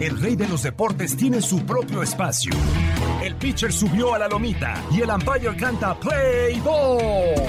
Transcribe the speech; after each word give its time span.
El 0.00 0.20
rey 0.20 0.34
de 0.34 0.48
los 0.48 0.64
deportes 0.64 1.16
tiene 1.16 1.40
su 1.40 1.64
propio 1.64 2.02
espacio. 2.02 2.52
El 3.22 3.36
pitcher 3.36 3.72
subió 3.72 4.14
a 4.14 4.18
la 4.18 4.26
lomita 4.26 4.82
y 4.90 5.00
el 5.00 5.10
umpire 5.10 5.56
canta 5.56 5.94
Play 5.98 6.58
Ball. 6.60 7.46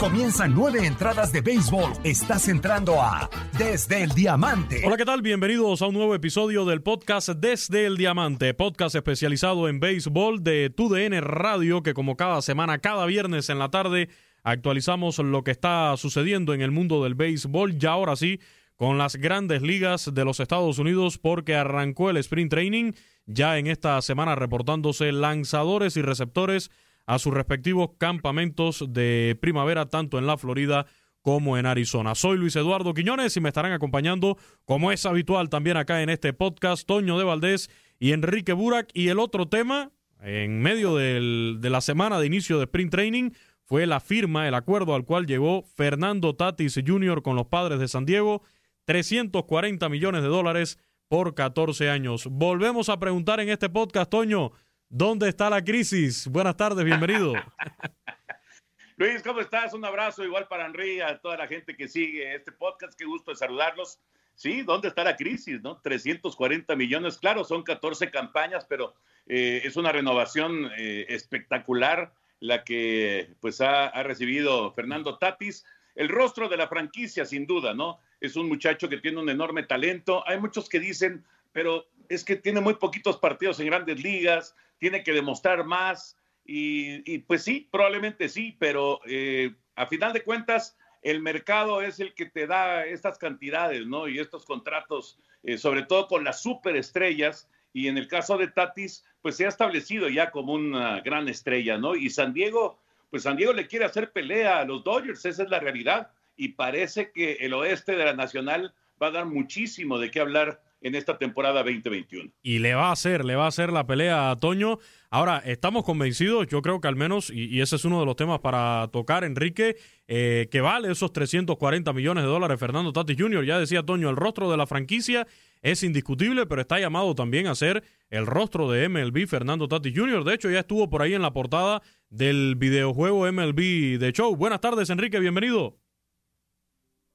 Comienzan 0.00 0.52
nueve 0.52 0.84
entradas 0.84 1.30
de 1.30 1.40
béisbol. 1.40 1.92
Estás 2.02 2.48
entrando 2.48 3.00
a 3.00 3.30
Desde 3.56 4.02
el 4.02 4.10
Diamante. 4.10 4.82
Hola, 4.84 4.96
¿qué 4.96 5.04
tal? 5.04 5.22
Bienvenidos 5.22 5.80
a 5.80 5.86
un 5.86 5.94
nuevo 5.94 6.12
episodio 6.16 6.64
del 6.64 6.82
podcast 6.82 7.28
Desde 7.28 7.86
el 7.86 7.96
Diamante, 7.96 8.52
podcast 8.52 8.96
especializado 8.96 9.68
en 9.68 9.78
béisbol 9.78 10.42
de 10.42 10.70
TUDN 10.70 11.22
Radio, 11.22 11.84
que 11.84 11.94
como 11.94 12.16
cada 12.16 12.42
semana, 12.42 12.78
cada 12.78 13.06
viernes 13.06 13.48
en 13.48 13.60
la 13.60 13.70
tarde, 13.70 14.08
actualizamos 14.42 15.20
lo 15.20 15.44
que 15.44 15.52
está 15.52 15.96
sucediendo 15.96 16.52
en 16.52 16.62
el 16.62 16.72
mundo 16.72 17.04
del 17.04 17.14
béisbol. 17.14 17.78
Ya 17.78 17.92
ahora 17.92 18.16
sí, 18.16 18.40
con 18.82 18.98
las 18.98 19.14
grandes 19.14 19.62
ligas 19.62 20.12
de 20.12 20.24
los 20.24 20.40
Estados 20.40 20.80
Unidos 20.80 21.16
porque 21.16 21.54
arrancó 21.54 22.10
el 22.10 22.16
sprint 22.16 22.50
training 22.50 22.92
ya 23.26 23.56
en 23.56 23.68
esta 23.68 24.02
semana 24.02 24.34
reportándose 24.34 25.12
lanzadores 25.12 25.96
y 25.96 26.02
receptores 26.02 26.72
a 27.06 27.20
sus 27.20 27.32
respectivos 27.32 27.90
campamentos 27.96 28.84
de 28.88 29.38
primavera 29.40 29.86
tanto 29.86 30.18
en 30.18 30.26
la 30.26 30.36
Florida 30.36 30.86
como 31.20 31.58
en 31.58 31.66
Arizona. 31.66 32.16
Soy 32.16 32.36
Luis 32.38 32.56
Eduardo 32.56 32.92
Quiñones 32.92 33.36
y 33.36 33.40
me 33.40 33.50
estarán 33.50 33.70
acompañando 33.70 34.36
como 34.64 34.90
es 34.90 35.06
habitual 35.06 35.48
también 35.48 35.76
acá 35.76 36.02
en 36.02 36.08
este 36.08 36.32
podcast 36.32 36.84
Toño 36.84 37.16
de 37.18 37.24
Valdés 37.24 37.70
y 38.00 38.10
Enrique 38.10 38.52
Burak 38.52 38.88
y 38.94 39.10
el 39.10 39.20
otro 39.20 39.46
tema 39.46 39.92
en 40.20 40.60
medio 40.60 40.96
del, 40.96 41.58
de 41.60 41.70
la 41.70 41.82
semana 41.82 42.18
de 42.18 42.26
inicio 42.26 42.58
de 42.58 42.64
sprint 42.64 42.90
training 42.90 43.30
fue 43.62 43.86
la 43.86 44.00
firma, 44.00 44.48
el 44.48 44.54
acuerdo 44.54 44.96
al 44.96 45.04
cual 45.04 45.26
llegó 45.26 45.62
Fernando 45.76 46.34
Tatis 46.34 46.80
Jr. 46.84 47.22
con 47.22 47.36
los 47.36 47.46
padres 47.46 47.78
de 47.78 47.86
San 47.86 48.06
Diego 48.06 48.42
340 48.84 49.88
millones 49.88 50.22
de 50.22 50.28
dólares 50.28 50.78
por 51.08 51.34
14 51.34 51.90
años. 51.90 52.26
Volvemos 52.26 52.88
a 52.88 52.98
preguntar 52.98 53.40
en 53.40 53.48
este 53.48 53.68
podcast, 53.68 54.10
Toño, 54.10 54.52
¿dónde 54.88 55.28
está 55.28 55.50
la 55.50 55.62
crisis? 55.62 56.26
Buenas 56.26 56.56
tardes, 56.56 56.84
bienvenido. 56.84 57.34
Luis, 58.96 59.22
¿cómo 59.22 59.40
estás? 59.40 59.74
Un 59.74 59.84
abrazo 59.84 60.24
igual 60.24 60.48
para 60.48 60.66
Henry, 60.66 61.00
a 61.00 61.18
toda 61.18 61.36
la 61.36 61.46
gente 61.46 61.76
que 61.76 61.88
sigue 61.88 62.34
este 62.34 62.52
podcast. 62.52 62.98
Qué 62.98 63.04
gusto 63.04 63.30
de 63.30 63.36
saludarlos. 63.36 63.98
Sí, 64.34 64.62
¿dónde 64.62 64.88
está 64.88 65.04
la 65.04 65.16
crisis? 65.16 65.60
¿no? 65.62 65.80
340 65.80 66.74
millones, 66.74 67.18
claro, 67.18 67.44
son 67.44 67.62
14 67.62 68.10
campañas, 68.10 68.64
pero 68.68 68.94
eh, 69.26 69.62
es 69.64 69.76
una 69.76 69.92
renovación 69.92 70.70
eh, 70.76 71.06
espectacular 71.08 72.12
la 72.40 72.64
que 72.64 73.34
pues 73.40 73.60
ha, 73.60 73.86
ha 73.86 74.02
recibido 74.02 74.72
Fernando 74.72 75.18
Tatis. 75.18 75.64
El 75.94 76.08
rostro 76.08 76.48
de 76.48 76.56
la 76.56 76.68
franquicia, 76.68 77.24
sin 77.24 77.46
duda, 77.46 77.74
¿no? 77.74 78.00
Es 78.22 78.36
un 78.36 78.48
muchacho 78.48 78.88
que 78.88 78.98
tiene 78.98 79.20
un 79.20 79.28
enorme 79.28 79.64
talento. 79.64 80.26
Hay 80.28 80.38
muchos 80.38 80.68
que 80.68 80.78
dicen, 80.78 81.24
pero 81.52 81.86
es 82.08 82.24
que 82.24 82.36
tiene 82.36 82.60
muy 82.60 82.74
poquitos 82.74 83.18
partidos 83.18 83.58
en 83.58 83.66
grandes 83.66 84.00
ligas, 84.00 84.54
tiene 84.78 85.02
que 85.02 85.12
demostrar 85.12 85.64
más. 85.64 86.16
Y, 86.44 87.18
pues 87.20 87.42
sí, 87.42 87.68
probablemente 87.70 88.28
sí, 88.28 88.56
pero 88.60 89.00
eh, 89.06 89.54
a 89.74 89.86
final 89.86 90.12
de 90.12 90.22
cuentas, 90.22 90.76
el 91.02 91.20
mercado 91.20 91.82
es 91.82 91.98
el 91.98 92.14
que 92.14 92.26
te 92.26 92.46
da 92.46 92.86
estas 92.86 93.18
cantidades, 93.18 93.86
¿no? 93.86 94.06
Y 94.06 94.20
estos 94.20 94.44
contratos, 94.44 95.18
eh, 95.42 95.58
sobre 95.58 95.82
todo 95.82 96.06
con 96.06 96.22
las 96.22 96.42
superestrellas. 96.42 97.48
Y 97.72 97.88
en 97.88 97.98
el 97.98 98.06
caso 98.06 98.38
de 98.38 98.48
Tatis, 98.48 99.04
pues 99.20 99.36
se 99.36 99.46
ha 99.46 99.48
establecido 99.48 100.08
ya 100.08 100.30
como 100.30 100.52
una 100.52 101.00
gran 101.00 101.28
estrella, 101.28 101.76
¿no? 101.76 101.96
Y 101.96 102.08
San 102.08 102.32
Diego, 102.32 102.78
pues 103.10 103.24
San 103.24 103.36
Diego 103.36 103.52
le 103.52 103.66
quiere 103.66 103.84
hacer 103.84 104.12
pelea 104.12 104.60
a 104.60 104.64
los 104.64 104.84
Dodgers, 104.84 105.24
esa 105.24 105.42
es 105.42 105.48
la 105.50 105.58
realidad 105.58 106.12
y 106.36 106.48
parece 106.48 107.12
que 107.12 107.34
el 107.40 107.54
oeste 107.54 107.96
de 107.96 108.04
la 108.04 108.14
Nacional 108.14 108.74
va 109.00 109.08
a 109.08 109.12
dar 109.12 109.26
muchísimo 109.26 109.98
de 109.98 110.10
qué 110.10 110.20
hablar 110.20 110.60
en 110.82 110.94
esta 110.94 111.18
temporada 111.18 111.62
2021. 111.62 112.30
Y 112.42 112.58
le 112.58 112.74
va 112.74 112.88
a 112.88 112.92
hacer, 112.92 113.24
le 113.24 113.36
va 113.36 113.44
a 113.44 113.48
hacer 113.48 113.72
la 113.72 113.86
pelea 113.86 114.30
a 114.30 114.36
Toño. 114.36 114.78
Ahora, 115.10 115.38
estamos 115.44 115.84
convencidos, 115.84 116.46
yo 116.48 116.60
creo 116.62 116.80
que 116.80 116.88
al 116.88 116.96
menos, 116.96 117.30
y, 117.30 117.60
ese 117.60 117.76
es 117.76 117.84
uno 117.84 118.00
de 118.00 118.06
los 118.06 118.16
temas 118.16 118.40
para 118.40 118.88
tocar, 118.92 119.24
Enrique, 119.24 119.76
eh, 120.08 120.48
que 120.50 120.60
vale 120.60 120.90
esos 120.90 121.12
340 121.12 121.92
millones 121.92 122.24
de 122.24 122.30
dólares 122.30 122.58
Fernando 122.58 122.92
Tatis 122.92 123.16
Jr. 123.18 123.44
Ya 123.44 123.58
decía 123.58 123.82
Toño, 123.82 124.10
el 124.10 124.16
rostro 124.16 124.50
de 124.50 124.56
la 124.56 124.66
franquicia 124.66 125.26
es 125.60 125.82
indiscutible, 125.82 126.46
pero 126.46 126.60
está 126.60 126.80
llamado 126.80 127.14
también 127.14 127.46
a 127.46 127.54
ser 127.54 127.84
el 128.10 128.26
rostro 128.26 128.70
de 128.70 128.88
MLB 128.88 129.26
Fernando 129.26 129.68
Tatis 129.68 129.96
Jr. 129.96 130.24
De 130.24 130.34
hecho, 130.34 130.50
ya 130.50 130.60
estuvo 130.60 130.90
por 130.90 131.02
ahí 131.02 131.14
en 131.14 131.22
la 131.22 131.32
portada 131.32 131.82
del 132.10 132.56
videojuego 132.56 133.30
MLB 133.30 133.98
de 133.98 134.12
Show. 134.12 134.34
Buenas 134.34 134.60
tardes, 134.60 134.90
Enrique, 134.90 135.20
bienvenido. 135.20 135.81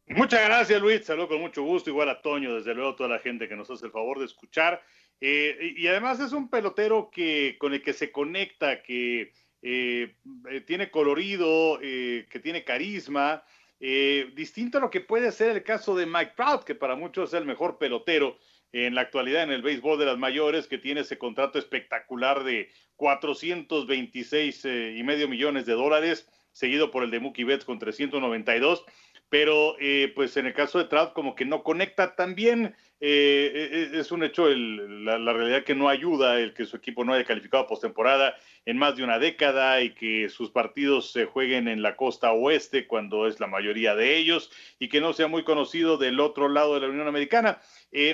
Muchas 0.10 0.46
gracias, 0.46 0.82
Luis. 0.82 1.06
Saludo 1.06 1.28
con 1.28 1.42
mucho 1.42 1.64
gusto. 1.64 1.90
Igual 1.90 2.08
a 2.10 2.22
Toño, 2.22 2.56
desde 2.56 2.74
luego, 2.74 2.96
toda 2.96 3.10
la 3.10 3.20
gente 3.20 3.50
que 3.50 3.58
nos 3.58 3.70
hace 3.70 3.86
el 3.86 3.92
favor 3.92 4.20
de 4.20 4.26
escuchar. 4.26 4.82
Eh, 5.20 5.74
y 5.76 5.88
además 5.88 6.20
es 6.22 6.32
un 6.32 6.50
pelotero 6.50 7.10
que, 7.12 7.58
con 7.60 7.74
el 7.74 7.82
que 7.82 7.92
se 7.92 8.12
conecta, 8.12 8.82
que 8.84 9.34
eh, 9.62 10.16
eh, 10.50 10.62
tiene 10.62 10.90
colorido, 10.92 11.80
que 11.80 12.40
tiene 12.42 12.64
carisma. 12.64 13.44
distinto 13.80 14.78
a 14.78 14.82
lo 14.82 14.90
que 14.90 15.02
puede 15.02 15.32
ser 15.34 15.58
el 15.58 15.64
caso 15.64 15.94
de 15.96 16.06
Mike 16.06 16.34
Trout, 16.38 16.64
que 16.64 16.76
para 16.76 16.96
muchos 16.96 17.34
es 17.34 17.40
el 17.40 17.46
mejor 17.46 17.78
pelotero 17.78 18.38
en 18.72 18.96
la 18.96 19.02
actualidad 19.02 19.44
en 19.44 19.52
el 19.52 19.62
béisbol 19.62 20.00
de 20.00 20.06
las 20.06 20.18
mayores, 20.18 20.68
que 20.68 20.78
tiene 20.78 21.02
ese 21.02 21.18
contrato 21.18 21.60
espectacular 21.60 22.46
de 22.46 22.70
426 22.96 24.66
y 24.96 25.04
medio 25.04 25.28
millones 25.28 25.66
de 25.66 25.74
dólares, 25.74 26.30
seguido 26.52 26.92
por 26.92 27.04
el 27.04 27.12
de 27.12 27.20
Mookie 27.20 27.44
Betts 27.44 27.66
con 27.66 27.78
392 27.78 28.86
pero 29.30 29.76
eh, 29.80 30.12
pues 30.16 30.38
en 30.38 30.46
el 30.46 30.54
caso 30.54 30.78
de 30.78 30.86
Trout 30.86 31.14
como 31.14 31.36
que 31.36 31.46
no 31.46 31.64
conecta 31.64 32.16
tan 32.16 32.36
bien, 32.36 32.76
eh, 33.00 33.90
eh, 33.94 34.00
es 34.00 34.12
un 34.12 34.24
hecho 34.24 34.50
la, 34.50 35.32
realidad 35.32 35.64
que 35.64 35.76
no 35.76 35.88
ayuda 35.88 36.40
el 36.40 36.54
que 36.54 36.66
su 36.66 36.78
equipo 36.78 37.06
no 37.06 37.14
haya 37.14 37.26
calificado 37.26 37.68
postemporada 37.68 38.36
en 38.66 38.78
más 38.78 38.96
de 38.96 39.04
una 39.04 39.20
década 39.20 39.82
y 39.82 39.94
que 39.94 40.30
sus 40.30 40.50
partidos 40.50 41.12
se 41.12 41.26
jueguen 41.26 41.68
en 41.68 41.82
la 41.82 41.96
costa 41.96 42.32
oeste 42.32 42.88
cuando 42.88 43.28
es 43.28 43.40
la 43.40 43.48
mayoría 43.48 43.96
de 43.96 44.18
ellos 44.18 44.52
y 44.80 44.90
que 44.90 45.00
no 45.00 45.14
sea 45.14 45.28
muy 45.28 45.44
conocido 45.44 45.98
del 45.98 46.20
otro 46.20 46.50
lado 46.50 46.74
de 46.74 46.82
la 46.82 46.88
Unión 46.88 47.08
Americana. 47.08 47.62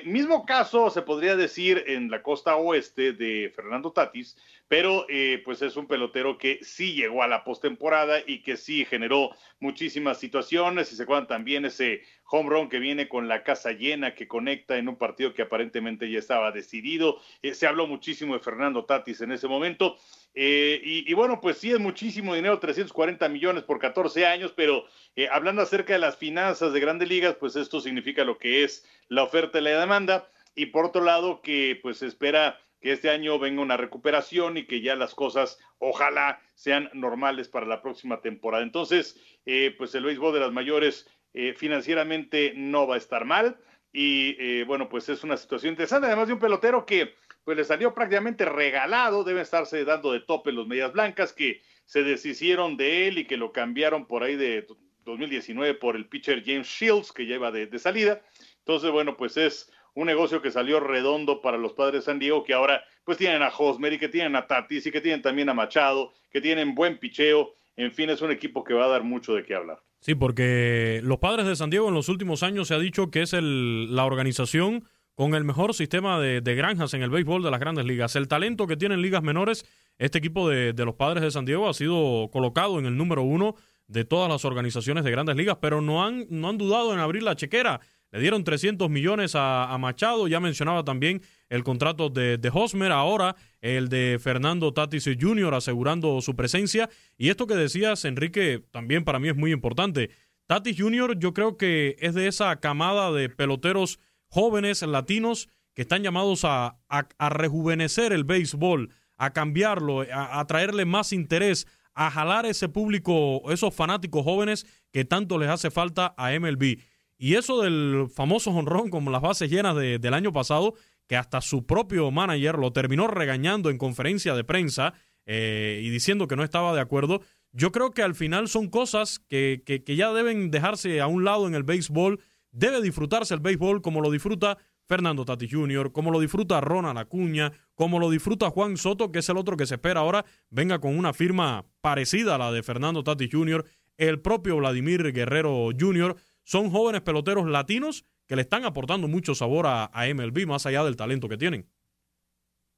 mismo 0.05 0.45
caso 0.45 0.89
se 0.89 1.01
podría 1.01 1.35
decir 1.35 1.83
en 1.87 2.11
la 2.11 2.21
costa 2.21 2.57
oeste 2.57 3.13
de 3.13 3.51
Fernando 3.55 3.91
Tatis, 3.93 4.37
pero 4.73 5.05
eh, 5.07 5.39
pues 5.45 5.61
es 5.61 5.75
un 5.75 5.85
pelotero 5.85 6.37
que 6.37 6.57
sí 6.63 6.95
llegó 6.95 7.21
a 7.21 7.27
la 7.27 7.43
postemporada 7.43 8.19
y 8.25 8.41
que 8.41 8.57
sí 8.57 8.85
generó 8.85 9.29
muchísimas 9.59 10.19
situaciones. 10.19 10.91
Y 10.91 10.95
se 10.95 11.03
acuerdan 11.03 11.27
también 11.27 11.65
ese 11.65 12.01
home 12.29 12.49
run 12.49 12.69
que 12.69 12.79
viene 12.79 13.07
con 13.07 13.27
la 13.27 13.43
casa 13.43 13.71
llena, 13.71 14.15
que 14.15 14.27
conecta 14.27 14.77
en 14.77 14.87
un 14.87 14.95
partido 14.95 15.33
que 15.33 15.43
aparentemente 15.43 16.09
ya 16.09 16.19
estaba 16.19 16.51
decidido. 16.51 17.19
Eh, 17.41 17.53
se 17.53 17.67
habló 17.67 17.87
muchísimo 17.87 18.33
de 18.33 18.39
Fernando 18.39 18.85
Tatis 18.85 19.21
en 19.21 19.31
ese 19.31 19.47
momento. 19.47 19.97
Eh, 20.35 20.81
y, 20.83 21.13
bueno, 21.13 21.39
pues 21.39 21.57
sí 21.57 21.71
es 21.71 21.79
muchísimo 21.79 22.33
dinero, 22.33 22.57
340 22.57 23.29
millones 23.29 23.63
por 23.63 23.77
14 23.77 24.25
años, 24.25 24.51
pero 24.55 24.85
hablando 25.31 25.61
acerca 25.61 25.93
de 25.93 25.99
las 25.99 26.17
finanzas 26.17 26.73
de 26.73 26.79
grandes 26.79 27.07
ligas, 27.07 27.35
pues 27.39 27.55
esto 27.55 27.79
significa 27.79 28.23
lo 28.23 28.39
que 28.39 28.63
es 28.63 28.83
la 29.09 29.23
oferta 29.23 29.59
y 29.59 29.61
la 29.61 29.79
demanda. 29.79 30.27
Y 30.55 30.67
por 30.67 30.85
otro 30.85 31.03
lado, 31.03 31.41
que 31.41 31.79
pues 31.81 32.01
espera 32.01 32.59
que 32.83 32.91
este 32.91 33.09
año 33.09 33.39
venga 33.39 33.61
una 33.61 33.77
recuperación 33.77 34.57
y 34.57 34.65
que 34.65 34.81
ya 34.81 34.95
las 34.95 35.15
cosas 35.15 35.57
ojalá 35.79 36.41
sean 36.53 36.89
normales 36.93 37.47
para 37.47 37.65
la 37.65 37.81
próxima 37.81 38.21
temporada. 38.21 38.61
Entonces, 38.61 39.17
eh, 39.45 39.73
pues 39.77 39.95
el 39.95 40.03
béisbol 40.03 40.33
de 40.33 40.41
las 40.41 40.51
mayores 40.51 41.09
eh, 41.33 41.53
financieramente 41.55 42.53
no 42.55 42.87
va 42.87 42.95
a 42.95 42.99
estar 42.99 43.25
mal 43.25 43.57
y 43.91 44.35
eh, 44.39 44.63
bueno, 44.65 44.89
pues 44.89 45.07
es 45.09 45.23
una 45.23 45.37
situación 45.37 45.73
interesante, 45.73 46.07
además 46.07 46.27
de 46.27 46.33
un 46.33 46.39
pelotero 46.39 46.85
que 46.85 47.13
pues 47.43 47.57
le 47.57 47.63
salió 47.63 47.93
prácticamente 47.93 48.45
regalado, 48.45 49.23
debe 49.23 49.41
estarse 49.41 49.85
dando 49.85 50.11
de 50.11 50.21
tope 50.21 50.51
los 50.51 50.67
medias 50.67 50.93
blancas 50.93 51.33
que 51.33 51.61
se 51.85 52.03
deshicieron 52.03 52.77
de 52.77 53.07
él 53.07 53.17
y 53.19 53.25
que 53.25 53.37
lo 53.37 53.51
cambiaron 53.51 54.07
por 54.07 54.23
ahí 54.23 54.35
de 54.35 54.65
2019 55.03 55.75
por 55.75 55.95
el 55.95 56.07
pitcher 56.07 56.43
James 56.45 56.67
Shields 56.67 57.11
que 57.11 57.25
lleva 57.25 57.51
de, 57.51 57.67
de 57.67 57.79
salida. 57.79 58.21
Entonces, 58.59 58.89
bueno, 58.91 59.17
pues 59.17 59.37
es 59.37 59.69
un 59.93 60.07
negocio 60.07 60.41
que 60.41 60.51
salió 60.51 60.79
redondo 60.79 61.41
para 61.41 61.57
los 61.57 61.73
padres 61.73 62.01
de 62.01 62.05
San 62.05 62.19
Diego, 62.19 62.43
que 62.43 62.53
ahora 62.53 62.83
pues 63.03 63.17
tienen 63.17 63.43
a 63.43 63.49
Hosmer 63.55 63.93
y 63.93 63.99
que 63.99 64.09
tienen 64.09 64.35
a 64.35 64.47
Tatis 64.47 64.85
y 64.85 64.91
que 64.91 65.01
tienen 65.01 65.21
también 65.21 65.49
a 65.49 65.53
Machado, 65.53 66.13
que 66.31 66.41
tienen 66.41 66.73
buen 66.73 66.97
picheo. 66.97 67.53
En 67.75 67.91
fin, 67.91 68.09
es 68.09 68.21
un 68.21 68.31
equipo 68.31 68.63
que 68.63 68.73
va 68.73 68.85
a 68.85 68.89
dar 68.89 69.03
mucho 69.03 69.35
de 69.35 69.43
qué 69.43 69.53
hablar. 69.53 69.81
Sí, 70.03 70.15
porque 70.15 70.99
los 71.01 71.19
padres 71.19 71.45
de 71.45 71.55
San 71.55 71.69
Diego 71.69 71.87
en 71.87 71.93
los 71.93 72.09
últimos 72.09 72.43
años 72.43 72.67
se 72.67 72.73
ha 72.73 72.77
dicho 72.77 73.09
que 73.09 73.21
es 73.21 73.31
el, 73.31 73.95
la 73.95 74.03
organización 74.03 74.83
con 75.15 75.33
el 75.33 75.45
mejor 75.45 75.73
sistema 75.73 76.19
de, 76.19 76.41
granjas 76.55 76.93
en 76.93 77.03
el 77.03 77.09
béisbol 77.09 77.41
de 77.41 77.49
las 77.49 77.61
grandes 77.61 77.85
ligas. 77.85 78.17
El 78.17 78.27
talento 78.27 78.67
que 78.67 78.75
tienen 78.75 79.01
ligas 79.01 79.23
menores, 79.23 79.65
este 79.97 80.17
equipo 80.17 80.49
de, 80.49 80.73
de, 80.73 80.83
los 80.83 80.95
padres 80.95 81.23
de 81.23 81.31
San 81.31 81.45
Diego 81.45 81.69
ha 81.69 81.73
sido 81.73 82.29
colocado 82.33 82.79
en 82.79 82.85
el 82.85 82.97
número 82.97 83.23
uno 83.23 83.55
de 83.87 84.03
todas 84.03 84.29
las 84.29 84.43
organizaciones 84.43 85.05
de 85.05 85.11
grandes 85.11 85.37
ligas, 85.37 85.59
pero 85.61 85.79
no 85.79 86.03
han, 86.03 86.25
no 86.29 86.49
han 86.49 86.57
dudado 86.57 86.93
en 86.93 86.99
abrir 86.99 87.23
la 87.23 87.37
chequera. 87.37 87.79
Le 88.13 88.19
dieron 88.19 88.43
300 88.43 88.91
millones 88.91 89.31
a, 89.33 89.75
Machado, 89.79 90.27
ya 90.27 90.39
mencionaba 90.39 90.83
también 90.83 91.23
el 91.49 91.63
contrato 91.63 92.09
de, 92.09 92.51
Hosmer, 92.53 92.91
ahora 92.91 93.35
el 93.59 93.89
de 93.89 94.19
Fernando 94.21 94.71
Tatis 94.71 95.09
Jr. 95.19 95.55
asegurando 95.55 96.21
su 96.21 96.35
presencia. 96.35 96.91
Y 97.17 97.29
esto 97.29 97.47
que 97.47 97.55
decías, 97.55 98.05
Enrique, 98.05 98.63
también 98.69 99.03
para 99.03 99.17
mí 99.17 99.29
es 99.29 99.35
muy 99.35 99.51
importante. 99.51 100.11
Tatis 100.45 100.79
Jr. 100.79 101.17
yo 101.17 101.33
creo 101.33 101.57
que 101.57 101.95
es 101.97 102.13
de 102.13 102.27
esa 102.27 102.55
camada 102.59 103.11
de 103.11 103.29
peloteros 103.29 103.99
jóvenes 104.27 104.83
latinos 104.83 105.49
que 105.73 105.81
están 105.81 106.03
llamados 106.03 106.45
a, 106.45 106.77
a, 106.89 107.29
rejuvenecer 107.31 108.13
el 108.13 108.25
béisbol, 108.25 108.91
a 109.17 109.33
cambiarlo, 109.33 110.05
a, 110.13 110.45
traerle 110.45 110.85
más 110.85 111.13
interés, 111.13 111.65
a 111.95 112.11
jalar 112.11 112.45
ese 112.45 112.69
público, 112.69 113.41
esos 113.51 113.73
fanáticos 113.73 114.23
jóvenes 114.23 114.67
que 114.91 115.03
tanto 115.03 115.39
les 115.39 115.49
hace 115.49 115.71
falta 115.71 116.13
a 116.15 116.29
MLB. 116.39 116.77
Y 117.23 117.35
eso 117.35 117.61
del 117.61 118.09
famoso 118.13 118.51
honrón 118.51 118.89
como 118.89 119.09
las 119.09 119.21
bases 119.21 119.49
llenas 119.49 119.77
del 119.77 120.13
año 120.13 120.33
pasado, 120.33 120.73
que 121.07 121.15
hasta 121.15 121.39
su 121.39 121.65
propio 121.65 122.11
manager 122.11 122.59
lo 122.59 122.73
terminó 122.73 123.07
regañando 123.07 123.69
en 123.69 123.77
conferencia 123.77 124.35
de 124.35 124.43
prensa 124.43 124.93
eh, 125.25 125.79
y 125.81 125.89
diciendo 125.89 126.27
que 126.27 126.35
no 126.35 126.43
estaba 126.43 126.75
de 126.75 126.81
acuerdo, 126.81 127.21
yo 127.53 127.71
creo 127.71 127.91
que 127.91 128.01
al 128.01 128.13
final 128.13 128.49
son 128.49 128.67
cosas 128.67 129.19
que, 129.29 129.63
que, 129.65 129.85
que 129.85 129.95
ya 129.95 130.11
deben 130.11 130.51
dejarse 130.51 130.99
a 130.99 131.07
un 131.07 131.23
lado 131.23 131.47
en 131.47 131.55
el 131.55 131.63
béisbol 131.63 132.19
debe 132.51 132.81
disfrutarse 132.81 133.33
el 133.33 133.39
béisbol 133.39 133.81
como 133.81 134.01
lo 134.01 134.11
disfruta 134.11 134.57
Fernando 134.85 135.23
Tati 135.23 135.47
Jr., 135.49 135.93
como 135.93 136.11
lo 136.11 136.19
disfruta 136.19 136.59
Ronald 136.59 136.97
Acuña, 136.97 137.53
como 137.73 137.99
lo 137.99 138.09
disfruta 138.09 138.49
Juan 138.49 138.75
Soto, 138.75 139.13
que 139.13 139.19
es 139.19 139.29
el 139.29 139.37
otro 139.37 139.55
que 139.55 139.65
se 139.65 139.75
espera 139.75 140.01
ahora 140.01 140.25
venga 140.49 140.79
con 140.79 140.97
una 140.97 141.13
firma 141.13 141.63
parecida 141.79 142.35
a 142.35 142.37
la 142.37 142.51
de 142.51 142.63
Fernando 142.63 143.01
Tati 143.01 143.29
Jr., 143.31 143.63
el 143.95 144.19
propio 144.19 144.57
Vladimir 144.57 145.13
Guerrero 145.13 145.69
Jr., 145.79 146.17
son 146.43 146.69
jóvenes 146.69 147.01
peloteros 147.01 147.47
latinos 147.47 148.05
que 148.27 148.35
le 148.35 148.43
están 148.43 148.65
aportando 148.65 149.07
mucho 149.07 149.35
sabor 149.35 149.65
a, 149.67 149.89
MLB, 150.13 150.45
más 150.47 150.65
allá 150.65 150.83
del 150.83 150.95
talento 150.95 151.27
que 151.27 151.37
tienen. 151.37 151.67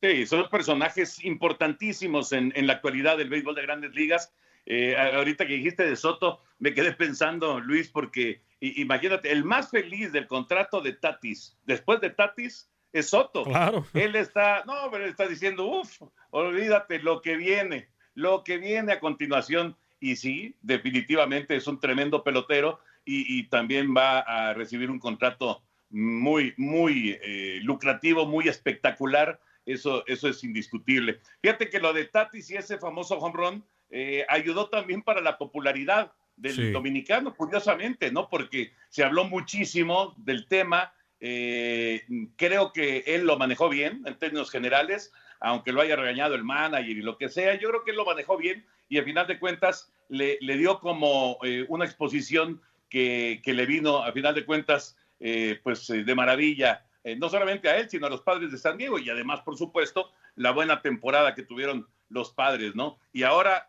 Sí, 0.01 0.25
son 0.25 0.49
personajes 0.49 1.23
importantísimos 1.23 2.31
en, 2.31 2.51
en 2.55 2.67
la 2.67 2.73
actualidad 2.73 3.17
del 3.17 3.29
béisbol 3.29 3.55
de 3.55 3.61
grandes 3.61 3.95
ligas. 3.95 4.33
Eh, 4.65 4.95
ahorita 4.97 5.45
que 5.45 5.53
dijiste 5.53 5.83
de 5.87 5.95
Soto, 5.95 6.41
me 6.59 6.73
quedé 6.73 6.93
pensando, 6.93 7.59
Luis, 7.59 7.89
porque 7.89 8.41
imagínate, 8.59 9.31
el 9.31 9.43
más 9.43 9.69
feliz 9.69 10.11
del 10.11 10.27
contrato 10.27 10.81
de 10.81 10.93
Tatis, 10.93 11.57
después 11.65 12.01
de 12.01 12.09
Tatis, 12.09 12.69
es 12.91 13.09
Soto. 13.09 13.43
Claro. 13.43 13.85
Él 13.93 14.15
está, 14.15 14.63
no, 14.65 14.89
pero 14.89 15.03
él 15.03 15.11
está 15.11 15.27
diciendo, 15.27 15.65
uff, 15.65 16.01
olvídate 16.31 16.99
lo 16.99 17.21
que 17.21 17.35
viene, 17.35 17.89
lo 18.13 18.43
que 18.43 18.57
viene 18.57 18.93
a 18.93 18.99
continuación. 18.99 19.77
Y 19.99 20.15
sí, 20.15 20.55
definitivamente 20.61 21.55
es 21.55 21.67
un 21.67 21.79
tremendo 21.79 22.23
pelotero 22.23 22.79
y, 23.05 23.43
también 23.49 23.93
va 23.95 24.19
a 24.19 24.53
recibir 24.53 24.89
un 24.89 24.99
contrato 24.99 25.63
muy, 25.89 26.53
muy 26.57 27.17
eh, 27.21 27.59
lucrativo, 27.61 28.25
muy 28.25 28.47
espectacular. 28.47 29.39
Eso, 29.65 30.03
eso 30.07 30.27
es 30.27 30.43
indiscutible. 30.43 31.19
Fíjate 31.41 31.69
que 31.69 31.79
lo 31.79 31.93
de 31.93 32.05
Tatis 32.05 32.51
y 32.51 32.55
ese 32.55 32.77
famoso 32.77 33.17
home 33.17 33.33
run 33.35 33.65
eh, 33.89 34.25
ayudó 34.29 34.69
también 34.69 35.01
para 35.01 35.21
la 35.21 35.37
popularidad 35.37 36.11
del 36.35 36.73
dominicano, 36.73 37.33
curiosamente, 37.33 38.11
¿no? 38.11 38.29
Porque 38.29 38.73
se 38.89 39.03
habló 39.03 39.23
muchísimo 39.23 40.13
del 40.17 40.47
tema. 40.47 40.93
Eh, 41.21 42.03
creo 42.35 42.73
que 42.73 43.03
él 43.07 43.25
lo 43.25 43.37
manejó 43.37 43.69
bien 43.69 44.03
en 44.05 44.19
términos 44.19 44.51
generales, 44.51 45.13
aunque 45.39 45.71
lo 45.71 45.81
haya 45.81 45.95
regañado 45.95 46.35
el 46.35 46.43
manager 46.43 46.89
y 46.97 47.01
lo 47.01 47.17
que 47.17 47.29
sea. 47.29 47.55
Yo 47.55 47.69
creo 47.69 47.83
que 47.85 47.91
él 47.91 47.97
lo 47.97 48.05
manejó 48.05 48.37
bien 48.37 48.65
y 48.89 48.97
al 48.97 49.05
final 49.05 49.27
de 49.27 49.39
cuentas 49.39 49.91
le, 50.09 50.37
dio 50.41 50.79
como 50.79 51.39
una 51.69 51.85
exposición 51.85 52.61
que, 52.89 53.41
le 53.45 53.65
vino, 53.65 54.03
a 54.03 54.11
final 54.11 54.35
de 54.35 54.45
cuentas, 54.45 54.97
eh, 55.19 55.59
pues 55.63 55.87
de 55.87 56.15
maravilla, 56.15 56.85
no 57.17 57.29
solamente 57.29 57.69
a 57.69 57.77
él, 57.77 57.87
sino 57.87 58.07
a 58.07 58.09
los 58.09 58.21
padres 58.21 58.51
de 58.51 58.57
San 58.57 58.77
Diego 58.77 58.97
y 58.97 59.09
además, 59.09 59.41
por 59.41 59.55
supuesto, 59.55 60.11
la 60.35 60.51
buena 60.51 60.81
temporada 60.81 61.35
que 61.35 61.43
tuvieron 61.43 61.87
los 62.09 62.31
padres, 62.31 62.75
¿no? 62.75 62.97
Y 63.13 63.21
ahora 63.21 63.67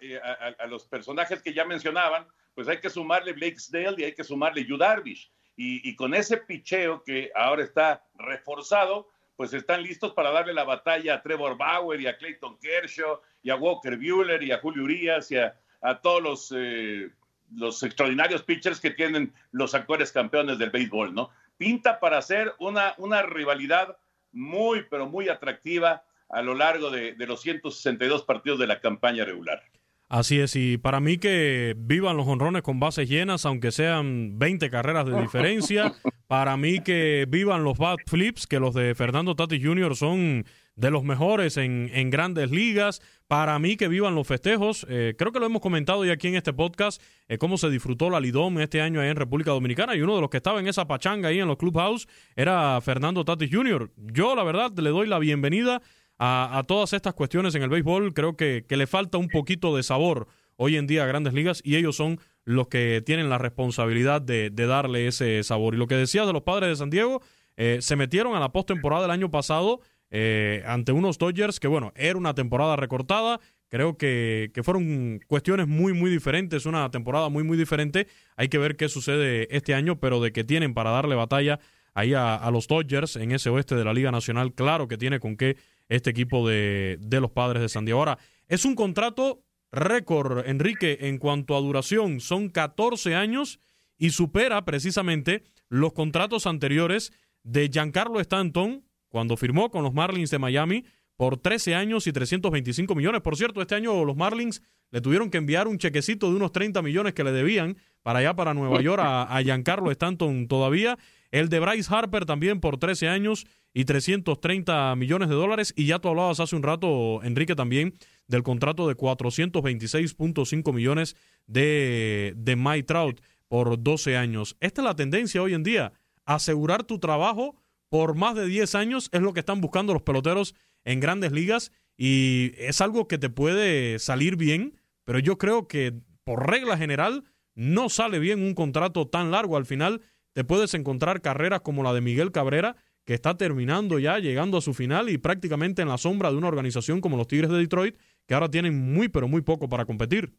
a, 0.59 0.67
los 0.67 0.87
personajes 0.87 1.43
que 1.43 1.53
ya 1.53 1.67
mencionaban, 1.67 2.27
pues 2.55 2.67
hay 2.69 2.81
que 2.81 2.89
sumarle 2.89 3.35
Blake 3.35 3.59
Snell 3.59 3.97
y 3.99 4.05
hay 4.05 4.15
que 4.15 4.25
sumarle 4.25 4.65
Yu 4.65 4.79
Darvish. 4.79 5.31
Y, 5.59 5.97
con 5.97 6.15
ese 6.15 6.37
picheo 6.37 7.03
que 7.03 7.31
ahora 7.35 7.63
está 7.63 8.05
reforzado, 8.15 9.09
pues 9.37 9.55
están 9.55 9.83
listos 9.83 10.13
para 10.13 10.31
darle 10.31 10.53
la 10.53 10.65
batalla 10.65 11.15
a 11.15 11.23
Trevor 11.23 11.57
Bauer 11.57 12.01
y 12.01 12.07
a 12.07 12.17
Clayton 12.17 12.59
Kershaw 12.59 13.21
y 13.43 13.49
a 13.49 13.57
Walker 13.57 13.97
Buehler 13.97 14.43
y 14.43 14.53
a 14.53 14.59
Julio 14.59 14.85
Urias 14.85 15.31
y 15.31 15.37
a, 15.37 15.55
todos 16.03 16.23
los, 16.23 16.55
eh, 16.55 17.11
los 17.55 17.83
extraordinarios 17.83 18.43
pitchers 18.43 18.81
que 18.81 18.91
tienen 18.91 19.33
los 19.53 19.75
actuales 19.75 20.13
campeones 20.13 20.59
del 20.59 20.71
béisbol, 20.71 21.15
¿no? 21.15 21.31
Pinta 21.57 22.01
para 22.01 22.19
hacer 22.19 22.55
una, 22.59 22.95
una 22.99 23.23
rivalidad 23.23 23.97
muy, 24.33 24.85
pero 24.91 25.07
muy 25.09 25.29
atractiva 25.29 26.05
a 26.29 26.43
lo 26.43 26.55
largo 26.55 26.91
de, 26.91 27.15
de 27.15 27.27
los 27.27 27.41
162 27.41 28.25
partidos 28.25 28.59
de 28.59 28.67
la 28.67 28.81
campaña 28.81 29.25
regular. 29.25 29.63
Así 30.09 30.39
es, 30.39 30.55
y 30.55 30.79
para 30.79 31.01
mí 31.01 31.19
que 31.19 31.75
vivan 31.77 32.17
los 32.17 32.29
honrones 32.29 32.63
con 32.63 32.79
bases 32.79 33.09
llenas, 33.09 33.45
aunque 33.45 33.73
sean 33.73 34.39
20 34.39 34.71
carreras 34.71 35.05
de 35.05 35.21
diferencia, 35.21 35.95
para 36.29 36.57
mí 36.57 36.79
que 36.79 37.27
vivan 37.29 37.65
los 37.65 37.77
bat 37.77 37.99
flips, 38.07 38.47
que 38.47 38.61
los 38.61 38.73
de 38.73 38.95
Fernando 38.95 39.35
Tati 39.35 39.61
Jr. 39.61 39.97
son 39.97 40.45
de 40.77 40.91
los 40.91 41.05
mejores 41.05 41.57
en, 41.57 41.91
en 41.93 42.11
grandes 42.11 42.51
ligas, 42.51 43.01
para 43.29 43.59
mí 43.59 43.77
que 43.77 43.89
vivan 43.89 44.15
los 44.15 44.27
festejos, 44.27 44.87
eh, 44.89 45.15
creo 45.19 45.33
que 45.33 45.41
lo 45.41 45.47
hemos 45.47 45.63
comentado 45.63 46.05
ya 46.05 46.13
aquí 46.13 46.29
en 46.29 46.37
este 46.37 46.53
podcast, 46.53 47.03
eh, 47.29 47.39
cómo 47.39 47.59
se 47.59 47.71
disfrutó 47.71 48.11
la 48.11 48.21
Lidom 48.21 48.61
este 48.61 48.81
año 48.81 49.01
ahí 49.01 49.09
en 49.09 49.17
República 49.17 49.51
Dominicana, 49.51 49.97
y 49.97 50.03
uno 50.03 50.15
de 50.15 50.21
los 50.21 50.31
que 50.31 50.37
estaba 50.37 50.61
en 50.61 50.69
esa 50.69 50.87
pachanga 50.87 51.31
ahí 51.31 51.41
en 51.41 51.49
los 51.49 51.57
clubhouse 51.57 52.07
era 52.37 52.81
Fernando 52.83 53.25
Tati 53.25 53.51
Jr. 53.51 53.91
Yo 53.97 54.37
la 54.37 54.45
verdad 54.45 54.71
le 54.79 54.91
doy 54.91 55.09
la 55.09 55.19
bienvenida 55.19 55.83
a, 56.19 56.65
todas 56.67 56.93
estas 56.93 57.15
cuestiones 57.15 57.55
en 57.55 57.63
el 57.63 57.69
béisbol, 57.69 58.15
creo 58.15 58.37
que, 58.37 58.65
le 58.69 58.87
falta 58.87 59.19
un 59.19 59.29
poquito 59.29 59.77
de 59.77 59.83
sabor 59.83 60.29
hoy 60.57 60.77
en 60.77 60.87
día 60.87 61.05
a 61.05 61.07
grandes 61.07 61.35
ligas 61.35 61.61
y 61.65 61.77
ellos 61.77 61.97
son 61.97 62.19
los 62.45 62.69
que 62.69 63.03
tienen 63.05 63.29
la 63.29 63.39
responsabilidad 63.39 64.23
de, 64.23 64.51
darle 64.51 65.09
ese 65.09 65.43
sabor. 65.43 65.75
Y 65.75 65.79
lo 65.79 65.87
que 65.87 65.97
decías 65.97 66.27
de 66.27 66.33
los 66.33 66.43
padres 66.43 66.71
de 66.71 66.77
San 66.77 66.91
Diego, 66.91 67.21
eh, 67.57 67.79
se 67.81 67.97
metieron 67.97 68.35
a 68.35 68.41
la 68.41 68.53
postemporada 68.53 69.03
del 69.03 69.11
año 69.11 69.31
pasado 69.31 69.81
eh, 70.11 70.63
ante 70.67 70.93
unos 70.93 71.19
Dodgers 71.19 71.61
que, 71.61 71.69
bueno, 71.69 71.93
era 71.97 72.19
una 72.19 72.35
temporada 72.35 72.77
recortada. 72.77 73.41
Creo 73.69 73.97
que, 73.97 74.51
que, 74.55 74.63
fueron 74.63 75.21
cuestiones 75.27 75.67
muy, 75.67 75.93
muy 75.93 76.11
diferentes, 76.11 76.67
una 76.67 76.91
temporada 76.91 77.29
muy, 77.29 77.43
muy 77.43 77.59
diferente. 77.59 78.07
Hay 78.37 78.49
que 78.49 78.59
ver 78.59 78.77
qué 78.77 78.89
sucede 78.89 79.49
este 79.55 79.75
año, 79.75 79.99
pero 79.99 80.21
de 80.21 80.33
que 80.33 80.45
tienen 80.45 80.73
para 80.73 80.91
darle 80.91 81.17
batalla 81.17 81.59
ahí 81.95 82.15
a, 82.15 82.37
a 82.37 82.51
los 82.51 82.69
Dodgers 82.69 83.17
en 83.17 83.33
ese 83.33 83.51
oeste 83.51 83.75
de 83.75 83.85
la 83.85 83.93
Liga 83.93 84.13
Nacional, 84.13 84.55
claro 84.55 84.87
que 84.87 84.99
tiene 84.99 85.19
con 85.19 85.37
qué 85.37 85.57
este 85.89 86.11
equipo 86.11 86.47
de, 86.49 86.99
de 87.01 87.21
los 87.21 87.31
padres 87.31 87.63
de 87.63 87.69
San. 87.69 87.89
Ahora, 87.91 88.19
es 88.49 88.65
un 88.65 88.75
contrato 88.75 89.43
récord, 89.73 90.47
Enrique, 90.47 90.99
en 91.03 91.19
cuanto 91.19 91.57
a 91.57 91.61
duración. 91.61 92.21
Son 92.21 92.49
14 92.49 93.15
años 93.15 93.61
y 93.99 94.11
supera 94.11 94.65
precisamente 94.65 95.45
los 95.69 95.93
contratos 95.93 96.47
anteriores 96.47 97.13
de 97.43 97.69
Giancarlo 97.69 98.21
Stanton 98.21 98.86
cuando 99.17 99.39
firmó 99.39 99.71
con 99.71 99.83
los 99.83 99.95
Marlins 99.95 100.31
de 100.31 100.39
Miami 100.39 100.85
por 101.17 101.39
13 101.39 101.75
años 101.75 102.07
y 102.07 102.13
325 102.13 102.95
millones. 102.95 103.23
Por 103.23 103.35
cierto, 103.35 103.63
este 103.63 103.75
año 103.75 104.05
los 104.05 104.15
Marlins 104.15 104.61
le 104.91 105.01
tuvieron 105.01 105.31
que 105.31 105.39
enviar 105.39 105.69
un 105.69 105.79
chequecito 105.79 106.29
de 106.29 106.37
unos 106.37 106.53
30 106.53 106.83
millones 106.83 107.15
que 107.15 107.25
le 107.25 107.33
debían 107.33 107.79
para 108.03 108.19
allá, 108.19 108.37
para 108.37 108.53
Nueva 108.53 108.79
York, 108.83 109.01
a, 109.03 109.23
a 109.23 109.43
Giancarlo 109.43 109.91
Stanton 109.91 110.49
todavía. 110.49 110.99
El 111.31 111.49
de 111.49 111.61
Bryce 111.61 111.89
Harper 111.91 112.27
también 112.27 112.61
por 112.61 112.77
13 112.77 113.09
años 113.09 113.47
y 113.73 113.87
330 113.87 114.95
millones 114.97 115.31
de 115.31 115.35
dólares. 115.35 115.73
Y 115.79 115.87
ya 115.87 115.99
tú 115.99 116.09
hablabas 116.09 116.39
hace 116.39 116.55
un 116.55 116.63
rato, 116.63 117.23
Enrique, 117.23 117.55
también 117.55 117.95
del 118.29 118.43
contrato 118.43 118.87
de 118.87 118.99
426.5 118.99 120.75
millones 120.75 121.17
de, 121.47 122.35
de 122.37 122.55
Mike 122.55 122.83
Trout 122.83 123.23
por 123.49 123.83
12 123.83 124.15
años. 124.15 124.59
Esta 124.61 124.83
es 124.83 124.85
la 124.85 124.95
tendencia 124.95 125.41
hoy 125.41 125.55
en 125.55 125.63
día. 125.63 125.95
Asegurar 126.27 126.85
tu 126.85 126.99
trabajo 126.99 127.57
por 127.89 128.15
más 128.15 128.35
de 128.35 128.47
10 128.47 128.75
años 128.75 129.09
es 129.13 129.21
lo 129.21 129.33
que 129.33 129.41
están 129.41 129.61
buscando 129.61 129.93
los 129.93 130.03
peloteros 130.03 130.55
en 130.85 131.01
grandes 131.01 131.33
ligas 131.33 131.73
y 131.97 132.53
es 132.59 132.81
algo 132.81 133.09
que 133.09 133.19
te 133.19 133.31
puede 133.31 133.99
salir 133.99 134.37
bien, 134.37 134.79
pero 135.05 135.19
yo 135.19 135.39
creo 135.39 135.67
que 135.67 135.95
por 136.25 136.49
regla 136.49 136.77
general 136.77 137.25
no 137.55 137.89
sale 137.89 138.19
bien 138.19 138.43
un 138.43 138.55
contrato 138.55 139.09
tan 139.09 139.31
largo. 139.31 139.57
Al 139.57 139.67
final 139.67 140.03
te 140.35 140.45
puedes 140.45 140.75
encontrar 140.75 141.23
carreras 141.23 141.61
como 141.63 141.83
la 141.83 141.95
de 141.95 142.03
Miguel 142.03 142.33
Cabrera, 142.33 142.77
que 143.05 143.15
está 143.15 143.37
terminando 143.37 143.99
ya, 143.99 144.19
llegando 144.19 144.59
a 144.59 144.61
su 144.61 144.75
final 144.75 145.09
y 145.09 145.17
prácticamente 145.17 145.81
en 145.81 145.89
la 145.89 145.97
sombra 145.97 146.31
de 146.31 146.37
una 146.37 146.49
organización 146.49 147.01
como 147.01 147.17
los 147.17 147.29
Tigres 147.29 147.51
de 147.51 147.59
Detroit, 147.59 147.97
que 148.27 148.35
ahora 148.35 148.51
tienen 148.51 148.93
muy, 148.93 149.09
pero 149.09 149.29
muy 149.29 149.41
poco 149.43 149.69
para 149.69 149.87
competir. 149.87 150.35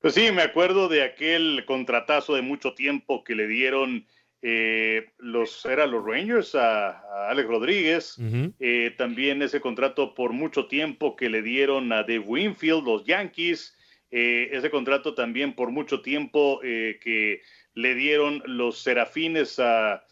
Pues 0.00 0.14
sí, 0.14 0.30
me 0.32 0.42
acuerdo 0.42 0.88
de 0.88 1.02
aquel 1.02 1.64
contratazo 1.64 2.34
de 2.34 2.42
mucho 2.42 2.74
tiempo 2.74 3.24
que 3.24 3.34
le 3.34 3.46
dieron 3.46 4.06
eh, 4.44 5.12
los, 5.18 5.64
era 5.64 5.86
los 5.86 6.04
Rangers 6.04 6.56
a, 6.56 7.28
Alex 7.28 7.48
Rodríguez, 7.48 8.16
eh, 8.58 8.92
también 8.98 9.40
ese 9.40 9.60
contrato 9.60 10.14
por 10.14 10.32
mucho 10.32 10.66
tiempo 10.66 11.14
que 11.14 11.30
le 11.30 11.42
dieron 11.42 11.92
a 11.92 12.02
Dave 12.02 12.18
Winfield, 12.18 12.84
los 12.84 13.04
Yankees, 13.04 13.76
eh, 14.10 14.48
ese 14.50 14.68
contrato 14.68 15.14
también 15.14 15.54
por 15.54 15.70
mucho 15.70 16.02
tiempo 16.02 16.58
que 16.60 17.40
le 17.74 17.94
dieron 17.94 18.42
los 18.44 18.78
Serafines 18.82 19.60
a 19.60 20.04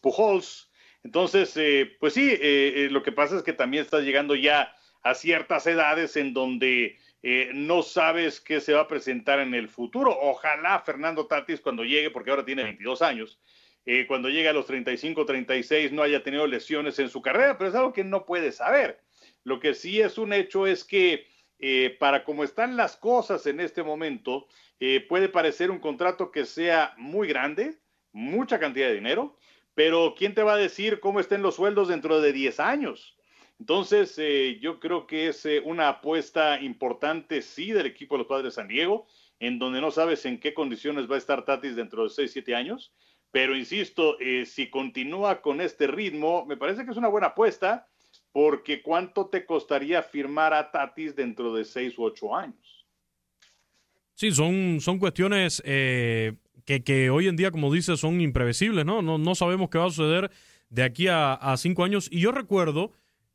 Pujols. 0.00 0.70
Entonces, 1.02 1.58
pues 1.98 2.14
sí, 2.14 2.38
lo 2.88 3.02
que 3.02 3.10
pasa 3.10 3.36
es 3.36 3.42
que 3.42 3.52
también 3.52 3.82
está 3.82 4.00
llegando 4.00 4.36
ya 4.36 4.72
a 5.02 5.14
ciertas 5.14 5.66
edades 5.66 6.16
en 6.16 6.32
donde 6.32 6.96
eh, 7.22 7.50
no 7.54 7.82
sabes 7.82 8.40
qué 8.40 8.60
se 8.60 8.72
va 8.72 8.80
a 8.80 8.88
presentar 8.88 9.38
en 9.38 9.54
el 9.54 9.68
futuro. 9.68 10.16
Ojalá 10.20 10.80
Fernando 10.80 11.26
Tatis 11.26 11.60
cuando 11.60 11.84
llegue, 11.84 12.10
porque 12.10 12.30
ahora 12.30 12.44
tiene 12.44 12.64
22 12.64 13.00
años, 13.02 13.38
eh, 13.86 14.06
cuando 14.06 14.28
llegue 14.28 14.48
a 14.48 14.52
los 14.52 14.66
35, 14.66 15.24
36 15.24 15.92
no 15.92 16.02
haya 16.02 16.22
tenido 16.22 16.46
lesiones 16.46 16.98
en 16.98 17.08
su 17.08 17.22
carrera, 17.22 17.56
pero 17.56 17.70
es 17.70 17.76
algo 17.76 17.92
que 17.92 18.04
no 18.04 18.26
puede 18.26 18.50
saber. 18.50 19.00
Lo 19.44 19.60
que 19.60 19.74
sí 19.74 20.00
es 20.00 20.18
un 20.18 20.32
hecho 20.32 20.66
es 20.66 20.84
que 20.84 21.26
eh, 21.60 21.96
para 21.98 22.24
como 22.24 22.42
están 22.42 22.76
las 22.76 22.96
cosas 22.96 23.46
en 23.46 23.60
este 23.60 23.82
momento, 23.82 24.46
puede 25.08 25.28
parecer 25.28 25.70
un 25.70 25.78
contrato 25.78 26.32
que 26.32 26.44
sea 26.44 26.92
muy 26.96 27.28
grande, 27.28 27.78
mucha 28.10 28.58
cantidad 28.58 28.88
de 28.88 28.94
dinero, 28.94 29.36
pero 29.74 30.16
¿quién 30.18 30.34
te 30.34 30.42
va 30.42 30.54
a 30.54 30.56
decir 30.56 30.98
cómo 30.98 31.20
estén 31.20 31.40
los 31.40 31.54
sueldos 31.54 31.86
dentro 31.86 32.20
de 32.20 32.32
10 32.32 32.58
años? 32.58 33.16
Entonces, 33.62 34.18
eh, 34.18 34.58
yo 34.60 34.80
creo 34.80 35.06
que 35.06 35.28
es 35.28 35.46
eh, 35.46 35.62
una 35.64 35.88
apuesta 35.88 36.60
importante, 36.60 37.42
sí, 37.42 37.70
del 37.70 37.86
equipo 37.86 38.16
de 38.16 38.18
los 38.18 38.26
Padres 38.26 38.54
San 38.54 38.66
Diego, 38.66 39.06
en 39.38 39.60
donde 39.60 39.80
no 39.80 39.92
sabes 39.92 40.26
en 40.26 40.40
qué 40.40 40.52
condiciones 40.52 41.08
va 41.08 41.14
a 41.14 41.18
estar 41.18 41.44
Tatis 41.44 41.76
dentro 41.76 42.02
de 42.02 42.10
6, 42.10 42.32
7 42.32 42.56
años. 42.56 42.92
Pero 43.30 43.56
insisto, 43.56 44.18
eh, 44.18 44.46
si 44.46 44.68
continúa 44.68 45.40
con 45.42 45.60
este 45.60 45.86
ritmo, 45.86 46.44
me 46.44 46.56
parece 46.56 46.84
que 46.84 46.90
es 46.90 46.96
una 46.96 47.06
buena 47.06 47.28
apuesta, 47.28 47.86
porque 48.32 48.82
¿cuánto 48.82 49.26
te 49.26 49.46
costaría 49.46 50.02
firmar 50.02 50.52
a 50.52 50.72
Tatis 50.72 51.14
dentro 51.14 51.54
de 51.54 51.64
6 51.64 51.96
u 51.98 52.02
8 52.02 52.34
años? 52.34 52.88
Sí, 54.14 54.32
son, 54.32 54.80
son 54.80 54.98
cuestiones 54.98 55.62
que, 55.62 56.82
que, 56.84 57.10
hoy 57.10 57.28
en 57.28 57.36
día, 57.36 57.52
como 57.52 57.72
dices, 57.72 58.00
son 58.00 58.20
imprevisibles, 58.20 58.84
¿no? 58.84 59.02
No, 59.02 59.18
no 59.18 59.34
sabemos 59.36 59.70
qué 59.70 59.78
va 59.78 59.86
a 59.86 59.90
suceder 59.90 60.32
de 60.68 60.82
aquí 60.82 61.06
a, 61.06 61.34
a 61.34 61.56
cinco 61.56 61.84
años. 61.84 62.08
Y 62.10 62.18
yo 62.18 62.32
recuerdo 62.32 62.90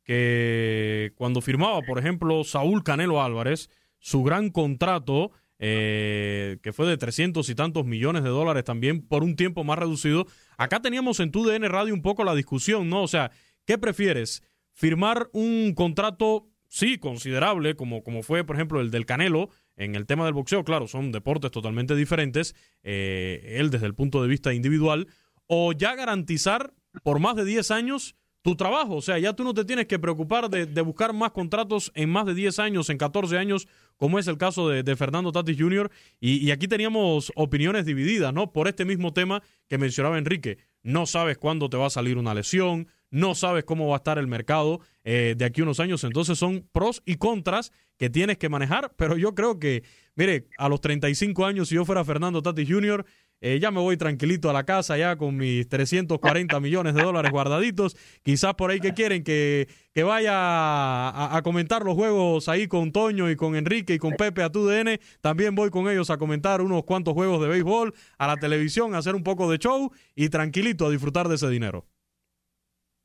que 0.08 1.12
cuando 1.16 1.42
firmaba, 1.42 1.82
por 1.82 1.98
ejemplo, 1.98 2.42
Saúl 2.42 2.82
Canelo 2.82 3.22
Álvarez, 3.22 3.68
su 3.98 4.22
gran 4.22 4.48
contrato, 4.48 5.32
eh, 5.58 6.56
que 6.62 6.72
fue 6.72 6.86
de 6.86 6.96
300 6.96 7.46
y 7.50 7.54
tantos 7.54 7.84
millones 7.84 8.22
de 8.22 8.30
dólares 8.30 8.64
también 8.64 9.06
por 9.06 9.22
un 9.22 9.36
tiempo 9.36 9.64
más 9.64 9.78
reducido, 9.78 10.26
acá 10.56 10.80
teníamos 10.80 11.20
en 11.20 11.30
TUDN 11.30 11.64
Radio 11.64 11.92
un 11.92 12.00
poco 12.00 12.24
la 12.24 12.34
discusión, 12.34 12.88
¿no? 12.88 13.02
O 13.02 13.06
sea, 13.06 13.32
¿qué 13.66 13.76
prefieres? 13.76 14.42
¿Firmar 14.72 15.28
un 15.34 15.74
contrato, 15.74 16.46
sí, 16.68 16.96
considerable, 16.96 17.76
como, 17.76 18.02
como 18.02 18.22
fue, 18.22 18.44
por 18.44 18.56
ejemplo, 18.56 18.80
el 18.80 18.90
del 18.90 19.04
Canelo? 19.04 19.50
En 19.76 19.94
el 19.94 20.06
tema 20.06 20.24
del 20.24 20.32
boxeo, 20.32 20.64
claro, 20.64 20.88
son 20.88 21.12
deportes 21.12 21.50
totalmente 21.50 21.94
diferentes, 21.94 22.56
eh, 22.82 23.56
él 23.58 23.68
desde 23.68 23.84
el 23.84 23.94
punto 23.94 24.22
de 24.22 24.28
vista 24.28 24.54
individual, 24.54 25.06
o 25.46 25.72
ya 25.72 25.94
garantizar 25.94 26.72
por 27.02 27.18
más 27.18 27.36
de 27.36 27.44
10 27.44 27.70
años 27.72 28.16
tu 28.48 28.56
trabajo. 28.56 28.96
O 28.96 29.02
sea, 29.02 29.18
ya 29.18 29.34
tú 29.34 29.44
no 29.44 29.52
te 29.52 29.62
tienes 29.66 29.86
que 29.86 29.98
preocupar 29.98 30.48
de, 30.48 30.80
buscar 30.80 31.12
más 31.12 31.32
contratos 31.32 31.92
en 31.94 32.08
más 32.08 32.24
de 32.24 32.32
10 32.32 32.58
años, 32.60 32.88
en 32.88 32.96
14 32.96 33.36
años, 33.36 33.68
como 33.98 34.18
es 34.18 34.26
el 34.26 34.38
caso 34.38 34.70
de, 34.70 34.96
Fernando 34.96 35.32
Tatis 35.32 35.58
Jr. 35.60 35.90
Y, 36.18 36.50
aquí 36.50 36.66
teníamos 36.66 37.30
opiniones 37.34 37.84
divididas, 37.84 38.32
¿no? 38.32 38.50
Por 38.50 38.66
este 38.66 38.86
mismo 38.86 39.12
tema 39.12 39.42
que 39.68 39.76
mencionaba 39.76 40.16
Enrique. 40.16 40.56
No 40.82 41.04
sabes 41.04 41.36
cuándo 41.36 41.68
te 41.68 41.76
va 41.76 41.88
a 41.88 41.90
salir 41.90 42.16
una 42.16 42.32
lesión, 42.32 42.88
no 43.10 43.34
sabes 43.34 43.64
cómo 43.64 43.86
va 43.86 43.96
a 43.96 43.98
estar 43.98 44.16
el 44.16 44.28
mercado 44.28 44.80
eh, 45.04 45.34
de 45.36 45.44
aquí 45.44 45.60
a 45.60 45.64
unos 45.64 45.78
años. 45.78 46.02
Entonces 46.04 46.38
son 46.38 46.66
pros 46.72 47.02
y 47.04 47.16
contras 47.16 47.70
que 47.98 48.08
tienes 48.08 48.38
que 48.38 48.48
manejar. 48.48 48.94
Pero 48.96 49.18
yo 49.18 49.34
creo 49.34 49.58
que, 49.58 49.82
mire, 50.14 50.48
a 50.56 50.70
los 50.70 50.80
35 50.80 51.44
años, 51.44 51.68
si 51.68 51.74
yo 51.74 51.84
fuera 51.84 52.02
Fernando 52.02 52.40
Tatis 52.40 52.66
Jr., 52.66 53.04
eh, 53.40 53.60
ya 53.60 53.70
me 53.70 53.80
voy 53.80 53.96
tranquilito 53.96 54.50
a 54.50 54.52
la 54.52 54.64
casa 54.64 54.98
ya 54.98 55.16
con 55.16 55.36
mis 55.36 55.68
340 55.68 56.58
millones 56.60 56.94
de 56.94 57.02
dólares 57.02 57.30
guardaditos. 57.30 57.96
Quizás 58.22 58.54
por 58.54 58.70
ahí 58.70 58.80
que 58.80 58.94
quieren 58.94 59.22
que, 59.22 59.68
que 59.94 60.02
vaya 60.02 60.32
a, 60.34 61.40
comentar 61.42 61.84
los 61.84 61.94
juegos 61.94 62.48
ahí 62.48 62.66
con 62.66 62.90
Toño 62.90 63.30
y 63.30 63.36
con 63.36 63.54
Enrique 63.54 63.94
y 63.94 63.98
con 63.98 64.14
Pepe 64.14 64.42
a 64.42 64.50
TUDN. 64.50 64.98
También 65.20 65.54
voy 65.54 65.70
con 65.70 65.88
ellos 65.88 66.10
a 66.10 66.18
comentar 66.18 66.60
unos 66.60 66.84
cuantos 66.84 67.14
juegos 67.14 67.40
de 67.40 67.48
béisbol 67.48 67.94
a 68.18 68.26
la 68.26 68.36
televisión, 68.36 68.94
a 68.94 68.98
hacer 68.98 69.14
un 69.14 69.22
poco 69.22 69.50
de 69.50 69.58
show 69.58 69.92
y 70.16 70.28
tranquilito 70.30 70.86
a 70.86 70.90
disfrutar 70.90 71.28
de 71.28 71.36
ese 71.36 71.48
dinero. 71.48 71.86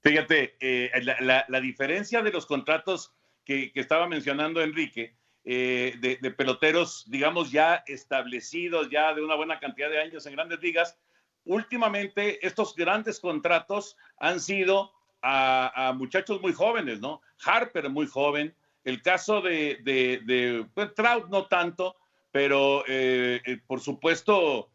Fíjate, 0.01 0.57
eh, 0.59 0.91
la, 1.21 1.61
diferencia 1.61 2.21
de 2.21 2.31
los 2.31 2.45
contratos 2.45 3.13
que, 3.45 3.71
que 3.71 3.79
estaba 3.79 4.07
mencionando 4.07 4.61
Enrique 4.61 5.15
eh, 5.45 5.95
de, 5.99 6.31
peloteros, 6.31 7.03
digamos, 7.09 7.51
ya 7.51 7.83
establecidos, 7.87 8.89
ya 8.89 9.13
de 9.13 9.21
una 9.21 9.35
buena 9.35 9.59
cantidad 9.59 9.89
de 9.89 9.99
años 9.99 10.25
en 10.25 10.33
grandes 10.33 10.61
ligas. 10.61 10.97
Últimamente, 11.43 12.45
estos 12.45 12.73
grandes 12.75 13.19
contratos 13.19 13.97
han 14.17 14.39
sido 14.39 14.93
a, 15.21 15.93
muchachos 15.97 16.41
muy 16.41 16.53
jóvenes, 16.53 17.01
¿no? 17.01 17.21
Harper 17.43 17.89
muy 17.89 18.07
joven, 18.07 18.55
el 18.85 19.01
caso 19.01 19.41
de, 19.41 19.79
de, 19.83 20.65
pues, 20.73 20.93
Trout 20.93 21.27
no 21.29 21.47
tanto, 21.47 21.97
pero 22.31 22.85
eh, 22.87 23.41
eh, 23.45 23.57
por 23.67 23.81
supuesto, 23.81 24.69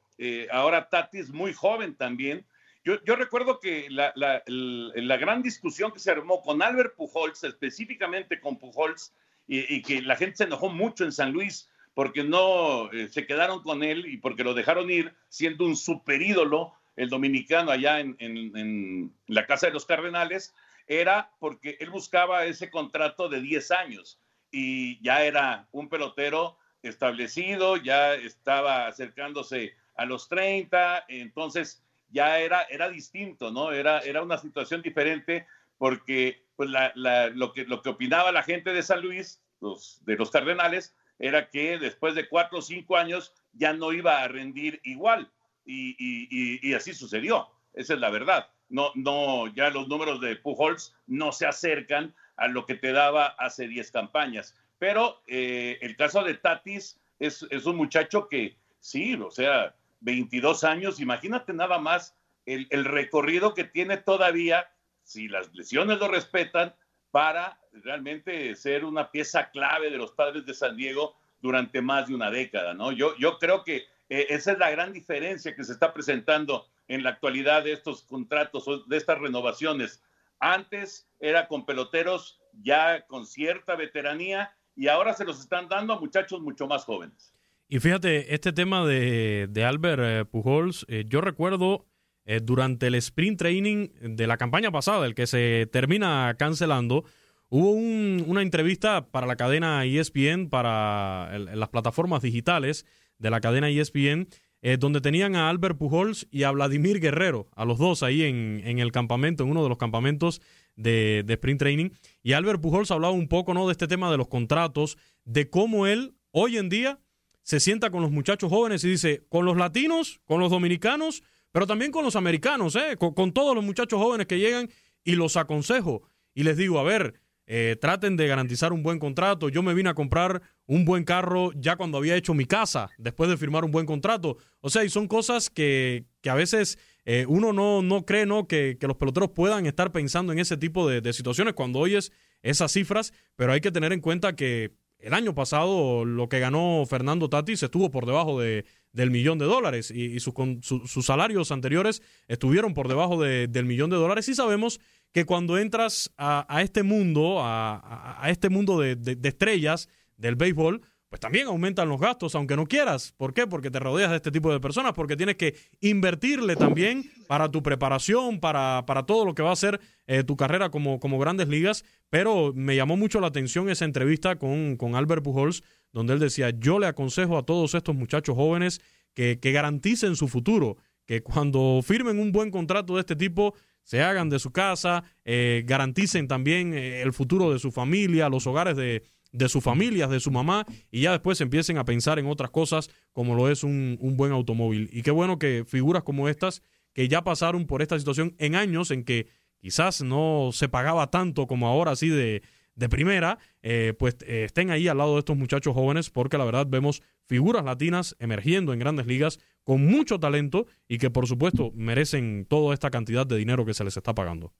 ahora 0.51 0.89
Tatis 0.89 1.31
muy 1.31 1.55
joven 1.55 1.95
también. 1.95 2.45
Yo, 2.85 3.03
yo 3.05 3.17
recuerdo 3.17 3.59
que 3.59 3.89
la, 3.91 4.13
la, 4.17 4.43
la, 4.47 5.17
gran 5.17 5.43
discusión 5.43 5.93
que 5.93 5.99
se 5.99 6.11
armó 6.11 6.43
con 6.43 6.63
Albert 6.63 6.95
Pujols, 6.95 7.43
específicamente 7.45 8.41
con 8.41 8.59
Pujols, 8.59 9.15
y, 9.49 9.83
que 9.83 10.02
la 10.02 10.17
gente 10.17 10.37
se 10.37 10.45
enojó 10.45 10.69
mucho 10.69 11.05
en 11.05 11.12
San 11.12 11.33
Luis 11.33 11.71
porque 11.95 12.23
no 12.23 12.93
eh, 12.93 13.09
se 13.09 13.26
quedaron 13.26 13.62
con 13.62 13.83
él 13.83 14.07
y 14.07 14.19
porque 14.19 14.45
lo 14.45 14.55
dejaron 14.55 14.90
ir 14.90 15.14
siendo 15.28 15.64
un 15.64 15.75
super 15.75 16.23
ídolo, 16.23 16.75
el 16.97 17.09
dominicano 17.09 17.71
allá 17.71 17.99
en, 18.00 18.17
en, 18.21 19.12
la 19.26 19.47
Casa 19.47 19.67
de 19.67 19.73
los 19.73 19.87
Cardenales, 19.87 20.55
era 20.87 21.33
porque 21.40 21.76
él 21.81 21.90
buscaba 21.90 22.45
ese 22.45 22.71
contrato 22.71 23.28
de 23.28 23.40
10 23.40 23.71
años 23.73 24.21
y 24.50 25.02
ya 25.02 25.25
era 25.25 25.67
un 25.73 25.88
pelotero 25.88 26.59
establecido, 26.83 27.76
ya 27.76 28.14
estaba 28.14 28.87
acercándose 28.87 29.75
a 29.97 30.05
los 30.05 30.28
30, 30.28 31.07
entonces 31.09 31.83
ya 32.11 32.38
era, 32.38 32.62
era 32.62 32.88
distinto, 32.88 33.50
¿no? 33.50 33.73
Era, 33.73 34.00
era 34.00 34.23
una 34.23 34.38
situación 34.38 34.83
diferente 34.83 35.47
porque 35.78 36.43
pues 36.59 36.71
lo, 36.71 37.53
que, 37.53 37.67
lo 37.67 37.83
que 37.83 37.91
opinaba 37.91 38.33
la 38.33 38.43
gente 38.43 38.73
de 38.73 38.83
San 38.83 39.00
Luis, 39.00 39.41
de 39.61 40.17
los 40.17 40.31
Cardenales, 40.33 40.93
era 41.21 41.50
que 41.50 41.79
después 41.79 42.17
de 42.17 42.29
cuatro 42.29 42.59
o 42.59 42.62
cinco 42.62 42.97
años 42.97 43.33
ya 43.53 43.73
no 43.73 43.93
iba 43.93 44.25
a 44.25 44.27
rendir 44.27 44.81
igual. 44.83 45.31
Y, 45.65 46.75
así 46.75 46.95
sucedió. 46.95 47.49
Esa 47.75 47.95
es 47.95 48.00
la 48.00 48.11
verdad. 48.11 48.50
No, 48.69 48.91
no, 48.97 49.47
ya 49.55 49.71
los 49.71 49.87
números 49.87 50.21
de 50.21 50.35
Pujols 50.35 50.97
no 51.07 51.31
se 51.31 51.47
acercan 51.47 52.12
a 52.37 52.49
lo 52.49 52.67
que 52.67 52.75
te 52.75 52.91
daba 52.91 53.27
hace 53.38 53.69
10 53.69 53.93
campañas. 53.93 54.57
Pero 54.81 55.23
eh, 55.29 55.79
el 55.81 55.95
caso 55.95 56.25
de 56.25 56.35
Tatis 56.35 57.00
es, 57.21 57.47
es, 57.50 57.67
un 57.67 57.77
muchacho 57.77 58.27
que, 58.27 58.57
sí, 58.81 59.15
o 59.15 59.31
sea, 59.31 59.77
22 60.00 60.65
años, 60.65 60.99
imagínate 60.99 61.53
nada 61.53 61.79
más 61.79 62.17
el, 62.47 62.67
el 62.71 62.85
recorrido 62.85 63.55
que 63.55 63.62
tiene 63.62 63.97
todavía 63.97 64.69
si 65.09 65.27
las 65.27 65.55
lesiones 65.55 65.99
lo 65.99 66.07
respetan, 66.09 66.75
para 67.11 67.59
realmente 67.73 68.55
ser 68.55 68.85
una 68.85 69.11
pieza 69.11 69.50
clave 69.50 69.91
de 69.91 69.97
los 69.97 70.12
padres 70.12 70.45
de 70.45 70.53
San 70.53 70.77
Diego 70.77 71.17
durante 71.41 71.81
más 71.81 72.09
de 72.09 72.15
una 72.15 72.31
década, 72.31 72.75
¿no? 72.75 72.93
Yo, 72.93 73.17
yo 73.17 73.38
creo 73.38 73.65
que 73.65 73.87
eh, 74.11 74.27
esa 74.29 74.53
es 74.53 74.59
la 74.59 74.71
gran 74.71 74.93
diferencia 74.93 75.57
que 75.57 75.65
se 75.65 75.73
está 75.73 75.95
presentando 75.95 76.67
en 76.88 77.03
la 77.03 77.11
actualidad 77.11 77.65
de 77.65 77.73
estos 77.73 78.03
contratos 78.03 78.67
de 78.87 78.97
estas 78.99 79.19
renovaciones. 79.19 80.03
Antes 80.41 81.09
era 81.21 81.49
con 81.49 81.65
peloteros 81.65 82.38
ya 82.61 83.07
con 83.07 83.27
cierta 83.27 83.77
veteranía 83.77 84.53
y 84.77 84.88
ahora 84.88 85.15
se 85.15 85.25
los 85.25 85.41
están 85.41 85.69
dando 85.69 85.95
a 85.95 86.00
muchachos 86.00 86.43
mucho 86.43 86.67
más 86.67 86.85
jóvenes. 86.85 87.33
Y 87.71 87.81
fíjate, 87.81 88.35
este 88.35 88.53
tema 88.53 88.87
de, 88.87 89.65
Albert 89.67 90.03
eh, 90.05 90.25
Pujols, 90.27 90.85
eh, 90.88 91.05
yo 91.07 91.23
recuerdo 91.23 91.88
eh, 92.30 92.40
durante 92.42 92.88
el 92.88 92.94
sprint 92.97 93.38
training 93.38 93.88
de 94.02 94.26
la 94.26 94.37
campaña 94.37 94.70
pasada, 94.70 95.06
el 95.06 95.14
que 95.14 95.26
se 95.26 95.66
termina 95.73 96.37
cancelando, 96.38 97.06
hubo 97.49 97.70
una 97.70 98.42
entrevista 98.42 99.06
para 99.06 99.26
la 99.26 99.37
cadena 99.37 99.87
ESPN, 99.87 100.50
para 100.50 101.38
las 101.38 101.70
plataformas 101.70 102.20
digitales 102.20 102.85
de 103.16 103.30
la 103.30 103.40
cadena 103.40 103.70
ESPN, 103.70 104.28
eh, 104.61 104.76
donde 104.78 105.00
tenían 105.00 105.37
a 105.37 105.49
Albert 105.49 105.78
Pujols 105.78 106.28
y 106.30 106.42
a 106.42 106.50
Vladimir 106.50 107.00
Guerrero, 107.00 107.49
a 107.56 107.64
los 107.64 107.78
dos 107.78 108.02
ahí 108.02 108.23
en, 108.25 108.61
en 108.62 108.78
el 108.78 108.92
campamento, 108.92 109.44
en 109.44 109.50
uno 109.50 109.62
de 109.62 109.70
los 109.70 109.78
campamentos 109.78 110.42
de, 110.76 111.23
de, 111.25 111.32
sprint 111.32 111.61
training. 111.61 111.90
Y 112.23 112.35
Albert 112.35 112.61
Pujols 112.61 112.90
hablaba 112.90 113.14
un 113.14 113.28
poco 113.28 113.54
¿no? 113.54 113.66
de 113.66 113.73
este 113.73 113.88
tema 113.88 114.11
de 114.11 114.18
los 114.18 114.28
contratos, 114.28 114.99
de 115.25 115.49
cómo 115.49 115.87
él 115.87 116.12
hoy 116.30 116.58
en 116.58 116.68
día 116.68 117.00
se 117.42 117.58
sienta 117.58 117.88
con 117.90 118.02
los 118.02 118.11
muchachos 118.11 118.50
jóvenes 118.50 118.85
y 118.85 118.90
dice, 118.90 119.25
con 119.30 119.47
los 119.47 119.56
latinos, 119.56 120.20
con 120.26 120.40
los 120.40 120.50
dominicanos, 120.50 121.23
pero 121.52 121.67
también 121.67 121.90
con 121.90 122.05
los 122.05 122.17
americanos, 122.17 122.76
¿eh? 122.76 122.97
con, 122.97 123.33
todos 123.33 123.55
los 123.55 123.64
muchachos 123.64 124.00
jóvenes 124.00 124.26
que 124.26 124.38
llegan 124.38 124.69
y 125.05 125.17
los 125.17 125.37
aconsejo 125.37 126.02
y 126.35 126.43
les 126.43 126.57
digo, 126.57 126.78
a 126.78 126.83
ver, 126.83 127.14
eh, 127.47 127.76
traten 127.81 128.17
de 128.17 128.26
garantizar 128.26 128.73
un 128.73 128.83
buen 128.83 128.99
contrato. 128.99 129.49
Yo 129.49 129.62
me 129.62 129.73
vine 129.73 129.88
a 129.88 129.95
comprar 129.95 130.43
un 130.67 130.85
buen 130.85 131.05
carro 131.05 131.50
ya 131.55 131.76
cuando 131.76 131.97
había 131.97 132.14
hecho 132.14 132.35
mi 132.35 132.45
casa, 132.45 132.90
después 132.99 133.31
de 133.31 133.38
firmar 133.38 133.64
un 133.64 133.71
buen 133.71 133.87
contrato. 133.87 134.37
O 134.61 134.69
sea, 134.69 134.85
y 134.85 134.90
son 134.90 135.09
cosas 135.09 135.49
que, 135.49 136.05
que 136.21 136.28
a 136.28 136.35
veces 136.35 136.78
eh, 137.07 137.25
uno 137.26 137.55
no, 137.55 137.81
no 137.81 138.05
cree 138.05 138.26
¿no? 138.26 138.47
Que, 138.47 138.76
que, 138.78 138.87
los 138.87 138.99
peloteros 138.99 139.31
puedan 139.31 139.64
estar 139.64 139.93
pensando 139.93 140.33
en 140.33 140.38
ese 140.38 140.59
tipo 140.59 140.87
de, 140.87 141.00
de 141.00 141.12
situaciones 141.14 141.55
cuando 141.55 141.78
oyes 141.78 142.12
esas 142.43 142.71
cifras, 142.71 143.14
pero 143.35 143.52
hay 143.52 143.62
que 143.62 143.73
tener 143.73 143.95
en 143.95 144.00
cuenta 144.00 144.37
que 144.37 144.73
el 144.99 145.14
año 145.14 145.35
pasado 145.35 146.05
lo 146.05 146.28
que 146.28 146.40
ganó 146.40 146.85
Fernando 146.87 147.28
Tatis 147.28 147.62
estuvo 147.62 147.90
por 147.90 148.05
debajo 148.05 148.40
de, 148.40 148.67
del 148.92 149.11
millón 149.11 149.38
de 149.38 149.45
dólares 149.45 149.90
y, 149.90 150.18
sus 150.21 151.07
salarios 151.07 151.52
anteriores 151.52 152.02
estuvieron 152.26 152.75
por 152.75 152.88
debajo 152.88 153.21
del 153.21 153.64
millón 153.64 153.90
de 153.90 153.97
dólares 153.97 154.28
y 154.28 154.35
sabemos 154.35 154.80
que 155.12 155.25
cuando 155.25 155.59
entras 155.59 156.12
a, 156.16 156.62
este 156.62 156.83
mundo, 156.83 157.38
a, 157.40 158.23
este 158.26 158.49
mundo 158.49 158.78
de, 158.80 158.97
de, 158.97 159.28
estrellas 159.28 159.88
del 160.16 160.37
béisbol, 160.37 160.83
pues 161.09 161.21
también 161.21 161.47
aumentan 161.47 161.88
los 161.88 162.00
gastos, 162.00 162.35
aunque 162.35 162.54
no 162.54 162.66
quieras. 162.66 163.14
¿Por 163.16 163.33
qué? 163.33 163.47
Porque 163.47 163.71
te 163.71 163.78
rodeas 163.78 164.11
de 164.11 164.16
este 164.16 164.30
tipo 164.30 164.52
de 164.52 164.61
personas, 164.61 164.92
porque 164.92 165.16
tienes 165.16 165.37
que 165.37 165.57
invertirle 165.80 166.54
también 166.54 167.11
para 167.26 167.50
tu 167.50 167.62
preparación, 167.62 168.40
para, 168.40 168.85
para 168.87 169.04
todo 169.04 169.25
lo 169.25 169.35
que 169.35 169.42
va 169.42 169.52
a 169.52 169.57
ser 169.57 169.80
eh, 170.07 170.23
tu 170.23 170.37
carrera 170.37 170.71
como, 170.71 171.00
como 171.00 171.18
grandes 171.18 171.49
ligas. 171.49 171.85
Pero 172.11 172.52
me 172.54 172.76
llamó 172.76 172.99
mucho 172.99 173.21
la 173.21 173.28
atención 173.28 173.71
esa 173.71 173.87
entrevista 173.87 174.37
con, 174.37 174.76
con 174.76 174.97
Albert 174.97 175.23
Pujols, 175.23 175.62
donde 175.92 176.14
él 176.14 176.18
decía, 176.18 176.50
yo 176.50 176.78
le 176.78 176.87
aconsejo 176.87 177.38
a 177.38 177.45
todos 177.45 177.75
estos 177.75 177.95
muchachos 177.95 178.37
jóvenes 178.37 178.80
que, 179.14 179.38
que 179.40 179.52
garanticen 179.52 180.16
su 180.16 180.28
futuro, 180.28 180.76
que 181.07 181.23
cuando 181.23 181.80
firmen 181.83 182.18
un 182.18 182.33
buen 182.33 182.50
contrato 182.50 182.95
de 182.95 183.00
este 183.00 183.16
tipo, 183.16 183.54
se 183.83 184.02
hagan 184.02 184.28
de 184.28 184.38
su 184.38 184.50
casa, 184.50 185.02
eh, 185.25 185.62
garanticen 185.66 186.28
también 186.28 186.75
eh, 186.75 187.00
el 187.00 187.14
futuro 187.14 187.50
de 187.50 187.59
su 187.59 187.73
familia, 187.73 188.28
los 188.28 188.47
hogares 188.47 188.76
de, 188.76 189.02
de 189.33 189.49
sus 189.49 189.64
familias, 189.64 190.11
de 190.11 190.21
su 190.21 190.30
mamá, 190.30 190.66
y 190.90 191.02
ya 191.02 191.12
después 191.12 191.40
empiecen 191.40 191.78
a 191.78 191.87
pensar 191.87 192.18
en 192.18 192.26
otras 192.26 192.50
cosas 192.50 192.90
como 193.12 193.35
lo 193.35 193.49
es 193.49 193.64
un, 193.64 193.99
buen 194.16 194.33
automóvil. 194.33 194.90
Y 194.92 195.00
qué 195.00 195.11
bueno 195.11 195.38
que 195.38 195.64
figuras 195.66 196.02
como 196.02 196.28
estas, 196.28 196.62
que 196.92 197.09
ya 197.09 197.23
pasaron 197.23 197.66
por 197.66 197.80
esta 197.80 197.99
situación 197.99 198.35
en 198.38 198.54
años 198.54 198.90
en 198.90 199.04
que 199.04 199.28
quizás 199.59 200.02
no 200.02 200.50
se 200.52 200.68
pagaba 200.68 201.11
tanto 201.11 201.47
como 201.47 201.66
ahora 201.66 201.92
así 201.92 202.09
de, 202.09 202.42
de 202.78 202.88
primera, 202.88 203.38
eh, 203.62 203.94
pues 203.99 204.16
eh, 204.26 204.44
estén 204.44 204.70
ahí 204.70 204.88
al 204.88 204.99
lado 204.99 205.14
de 205.14 205.18
estos 205.20 205.37
muchachos 205.37 205.75
jóvenes, 205.75 206.11
porque 206.11 206.38
la 206.38 206.44
verdad 206.44 206.66
vemos 206.68 207.02
figuras 207.26 207.64
latinas 207.64 208.16
emergiendo 208.18 208.73
en 208.73 208.78
grandes 208.78 209.06
ligas 209.06 209.38
con 209.64 209.85
mucho 209.85 210.18
talento 210.18 210.66
y 210.88 210.99
que 210.99 211.11
por 211.11 211.26
supuesto 211.26 211.73
merecen 211.75 212.47
toda 212.49 212.73
esta 212.73 212.90
cantidad 212.90 213.26
de 213.26 213.37
dinero 213.37 213.66
que 213.66 213.75
se 213.75 213.85
les 213.85 213.97
está 213.97 214.14
pagando. 214.14 214.52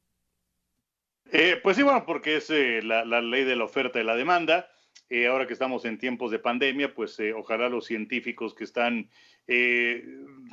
Eh, 1.31 1.61
pues 1.63 1.77
sí, 1.77 1.83
bueno, 1.83 2.05
porque 2.07 2.37
es 2.37 2.49
eh, 2.51 2.81
la, 2.83 3.05
ley 3.05 3.45
de 3.45 3.57
la 3.57 3.65
oferta 3.65 4.01
y 4.01 4.05
la 4.05 4.17
demanda. 4.17 4.71
Eh, 5.11 5.27
ahora 5.27 5.47
que 5.47 5.53
estamos 5.53 5.85
en 5.85 5.99
tiempos 5.99 6.31
de 6.31 6.39
pandemia, 6.39 6.95
pues 6.95 7.19
ojalá 7.35 7.69
los 7.69 7.87
científicos 7.87 8.55
que 8.55 8.65
están 8.65 9.09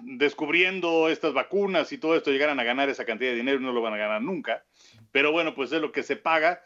descubriendo 0.04 1.10
estas 1.10 1.34
vacunas 1.34 1.92
y 1.92 1.98
todo 1.98 2.16
esto 2.16 2.32
llegaran 2.32 2.62
a 2.62 2.64
ganar 2.64 2.88
esa 2.88 3.04
cantidad 3.04 3.32
de 3.32 3.36
dinero, 3.36 3.60
no 3.60 3.74
lo 3.74 3.82
van 3.82 3.94
a 3.94 3.98
ganar 3.98 4.22
nunca. 4.22 4.64
Pero 5.12 5.34
bueno, 5.34 5.54
pues 5.54 5.74
es 5.74 5.82
lo 5.82 5.92
que 5.92 6.04
se 6.04 6.16
paga. 6.16 6.62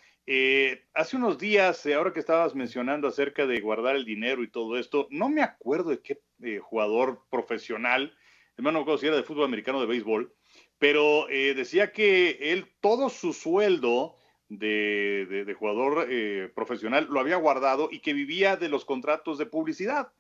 Hace 0.94 1.18
unos 1.18 1.40
días, 1.40 1.86
ahora 1.88 2.14
que 2.14 2.20
estabas 2.20 2.54
mencionando 2.54 3.08
acerca 3.08 3.48
de 3.48 3.60
guardar 3.62 3.96
el 3.96 4.06
dinero 4.06 4.44
y 4.44 4.50
todo 4.50 4.78
esto, 4.78 5.08
no 5.10 5.28
me 5.30 5.42
acuerdo 5.42 5.90
de 5.90 6.02
qué 6.02 6.20
jugador 6.60 7.24
profesional, 7.32 8.16
hermano, 8.56 8.86
no 8.86 8.98
si 8.98 9.08
era 9.08 9.16
de 9.16 9.24
fútbol 9.24 9.46
americano 9.46 9.82
de 9.82 9.88
béisbol, 9.88 10.32
pero 10.78 11.28
eh, 11.30 11.54
decía 11.54 11.92
que 11.92 12.38
él 12.52 12.68
todo 12.80 13.10
su 13.10 13.34
sueldo 13.34 14.18
de, 14.50 15.56
jugador 15.58 16.08
eh, 16.10 16.52
profesional 16.56 17.08
lo 17.10 17.20
había 17.20 17.36
guardado 17.36 17.90
y 17.92 18.00
que 18.00 18.14
vivía 18.14 18.56
de 18.56 18.70
los 18.70 18.86
contratos 18.86 19.38
de 19.38 19.46
publicidad. 19.46 20.12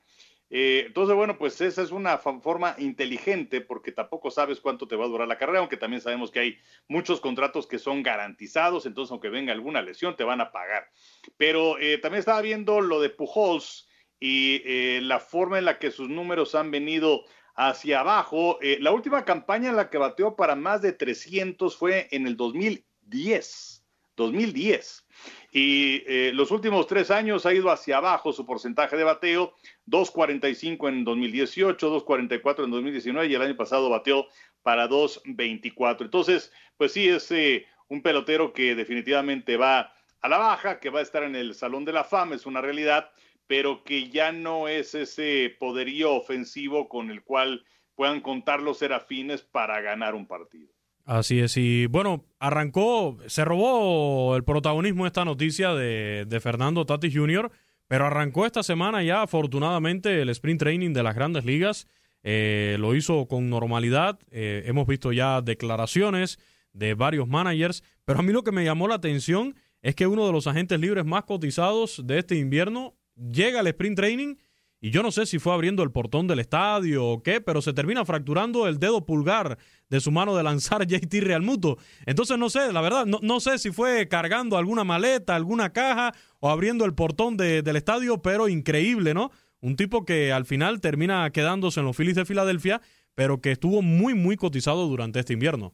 Eh, 0.49 0.83
entonces, 0.87 1.15
bueno, 1.15 1.37
pues 1.37 1.61
esa 1.61 1.81
es 1.81 1.91
una 1.91 2.17
forma 2.17 2.75
inteligente 2.79 3.61
porque 3.61 3.91
tampoco 3.91 4.31
sabes 4.31 4.59
cuánto 4.59 4.87
te 4.87 4.95
va 4.95 5.05
a 5.05 5.09
durar 5.09 5.27
la 5.27 5.37
carrera, 5.37 5.59
aunque 5.59 5.77
también 5.77 6.01
sabemos 6.01 6.31
que 6.31 6.39
hay 6.39 6.57
muchos 6.87 7.21
contratos 7.21 7.67
que 7.67 7.77
son 7.77 8.01
garantizados, 8.01 8.85
entonces 8.85 9.11
aunque 9.11 9.29
venga 9.29 9.53
alguna 9.53 9.81
lesión 9.81 10.15
te 10.15 10.23
van 10.23 10.41
a 10.41 10.51
pagar. 10.51 10.89
Pero 11.37 11.75
también 12.01 12.19
estaba 12.19 12.41
viendo 12.41 12.81
lo 12.81 12.99
de 12.99 13.09
Pujols 13.09 13.87
y 14.19 14.99
la 15.01 15.19
forma 15.19 15.59
en 15.59 15.65
la 15.65 15.77
que 15.77 15.91
sus 15.91 16.09
números 16.09 16.55
han 16.55 16.71
venido 16.71 17.25
hacia 17.59 17.99
abajo. 17.99 18.57
Eh, 18.61 18.77
la 18.79 18.91
última 18.93 19.25
campaña 19.25 19.69
en 19.69 19.75
la 19.75 19.89
que 19.89 19.97
bateó 19.97 20.37
para 20.37 20.55
más 20.55 20.81
de 20.81 20.93
300 20.93 21.75
fue 21.75 22.07
en 22.11 22.25
el 22.25 22.37
2010. 22.37 23.78
2010. 24.19 25.07
Y 25.51 26.03
eh, 26.05 26.31
los 26.33 26.51
últimos 26.51 26.85
tres 26.85 27.09
años 27.09 27.45
ha 27.45 27.53
ido 27.53 27.71
hacia 27.71 27.97
abajo 27.97 28.31
su 28.31 28.45
porcentaje 28.45 28.95
de 28.95 29.03
bateo, 29.03 29.55
2.45 29.87 30.89
en 30.89 31.03
2018, 31.03 32.05
2.44 32.05 32.65
en 32.65 32.71
2019 32.71 33.27
y 33.27 33.33
el 33.33 33.41
año 33.41 33.57
pasado 33.57 33.89
bateó 33.89 34.27
para 34.61 34.87
2.24. 34.87 36.01
Entonces, 36.01 36.51
pues 36.77 36.91
sí, 36.91 37.09
es 37.09 37.31
eh, 37.31 37.65
un 37.87 38.03
pelotero 38.03 38.53
que 38.53 38.75
definitivamente 38.75 39.57
va 39.57 39.91
a 40.21 40.29
la 40.29 40.37
baja, 40.37 40.79
que 40.79 40.89
va 40.89 40.99
a 40.99 41.03
estar 41.03 41.23
en 41.23 41.35
el 41.35 41.55
Salón 41.55 41.85
de 41.85 41.93
la 41.93 42.03
Fama, 42.03 42.35
es 42.35 42.45
una 42.45 42.61
realidad, 42.61 43.11
pero 43.47 43.83
que 43.83 44.09
ya 44.09 44.31
no 44.31 44.67
es 44.67 44.93
ese 44.93 45.55
poderío 45.59 46.13
ofensivo 46.13 46.89
con 46.89 47.09
el 47.09 47.23
cual 47.23 47.65
puedan 47.95 48.21
contar 48.21 48.61
los 48.61 48.77
serafines 48.77 49.41
para 49.41 49.81
ganar 49.81 50.13
un 50.13 50.27
partido. 50.27 50.78
Así 51.09 51.39
es, 51.39 51.57
y 51.57 51.87
bueno, 51.87 52.23
arrancó, 52.37 53.17
se 53.25 53.43
robó 53.43 54.35
el 54.35 54.43
protagonismo 54.43 55.07
esta 55.07 55.25
noticia 55.25 55.73
de, 55.73 56.39
Fernando 56.39 56.85
Tati 56.85 57.11
Jr., 57.11 57.51
pero 57.87 58.05
arrancó 58.05 58.45
esta 58.45 58.61
semana 58.61 59.01
ya 59.01 59.23
afortunadamente 59.23 60.21
el 60.21 60.29
sprint 60.29 60.59
training 60.59 60.93
de 60.93 61.01
las 61.01 61.15
grandes 61.15 61.45
ligas, 61.45 61.87
eh, 62.21 62.77
lo 62.79 62.93
hizo 62.93 63.27
con 63.27 63.49
normalidad, 63.49 64.19
eh, 64.29 64.61
hemos 64.67 64.85
visto 64.85 65.11
ya 65.11 65.41
declaraciones 65.41 66.37
de 66.73 66.93
varios 66.93 67.27
managers, 67.27 67.83
pero 68.05 68.19
a 68.19 68.21
mí 68.21 68.31
lo 68.31 68.43
que 68.43 68.51
me 68.51 68.63
llamó 68.63 68.87
la 68.87 68.93
atención 68.93 69.55
es 69.81 69.95
que 69.95 70.05
uno 70.05 70.27
de 70.27 70.31
los 70.31 70.45
agentes 70.45 70.79
libres 70.79 71.05
más 71.05 71.23
cotizados 71.23 72.05
de 72.05 72.19
este 72.19 72.35
invierno 72.35 72.93
llega 73.15 73.61
al 73.61 73.67
sprint 73.67 73.97
training 73.97 74.35
y 74.81 74.91
yo 74.91 75.03
no 75.03 75.11
sé 75.11 75.25
si 75.25 75.39
fue 75.39 75.53
abriendo 75.53 75.83
el 75.83 75.91
portón 75.91 76.27
del 76.27 76.39
estadio 76.39 77.05
o 77.05 77.21
qué, 77.21 77.41
pero 77.41 77.61
se 77.61 77.73
termina 77.73 78.05
fracturando 78.05 78.67
el 78.67 78.79
dedo 78.79 79.05
pulgar 79.05 79.57
de 79.89 79.99
su 79.99 80.11
mano 80.11 80.35
de 80.35 80.43
lanzar 80.43 80.87
JT 80.87 81.21
Realmuto. 81.21 81.77
Entonces 82.05 82.37
no 82.37 82.49
sé, 82.49 82.71
la 82.71 82.81
verdad, 82.81 83.05
no, 83.05 83.19
no, 83.21 83.39
sé 83.39 83.57
si 83.57 83.71
fue 83.71 84.07
cargando 84.07 84.57
alguna 84.57 84.83
maleta, 84.83 85.35
alguna 85.35 85.73
caja 85.73 86.13
o 86.39 86.49
abriendo 86.49 86.85
el 86.85 86.93
portón 86.93 87.35
del 87.35 87.75
estadio, 87.75 88.21
pero 88.21 88.47
increíble, 88.47 89.13
¿no? 89.13 89.31
Un 89.61 89.75
tipo 89.75 90.05
que 90.05 90.31
al 90.31 90.45
final 90.45 90.79
termina 90.79 91.29
quedándose 91.31 91.81
en 91.81 91.85
los 91.85 91.97
Phillies 91.97 92.15
de 92.15 92.25
Filadelfia, 92.25 92.81
pero 93.15 93.41
que 93.41 93.51
estuvo 93.51 93.81
muy, 93.81 94.13
muy 94.13 94.37
cotizado 94.37 94.87
durante 94.87 95.19
este 95.19 95.33
invierno 95.33 95.73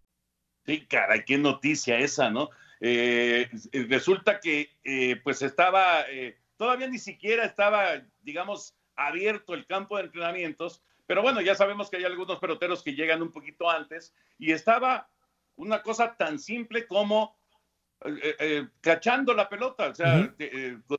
Sí, 0.65 0.85
caray, 0.85 1.25
qué 1.25 1.37
noticia 1.37 1.97
esa, 1.97 2.29
¿no? 2.29 2.49
Eh, 2.79 3.47
resulta 3.89 4.39
que 4.39 4.71
eh, 4.83 5.15
pues 5.23 5.41
estaba, 5.43 6.01
eh, 6.09 6.37
todavía 6.57 6.87
ni 6.87 6.97
siquiera 6.97 7.45
estaba, 7.45 8.01
digamos, 8.21 8.75
abierto 8.95 9.53
el 9.53 9.67
campo 9.67 9.97
de 9.97 10.03
entrenamientos, 10.03 10.83
pero 11.05 11.21
bueno, 11.21 11.41
ya 11.41 11.55
sabemos 11.55 11.89
que 11.89 11.97
hay 11.97 12.05
algunos 12.05 12.39
peloteros 12.39 12.81
que 12.81 12.95
llegan 12.95 13.21
un 13.21 13.31
poquito 13.31 13.69
antes 13.69 14.13
y 14.39 14.51
estaba 14.51 15.09
una 15.55 15.81
cosa 15.83 16.15
tan 16.15 16.39
simple 16.39 16.87
como 16.87 17.35
cachando 18.81 19.31
la 19.35 19.47
pelota, 19.47 19.89
o 19.89 19.93
sea, 19.93 20.33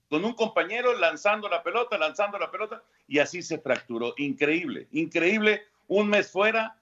con 0.09 0.25
un 0.25 0.35
compañero 0.35 0.97
lanzando 0.97 1.49
la 1.49 1.61
pelota, 1.61 1.99
lanzando 1.99 2.39
la 2.39 2.49
pelota, 2.49 2.81
y 3.09 3.19
así 3.19 3.43
se 3.43 3.59
fracturó. 3.59 4.15
Increíble, 4.19 4.87
increíble, 4.93 5.65
un 5.89 6.09
mes 6.09 6.31
fuera, 6.31 6.77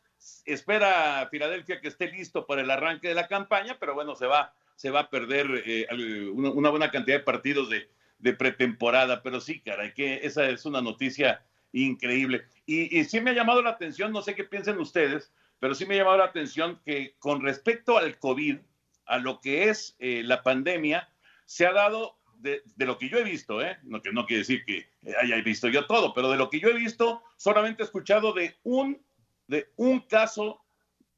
espera 0.45 1.21
a 1.21 1.29
Filadelfia 1.29 1.81
que 1.81 1.89
esté 1.89 2.09
listo 2.09 2.47
para 2.47 2.63
el 2.63 2.71
arranque 2.71 3.09
de 3.09 3.15
la 3.15 3.29
campaña, 3.29 3.77
pero 3.79 3.95
bueno, 3.95 4.15
se 4.17 4.27
va, 4.27 4.55
se 4.77 4.91
va 4.91 5.01
a 5.01 5.11
perder 5.11 5.63
eh, 5.67 5.87
una, 6.33 6.71
buena 6.71 6.91
cantidad 6.91 7.19
de 7.19 7.25
partidos 7.25 7.69
de, 7.71 8.33
pretemporada. 8.35 9.23
Pero 9.23 9.41
sí, 9.41 9.61
caray, 9.61 9.95
que 9.95 10.21
esa 10.23 10.49
es 10.49 10.65
una 10.67 10.83
noticia 10.83 11.43
increíble. 11.73 12.45
Y, 12.67 12.99
y 12.99 13.05
sí 13.05 13.21
me 13.21 13.31
ha 13.31 13.35
llamado 13.35 13.63
la 13.63 13.71
atención, 13.71 14.13
no 14.13 14.23
sé 14.23 14.35
qué 14.35 14.45
piensen 14.45 14.79
ustedes, 14.79 15.33
pero 15.61 15.75
sí 15.75 15.87
me 15.87 15.95
ha 15.95 15.99
llamado 15.99 16.19
la 16.19 16.25
atención 16.25 16.81
que 16.85 17.15
con 17.19 17.43
respecto 17.43 17.99
al 17.99 18.19
COVID, 18.19 18.59
a 19.07 19.19
lo 19.19 19.41
que 19.41 19.69
es 19.69 19.95
eh, 19.99 20.23
la 20.25 20.43
pandemia, 20.43 21.09
se 21.45 21.67
ha 21.67 21.73
dado, 21.73 22.17
de, 22.39 22.63
lo 22.79 22.97
que 22.97 23.09
yo 23.09 23.19
he 23.19 23.25
visto, 23.25 23.61
¿eh? 23.63 23.79
no, 23.83 24.01
que 24.01 24.13
no 24.13 24.25
quiere 24.25 24.41
decir 24.41 24.65
que 24.65 24.89
haya 25.21 25.37
visto 25.43 25.69
yo 25.69 25.87
todo, 25.87 26.15
pero 26.15 26.31
de 26.31 26.39
lo 26.39 26.49
que 26.49 26.61
yo 26.61 26.69
he 26.69 26.75
visto, 26.75 27.23
solamente 27.37 27.83
he 27.83 27.87
escuchado 27.87 28.33
de 28.33 28.57
un, 28.63 29.03
de 29.51 29.69
un 29.77 30.01
caso 30.01 30.63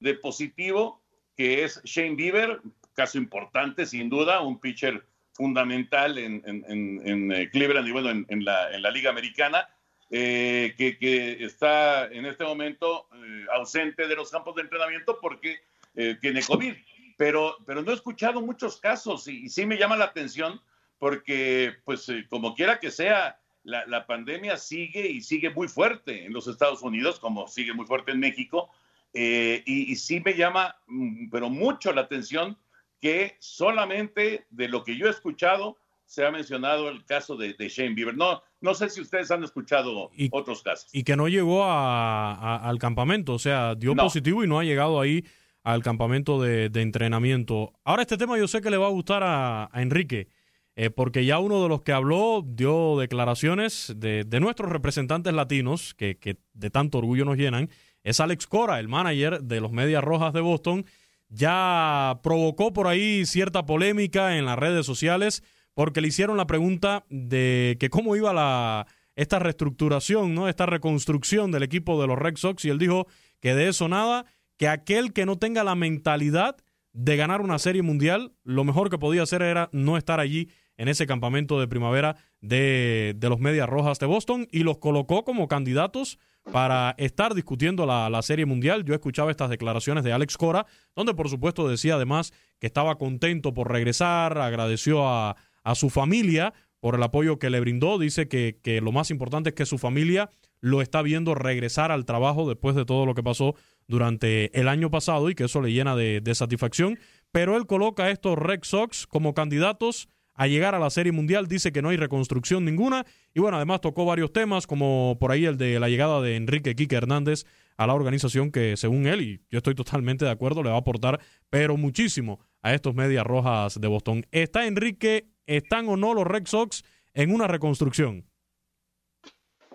de 0.01 0.15
positivo, 0.15 1.03
que 1.37 1.65
es 1.65 1.83
Shane 1.85 2.17
Bieber, 2.17 2.61
caso 2.95 3.19
importante 3.19 3.85
sin 3.85 4.09
duda, 4.09 4.41
un 4.41 4.59
pitcher 4.59 5.07
fundamental 5.35 6.19
en, 6.19 6.43
en, 6.47 7.33
eh, 7.33 7.51
Cleveland 7.51 7.89
y 7.89 7.93
bueno, 7.93 8.25
en, 8.27 8.45
la, 8.45 8.75
en 8.75 8.83
la 8.83 8.91
Liga 8.91 9.11
Americana, 9.11 9.69
eh, 10.11 10.75
que, 10.77 11.45
está 11.45 12.07
en 12.07 12.25
este 12.25 12.45
momento 12.45 13.07
eh, 13.15 13.47
ausente 13.55 14.07
de 14.09 14.17
los 14.17 14.31
campos 14.31 14.55
de 14.57 14.63
entrenamiento 14.63 15.19
porque 15.21 15.61
eh, 15.95 16.17
tiene 16.21 16.43
COVID. 16.43 16.75
Pero, 17.19 17.57
pero 17.67 17.83
no 17.83 17.93
he 17.93 17.95
escuchado 17.95 18.41
muchos 18.41 18.79
casos 18.79 19.29
y, 19.29 19.49
sí 19.51 19.67
me 19.67 19.77
llama 19.77 19.97
la 19.97 20.07
atención 20.07 20.61
porque, 20.99 21.75
pues, 21.85 22.07
como 22.31 22.55
quiera 22.55 22.81
que 22.81 22.91
sea, 22.91 23.39
la, 23.65 24.07
pandemia 24.07 24.57
sigue 24.57 25.09
y 25.09 25.21
sigue 25.21 25.51
muy 25.51 25.69
fuerte 25.69 26.25
en 26.25 26.33
los 26.33 26.47
Estados 26.49 26.83
Unidos, 26.83 27.19
como 27.21 27.49
sigue 27.49 27.73
muy 27.73 27.87
fuerte 27.87 28.13
en 28.13 28.21
México. 28.21 28.71
y, 29.15 29.63
y 29.65 29.97
sí 29.97 30.21
me 30.25 30.35
llama, 30.35 30.77
mm, 30.87 31.29
pero 31.31 31.51
mucho 31.51 31.93
la 31.93 32.03
atención 32.03 32.57
que 33.01 33.37
solamente 33.41 34.47
de 34.51 34.69
lo 34.69 34.85
que 34.85 34.97
yo 34.97 35.07
he 35.07 35.11
escuchado, 35.11 35.77
se 36.13 36.27
ha 36.27 36.31
mencionado 36.31 36.91
el 36.91 37.07
caso 37.07 37.37
de, 37.37 37.55
Shane 37.59 37.95
Bieber. 37.95 38.15
No, 38.15 38.43
no 38.61 38.75
sé 38.75 38.91
si 38.91 39.01
ustedes 39.01 39.31
han 39.31 39.43
escuchado 39.45 40.11
otros 40.31 40.63
casos. 40.63 40.91
Y 40.93 41.05
que 41.05 41.17
no 41.17 41.27
llegó 41.27 41.65
al 41.65 42.79
campamento, 42.79 43.33
o 43.33 43.39
sea, 43.39 43.75
dio 43.75 43.95
positivo 43.97 44.45
y 44.45 44.47
no 44.47 44.59
ha 44.59 44.65
llegado 44.65 45.01
ahí 45.01 45.25
al 45.63 45.83
campamento 45.83 46.39
de, 46.41 46.67
entrenamiento. 46.75 47.73
Ahora 47.83 48.03
este 48.03 48.19
tema 48.19 48.37
yo 48.37 48.47
sé 48.47 48.61
que 48.61 48.71
le 48.71 48.77
va 48.77 48.89
a 48.89 48.91
gustar 48.91 49.23
a, 49.25 49.71
Enrique, 49.73 50.29
eh, 50.75 50.91
porque 50.91 51.25
ya 51.25 51.39
uno 51.39 51.63
de 51.63 51.69
los 51.69 51.83
que 51.83 51.93
habló 51.93 52.43
dio 52.47 52.99
declaraciones 52.99 53.93
de, 53.97 54.25
nuestros 54.41 54.71
representantes 54.71 55.33
latinos, 55.33 55.95
que, 55.95 56.19
que, 56.19 56.39
de 56.55 56.71
tanto 56.71 56.99
orgullo 56.99 57.25
nos 57.25 57.37
llenan, 57.37 57.69
es 58.03 58.21
Alex 58.21 58.47
Cora, 58.47 58.81
el 58.81 58.89
manager 58.89 59.43
de 59.43 59.61
los 59.61 59.71
Medias 59.73 60.03
Rojas 60.03 60.33
de 60.33 60.41
Boston. 60.41 60.85
Ya 61.29 62.21
provocó 62.23 62.73
por 62.73 62.87
ahí 62.87 63.25
cierta 63.27 63.65
polémica 63.65 64.37
en 64.37 64.45
las 64.45 64.59
redes 64.59 64.85
sociales 64.85 65.43
porque 65.75 66.01
le 66.01 66.09
hicieron 66.09 66.37
la 66.37 66.47
pregunta 66.47 67.05
de 67.09 67.77
que 67.81 67.89
cómo 67.89 68.17
iba 68.17 68.33
la, 68.33 68.87
esta 69.17 69.39
reestructuración, 69.39 70.35
¿no? 70.35 70.49
esta 70.49 70.67
reconstrucción 70.67 71.51
del 71.51 71.63
equipo 71.63 72.01
de 72.01 72.07
los 72.07 72.19
Red 72.19 72.37
Sox 72.37 72.65
y 72.65 72.71
él 72.71 72.79
dijo 72.79 73.07
que 73.41 73.55
de 73.55 73.69
eso 73.69 73.89
nada, 73.89 74.27
que 74.57 74.69
aquel 74.69 75.13
que 75.13 75.27
no 75.27 75.39
tenga 75.39 75.65
la 75.65 75.75
mentalidad 75.75 76.57
de 76.93 77.17
ganar 77.17 77.41
una 77.41 77.59
serie 77.59 77.83
mundial, 77.83 78.33
lo 78.45 78.65
mejor 78.65 78.91
que 78.91 78.99
podía 78.99 79.23
hacer 79.23 79.43
era 79.43 79.71
no 79.73 79.97
estar 79.97 80.21
allí 80.21 80.51
en 80.83 80.89
ese 80.89 81.07
campamento 81.07 81.61
de 81.61 81.69
primavera 81.69 82.17
de, 82.41 83.15
de 83.17 83.29
los 83.29 83.39
Medias 83.39 83.69
Rojas 83.69 84.01
de 84.01 84.07
Boston 84.07 84.49
y 84.51 84.65
los 84.65 84.79
colocó 84.79 85.25
como 85.25 85.47
candidatos 85.47 86.19
para 86.51 86.97
estar 86.99 87.35
discutiendo 87.35 87.87
la, 87.87 88.11
la, 88.11 88.21
Serie 88.21 88.47
Mundial. 88.47 88.85
Yo 88.85 88.93
escuchaba 88.93 89.31
estas 89.31 89.49
declaraciones 89.49 90.03
de 90.03 90.13
Alex 90.13 90.37
Cora, 90.37 90.67
donde 90.97 91.15
por 91.15 91.29
supuesto 91.29 91.69
decía 91.69 91.95
además 91.95 92.33
que 92.59 92.67
estaba 92.67 92.99
contento 92.99 93.55
por 93.55 93.71
regresar, 93.71 94.37
agradeció 94.39 95.07
a, 95.07 95.37
a 95.63 95.75
su 95.77 95.89
familia 95.89 96.53
por 96.81 96.97
el 96.97 97.03
apoyo 97.05 97.39
que 97.39 97.49
le 97.49 97.61
brindó. 97.61 97.97
Dice 97.97 98.27
que, 98.27 98.59
que, 98.61 98.81
lo 98.81 98.91
más 98.91 99.13
importante 99.13 99.51
es 99.51 99.55
que 99.55 99.67
su 99.67 99.79
familia 99.79 100.31
lo 100.59 100.83
está 100.83 101.01
viendo 101.03 101.37
regresar 101.37 101.93
al 101.93 102.05
trabajo 102.05 102.49
después 102.49 102.75
de 102.75 102.85
todo 102.85 103.07
lo 103.07 103.15
que 103.15 103.23
pasó 103.23 103.55
durante 103.87 104.59
el 104.59 104.67
año 104.67 104.91
pasado 104.91 105.31
y 105.31 105.37
que 105.37 105.45
eso 105.45 105.61
le 105.61 105.73
llena 105.73 105.95
de, 105.95 106.35
satisfacción. 106.35 106.99
Pero 107.31 107.57
él 107.57 107.67
coloca 107.67 108.05
a 108.05 108.11
estos 108.11 108.37
Red 108.37 108.61
Sox 108.63 109.07
como 109.07 109.33
candidatos 109.33 110.09
a 110.35 110.47
llegar 110.47 110.75
a 110.75 110.79
la 110.79 110.91
Serie 110.91 111.13
Mundial. 111.13 111.49
Dice 111.49 111.73
que 111.73 111.83
no 111.83 111.91
hay 111.91 111.97
reconstrucción 111.97 112.65
ninguna. 112.65 113.05
Y 113.35 113.41
bueno, 113.41 113.57
además 113.57 113.81
tocó 113.81 114.05
varios 114.05 114.33
temas, 114.33 114.67
como 114.67 115.17
por 115.21 115.33
ahí 115.33 115.45
el 115.45 115.57
de 115.57 115.81
la 115.81 115.89
llegada 115.89 116.21
de 116.21 116.37
Enrique 116.37 116.75
Quique 116.75 116.97
Hernández 116.97 117.45
a 117.77 117.87
la 117.87 117.95
organización, 117.95 118.53
que 118.53 118.77
según 118.77 119.07
él, 119.07 119.23
y 119.23 119.41
yo 119.51 119.59
estoy 119.59 119.75
totalmente 119.75 120.25
de 120.25 120.31
acuerdo, 120.31 120.63
le 120.63 120.71
va 120.71 120.77
a 120.77 120.81
aportar, 120.81 121.21
pero 121.51 121.77
muchísimo 121.77 122.39
a 122.61 122.75
estos 122.75 122.95
Medias 122.95 123.27
Rojas 123.27 123.81
de 123.81 123.89
Boston. 123.89 124.27
¿Está 124.31 124.67
Enrique 124.67 125.33
¿Están 125.47 125.89
o 125.89 125.97
no 125.97 126.15
los 126.15 126.27
Red 126.27 126.47
Sox 126.47 126.85
en 127.15 127.35
una 127.35 127.47
reconstrucción? 127.47 128.25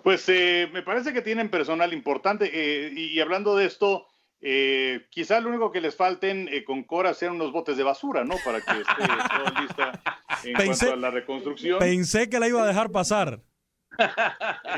Pues 0.02 0.28
eh, 0.28 0.68
me 0.72 0.82
parece 0.82 1.12
que 1.12 1.22
tienen 1.22 1.50
personal 1.50 1.92
importante. 1.92 2.50
Eh, 2.52 2.92
y, 2.94 3.20
hablando 3.20 3.56
de 3.56 3.66
esto, 3.66 4.07
eh, 4.40 5.06
quizá 5.10 5.40
lo 5.40 5.48
único 5.48 5.72
que 5.72 5.80
les 5.80 5.96
falten 5.96 6.48
con 6.64 6.84
Cora 6.84 7.14
sean 7.14 7.34
unos 7.34 7.52
botes 7.52 7.76
de 7.76 7.82
basura, 7.82 8.24
¿no? 8.24 8.36
Para 8.44 8.60
que 8.60 8.72
esté 8.72 8.94
todo 9.34 9.60
lista 9.62 10.02
en 10.44 10.54
cuanto 10.54 10.92
a 10.92 10.96
la 10.96 11.10
reconstrucción. 11.10 11.78
Pensé 11.78 12.28
que 12.28 12.38
la 12.38 12.48
iba 12.48 12.62
a 12.62 12.66
dejar 12.66 12.90
pasar. 12.90 13.40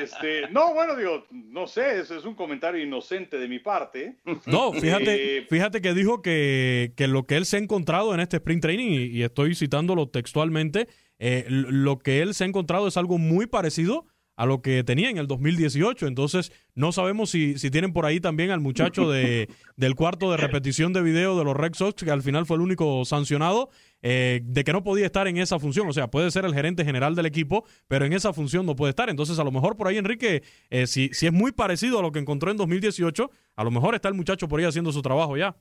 Este, 0.01 0.49
no, 0.51 0.73
bueno, 0.73 0.97
digo, 0.97 1.27
no 1.31 1.67
sé, 1.67 2.01
es, 2.01 2.11
es 2.11 2.25
un 2.25 2.35
comentario 2.35 2.83
inocente 2.83 3.39
de 3.39 3.49
mi 3.49 3.59
parte. 3.59 4.17
No, 4.47 4.73
fíjate, 4.73 5.39
eh, 5.39 5.47
fíjate 5.49 5.83
que 5.83 5.93
dijo 5.93 6.23
que, 6.23 6.93
que, 6.97 7.07
lo 7.07 7.27
que 7.27 7.37
él 7.37 7.45
se 7.45 7.57
ha 7.57 7.61
encontrado 7.61 8.15
en 8.15 8.21
este 8.21 8.39
sprint 8.39 8.63
training, 8.63 9.11
y, 9.13 9.23
estoy 9.23 9.55
citándolo 9.55 10.09
textualmente, 10.09 10.89
eh, 11.19 11.45
lo 11.49 11.99
que 11.99 12.23
él 12.23 12.35
se 12.35 12.45
ha 12.45 12.47
encontrado 12.47 12.89
es 12.89 12.97
algo 12.97 13.19
muy 13.19 13.47
parecido 13.47 14.07
a 14.41 14.47
lo 14.47 14.63
que 14.63 14.83
tenía 14.85 15.11
en 15.11 15.19
el 15.19 15.27
2018. 15.27 16.07
Entonces, 16.07 16.51
no 16.75 16.93
sabemos 16.93 17.29
si, 17.29 17.59
si 17.59 17.71
tienen 17.71 17.93
por 17.93 18.07
ahí 18.07 18.21
también 18.21 18.51
al 18.51 18.61
muchacho 18.61 19.11
de, 19.11 19.51
del 19.77 19.95
cuarto 19.95 20.31
de 20.31 20.39
repetición 20.39 20.95
de 20.95 21.03
video 21.03 21.39
de 21.39 21.45
los 21.45 21.55
Red 21.55 21.75
Sox, 21.75 22.03
que 22.03 22.11
al 22.11 22.23
final 22.23 22.47
fue 22.47 22.57
el 22.57 22.63
único 22.63 23.05
sancionado, 23.05 23.69
eh, 24.01 24.41
de 24.43 24.65
que 24.65 24.73
no 24.73 24.83
podía 24.83 25.05
estar 25.05 25.29
en 25.29 25.37
esa 25.37 25.59
función. 25.59 25.87
O 25.91 25.93
sea, 25.93 26.09
puede 26.09 26.31
ser 26.31 26.47
el 26.47 26.55
gerente 26.55 26.87
general 26.87 27.15
del 27.15 27.27
equipo, 27.27 27.67
pero 27.87 28.07
en 28.07 28.15
esa 28.15 28.33
función 28.33 28.65
no 28.65 28.75
puede 28.77 28.93
estar. 28.93 29.11
Entonces, 29.11 29.39
a 29.39 29.45
lo 29.45 29.53
mejor 29.53 29.77
por 29.77 29.89
ahí, 29.89 29.99
Enrique, 29.99 30.43
eh, 30.71 30.87
si, 30.87 31.11
si 31.13 31.27
es 31.27 31.33
muy 31.35 31.53
parecido 31.53 31.99
a 31.99 32.03
lo 32.03 32.11
que 32.11 32.19
encontró 32.19 32.51
en 32.51 32.57
2018, 32.57 33.31
a 33.57 33.65
lo 33.65 33.71
mejor 33.71 33.95
está 33.95 34.09
el 34.09 34.15
muchacho 34.15 34.49
por 34.49 34.59
ahí 34.59 34.65
haciendo 34.65 34.91
su 34.91 35.03
trabajo 35.03 35.37
ya. 35.37 35.55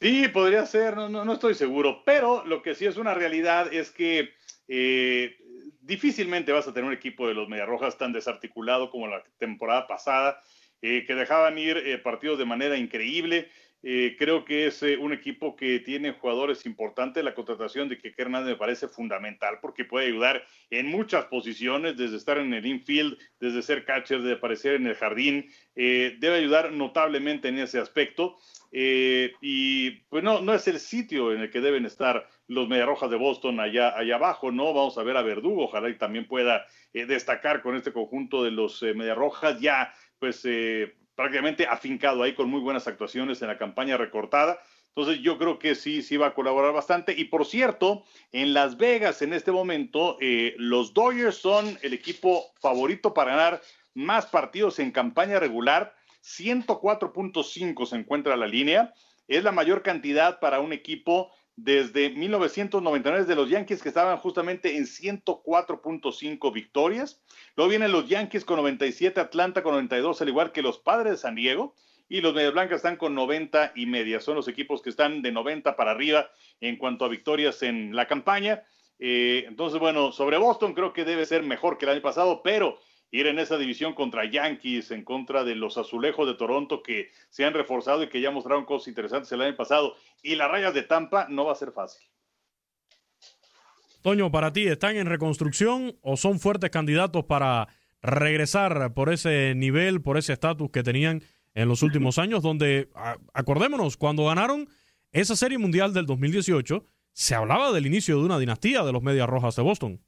Sí, 0.00 0.28
podría 0.28 0.64
ser, 0.64 0.96
no, 0.96 1.10
no, 1.10 1.26
no 1.26 1.34
estoy 1.34 1.52
seguro. 1.52 2.04
Pero 2.06 2.42
lo 2.46 2.62
que 2.62 2.74
sí 2.74 2.86
es 2.86 2.96
una 2.96 3.12
realidad 3.12 3.70
es 3.70 3.90
que 3.90 4.30
eh, 4.66 5.36
difícilmente 5.86 6.52
vas 6.52 6.68
a 6.68 6.72
tener 6.72 6.88
un 6.88 6.94
equipo 6.94 7.28
de 7.28 7.34
los 7.34 7.48
Mediarrojas 7.48 7.96
tan 7.96 8.12
desarticulado 8.12 8.90
como 8.90 9.06
la 9.06 9.22
temporada 9.38 9.86
pasada, 9.86 10.42
que 10.80 11.06
dejaban 11.08 11.58
ir 11.58 12.00
partidos 12.02 12.38
de 12.38 12.44
manera 12.44 12.76
increíble. 12.76 13.48
Eh, 13.88 14.16
creo 14.18 14.44
que 14.44 14.66
es 14.66 14.82
eh, 14.82 14.96
un 14.96 15.12
equipo 15.12 15.54
que 15.54 15.78
tiene 15.78 16.10
jugadores 16.10 16.66
importantes. 16.66 17.22
La 17.22 17.36
contratación 17.36 17.88
de 17.88 17.98
Keke 17.98 18.22
Hernández 18.22 18.50
me 18.50 18.56
parece 18.56 18.88
fundamental 18.88 19.58
porque 19.62 19.84
puede 19.84 20.06
ayudar 20.06 20.44
en 20.70 20.88
muchas 20.88 21.26
posiciones, 21.26 21.96
desde 21.96 22.16
estar 22.16 22.38
en 22.38 22.52
el 22.52 22.66
infield, 22.66 23.16
desde 23.38 23.62
ser 23.62 23.84
catcher, 23.84 24.22
de 24.22 24.32
aparecer 24.32 24.74
en 24.74 24.88
el 24.88 24.96
jardín. 24.96 25.48
Eh, 25.76 26.16
debe 26.18 26.38
ayudar 26.38 26.72
notablemente 26.72 27.46
en 27.46 27.58
ese 27.58 27.78
aspecto. 27.78 28.36
y 28.72 29.90
pues 30.16 30.24
no, 30.24 30.40
no 30.40 30.54
es 30.54 30.66
el 30.66 30.80
sitio 30.80 31.30
en 31.30 31.42
el 31.42 31.50
que 31.50 31.60
deben 31.60 31.84
estar 31.84 32.26
los 32.46 32.68
Mediarrojas 32.68 33.10
de 33.10 33.18
Boston 33.18 33.60
allá, 33.60 33.94
allá 33.94 34.14
abajo, 34.14 34.50
¿no? 34.50 34.72
Vamos 34.72 34.96
a 34.96 35.02
ver 35.02 35.14
a 35.14 35.20
Verdugo, 35.20 35.64
ojalá 35.64 35.90
y 35.90 35.98
también 35.98 36.26
pueda 36.26 36.64
destacar 36.94 37.60
con 37.60 37.76
este 37.76 37.92
conjunto 37.92 38.42
de 38.42 38.50
los 38.50 38.80
Mediarrojas. 38.80 39.60
Ya, 39.60 39.92
pues 40.18 40.42
prácticamente 41.14 41.66
afincado 41.66 42.22
ahí 42.22 42.32
con 42.32 42.48
muy 42.48 42.62
buenas 42.62 42.88
actuaciones 42.88 43.42
en 43.42 43.48
la 43.48 43.58
campaña 43.58 43.98
recortada. 43.98 44.58
Entonces 44.88 45.22
yo 45.22 45.36
creo 45.36 45.58
que 45.58 45.74
sí, 45.74 46.00
sí 46.00 46.16
va 46.16 46.28
a 46.28 46.34
colaborar 46.34 46.72
bastante. 46.72 47.12
Y 47.12 47.26
por 47.26 47.44
cierto, 47.44 48.04
en 48.32 48.54
Las 48.54 48.78
Vegas 48.78 49.20
en 49.20 49.34
este 49.34 49.52
momento, 49.52 50.16
eh, 50.22 50.54
los 50.56 50.94
Dodgers 50.94 51.36
son 51.36 51.78
el 51.82 51.92
equipo 51.92 52.54
favorito 52.58 53.12
para 53.12 53.32
ganar 53.32 53.60
más 53.92 54.24
partidos 54.24 54.78
en 54.78 54.92
campaña 54.92 55.38
regular. 55.38 55.94
104.5 56.22 57.84
se 57.84 57.96
encuentra 57.96 58.34
la 58.34 58.46
línea. 58.46 58.94
Es 59.28 59.44
la 59.44 59.52
mayor 59.52 59.82
cantidad 59.82 60.40
para 60.40 60.60
un 60.60 60.72
equipo 60.72 61.32
desde 61.56 62.10
1999 62.10 63.24
de 63.24 63.34
los 63.34 63.48
Yankees 63.48 63.82
que 63.82 63.88
estaban 63.88 64.18
justamente 64.18 64.76
en 64.76 64.84
104.5 64.84 66.52
victorias. 66.52 67.22
Luego 67.56 67.70
vienen 67.70 67.92
los 67.92 68.08
Yankees 68.08 68.44
con 68.44 68.56
97, 68.56 69.20
Atlanta 69.20 69.62
con 69.62 69.72
92, 69.72 70.20
al 70.20 70.28
igual 70.28 70.52
que 70.52 70.62
los 70.62 70.78
Padres 70.78 71.12
de 71.12 71.18
San 71.18 71.34
Diego. 71.34 71.74
Y 72.08 72.20
los 72.20 72.34
Medias 72.34 72.52
Blancas 72.52 72.76
están 72.76 72.96
con 72.96 73.16
90 73.16 73.72
y 73.74 73.86
media. 73.86 74.20
Son 74.20 74.36
los 74.36 74.46
equipos 74.46 74.80
que 74.80 74.90
están 74.90 75.22
de 75.22 75.32
90 75.32 75.74
para 75.74 75.90
arriba 75.90 76.30
en 76.60 76.76
cuanto 76.76 77.04
a 77.04 77.08
victorias 77.08 77.62
en 77.64 77.96
la 77.96 78.06
campaña. 78.06 78.62
Eh, 79.00 79.44
entonces, 79.48 79.80
bueno, 79.80 80.12
sobre 80.12 80.38
Boston 80.38 80.72
creo 80.72 80.92
que 80.92 81.04
debe 81.04 81.26
ser 81.26 81.42
mejor 81.42 81.78
que 81.78 81.84
el 81.84 81.92
año 81.92 82.02
pasado, 82.02 82.42
pero 82.44 82.78
ir 83.10 83.26
en 83.26 83.38
esa 83.38 83.56
división 83.56 83.94
contra 83.94 84.28
Yankees, 84.28 84.90
en 84.90 85.04
contra 85.04 85.44
de 85.44 85.54
los 85.54 85.78
azulejos 85.78 86.26
de 86.26 86.34
Toronto 86.34 86.82
que 86.82 87.10
se 87.30 87.44
han 87.44 87.54
reforzado 87.54 88.02
y 88.02 88.08
que 88.08 88.20
ya 88.20 88.30
mostraron 88.30 88.64
cosas 88.64 88.88
interesantes 88.88 89.30
el 89.32 89.42
año 89.42 89.56
pasado, 89.56 89.94
y 90.22 90.34
las 90.34 90.50
rayas 90.50 90.74
de 90.74 90.82
Tampa, 90.82 91.26
no 91.28 91.44
va 91.44 91.52
a 91.52 91.56
ser 91.56 91.72
fácil. 91.72 92.06
Toño, 94.02 94.30
para 94.30 94.52
ti, 94.52 94.66
¿están 94.66 94.96
en 94.96 95.06
reconstrucción 95.06 95.96
o 96.00 96.16
son 96.16 96.38
fuertes 96.38 96.70
candidatos 96.70 97.24
para 97.24 97.68
regresar 98.02 98.94
por 98.94 99.12
ese 99.12 99.54
nivel, 99.56 100.00
por 100.00 100.16
ese 100.16 100.32
estatus 100.32 100.70
que 100.70 100.82
tenían 100.82 101.22
en 101.54 101.68
los 101.68 101.82
últimos 101.82 102.18
años, 102.18 102.42
donde, 102.42 102.90
acordémonos, 103.32 103.96
cuando 103.96 104.26
ganaron 104.26 104.68
esa 105.10 105.34
serie 105.34 105.58
mundial 105.58 105.94
del 105.94 106.06
2018, 106.06 106.84
se 107.12 107.34
hablaba 107.34 107.72
del 107.72 107.86
inicio 107.86 108.18
de 108.18 108.24
una 108.26 108.38
dinastía 108.38 108.84
de 108.84 108.92
los 108.92 109.02
Medias 109.02 109.28
Rojas 109.28 109.56
de 109.56 109.62
Boston. 109.62 110.00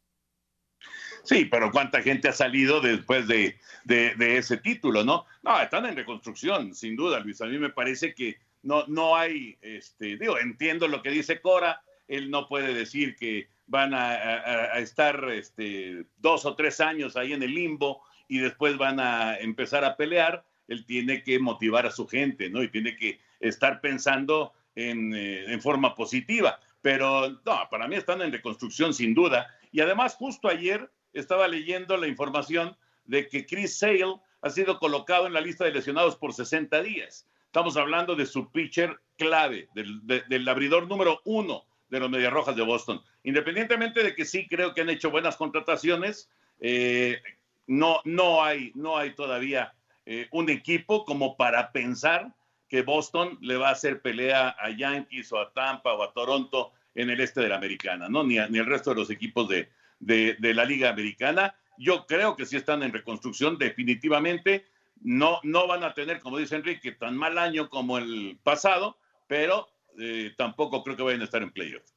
Sí, 1.29 1.45
pero 1.45 1.71
¿cuánta 1.71 2.01
gente 2.01 2.31
ha 2.31 2.33
salido 2.33 2.81
después 2.81 3.29
de, 3.29 3.59
ese 3.87 4.57
título, 4.57 5.05
no? 5.05 5.27
No, 5.43 5.61
están 5.61 5.85
en 5.85 5.95
reconstrucción, 5.95 6.75
sin 6.75 6.97
duda, 6.97 7.21
Luis. 7.21 7.43
A 7.43 7.47
mí 7.47 7.59
me 7.59 7.69
parece 7.69 8.15
que 8.15 8.39
no, 8.63 8.87
no 8.87 9.15
hay, 9.15 9.59
este, 9.61 10.17
digo, 10.17 10.39
entiendo 10.39 10.89
lo 10.89 11.03
que 11.03 11.11
dice 11.11 11.43
Cora, 11.43 11.83
él 12.07 12.31
no 12.31 12.49
puede 12.49 12.73
decir 12.73 13.15
que 13.15 13.47
van 13.67 13.93
a, 13.93 14.79
estar 14.79 15.23
este, 15.31 16.07
dos 16.17 16.47
o 16.47 16.57
tres 16.57 16.81
años 16.81 17.15
ahí 17.15 17.35
en 17.35 17.43
el 17.43 17.53
limbo 17.53 18.01
y 18.27 18.39
después 18.39 18.79
van 18.79 18.99
a 18.99 19.37
empezar 19.37 19.85
a 19.85 19.99
pelear, 19.99 20.47
él 20.67 20.87
tiene 20.87 21.23
que 21.25 21.39
motivar 21.39 21.85
a 21.85 21.91
su 21.91 22.09
gente, 22.09 22.49
¿no? 22.49 22.63
Y 22.63 22.69
tiene 22.69 22.97
que 22.97 23.21
estar 23.39 23.83
pensando 23.83 24.55
en, 24.75 25.13
eh, 25.15 25.53
en 25.53 25.61
forma 25.61 25.95
positiva. 25.95 26.59
Pero 26.81 27.39
no, 27.45 27.69
para 27.71 27.87
mí 27.87 27.97
están 27.97 28.23
en 28.23 28.33
reconstrucción 28.33 28.95
sin 28.95 29.13
duda. 29.13 29.47
Y 29.73 29.83
además, 29.83 30.15
justo 30.15 30.49
ayer 30.49 30.91
estaba 31.21 31.49
leyendo 31.49 31.97
la 31.97 32.07
información 32.07 32.77
de 33.05 33.29
que 33.29 33.47
Chris 33.47 33.79
Sale 33.79 34.21
ha 34.43 34.51
sido 34.51 34.79
colocado 34.79 35.27
en 35.27 35.33
la 35.33 35.41
lista 35.41 35.65
de 35.65 35.73
lesionados 35.73 36.17
por 36.17 36.33
60 36.33 36.83
días. 36.83 37.27
Estamos 37.47 37.77
hablando 37.77 38.15
de 38.15 38.27
su 38.27 38.51
pitcher 38.53 39.01
clave, 39.17 39.69
del, 39.75 40.49
abridor 40.49 40.87
número 40.87 41.21
uno 41.25 41.65
de 41.89 42.01
los 42.01 42.11
Medias 42.11 42.33
Rojas 42.33 42.55
de 42.55 42.63
Boston. 42.63 43.03
Independientemente 43.25 44.03
de 44.03 44.15
que 44.15 44.25
sí 44.25 44.47
creo 44.47 44.75
que 44.75 44.83
han 44.83 44.91
hecho 44.91 45.11
buenas 45.11 45.37
contrataciones, 45.37 46.31
eh, 46.61 47.21
no, 47.67 48.01
no, 48.05 48.45
hay, 48.45 48.71
no 48.75 48.97
hay 48.97 49.15
todavía 49.15 49.75
eh, 50.07 50.29
un 50.31 50.51
equipo 50.51 51.05
como 51.05 51.37
para 51.37 51.73
pensar 51.73 52.35
que 52.69 52.83
Boston 52.83 53.39
le 53.41 53.57
va 53.57 53.71
a 53.71 53.73
hacer 53.73 54.03
pelea 54.03 54.55
a 54.59 54.71
Yankees 54.71 55.33
o 55.33 55.39
a 55.39 55.51
Tampa 55.53 55.95
o 55.95 56.03
a 56.03 56.13
Toronto 56.13 56.73
en 56.95 57.11
el 57.11 57.21
este 57.21 57.41
de 57.41 57.49
la 57.49 57.57
americana, 57.57 58.09
¿no? 58.09 58.23
Ni, 58.25 58.37
ni 58.51 58.59
el 58.59 58.67
resto 58.67 58.91
de 58.91 58.97
los 58.97 59.11
equipos 59.11 59.49
de, 59.49 59.71
de, 60.01 60.37
la 60.41 60.65
Liga 60.65 60.91
Americana. 60.91 61.55
Yo 61.79 62.07
creo 62.07 62.37
que 62.37 62.47
sí 62.47 62.57
están 62.57 62.83
en 62.83 62.93
reconstrucción 62.93 63.59
definitivamente. 63.59 64.65
No, 65.01 65.39
no 65.45 65.67
van 65.67 65.85
a 65.85 65.95
tener, 65.95 66.21
como 66.21 66.39
dice 66.39 66.57
Enrique, 66.57 66.93
tan 66.93 67.17
mal 67.17 67.39
año 67.39 67.69
como 67.69 67.99
el 67.99 68.39
pasado, 68.43 68.99
pero 69.29 69.69
eh, 69.99 70.33
tampoco 70.37 70.83
creo 70.83 70.97
que 70.97 71.03
vayan 71.03 71.21
a 71.21 71.25
estar 71.25 71.43
en 71.43 71.53
playoffs. 71.53 71.95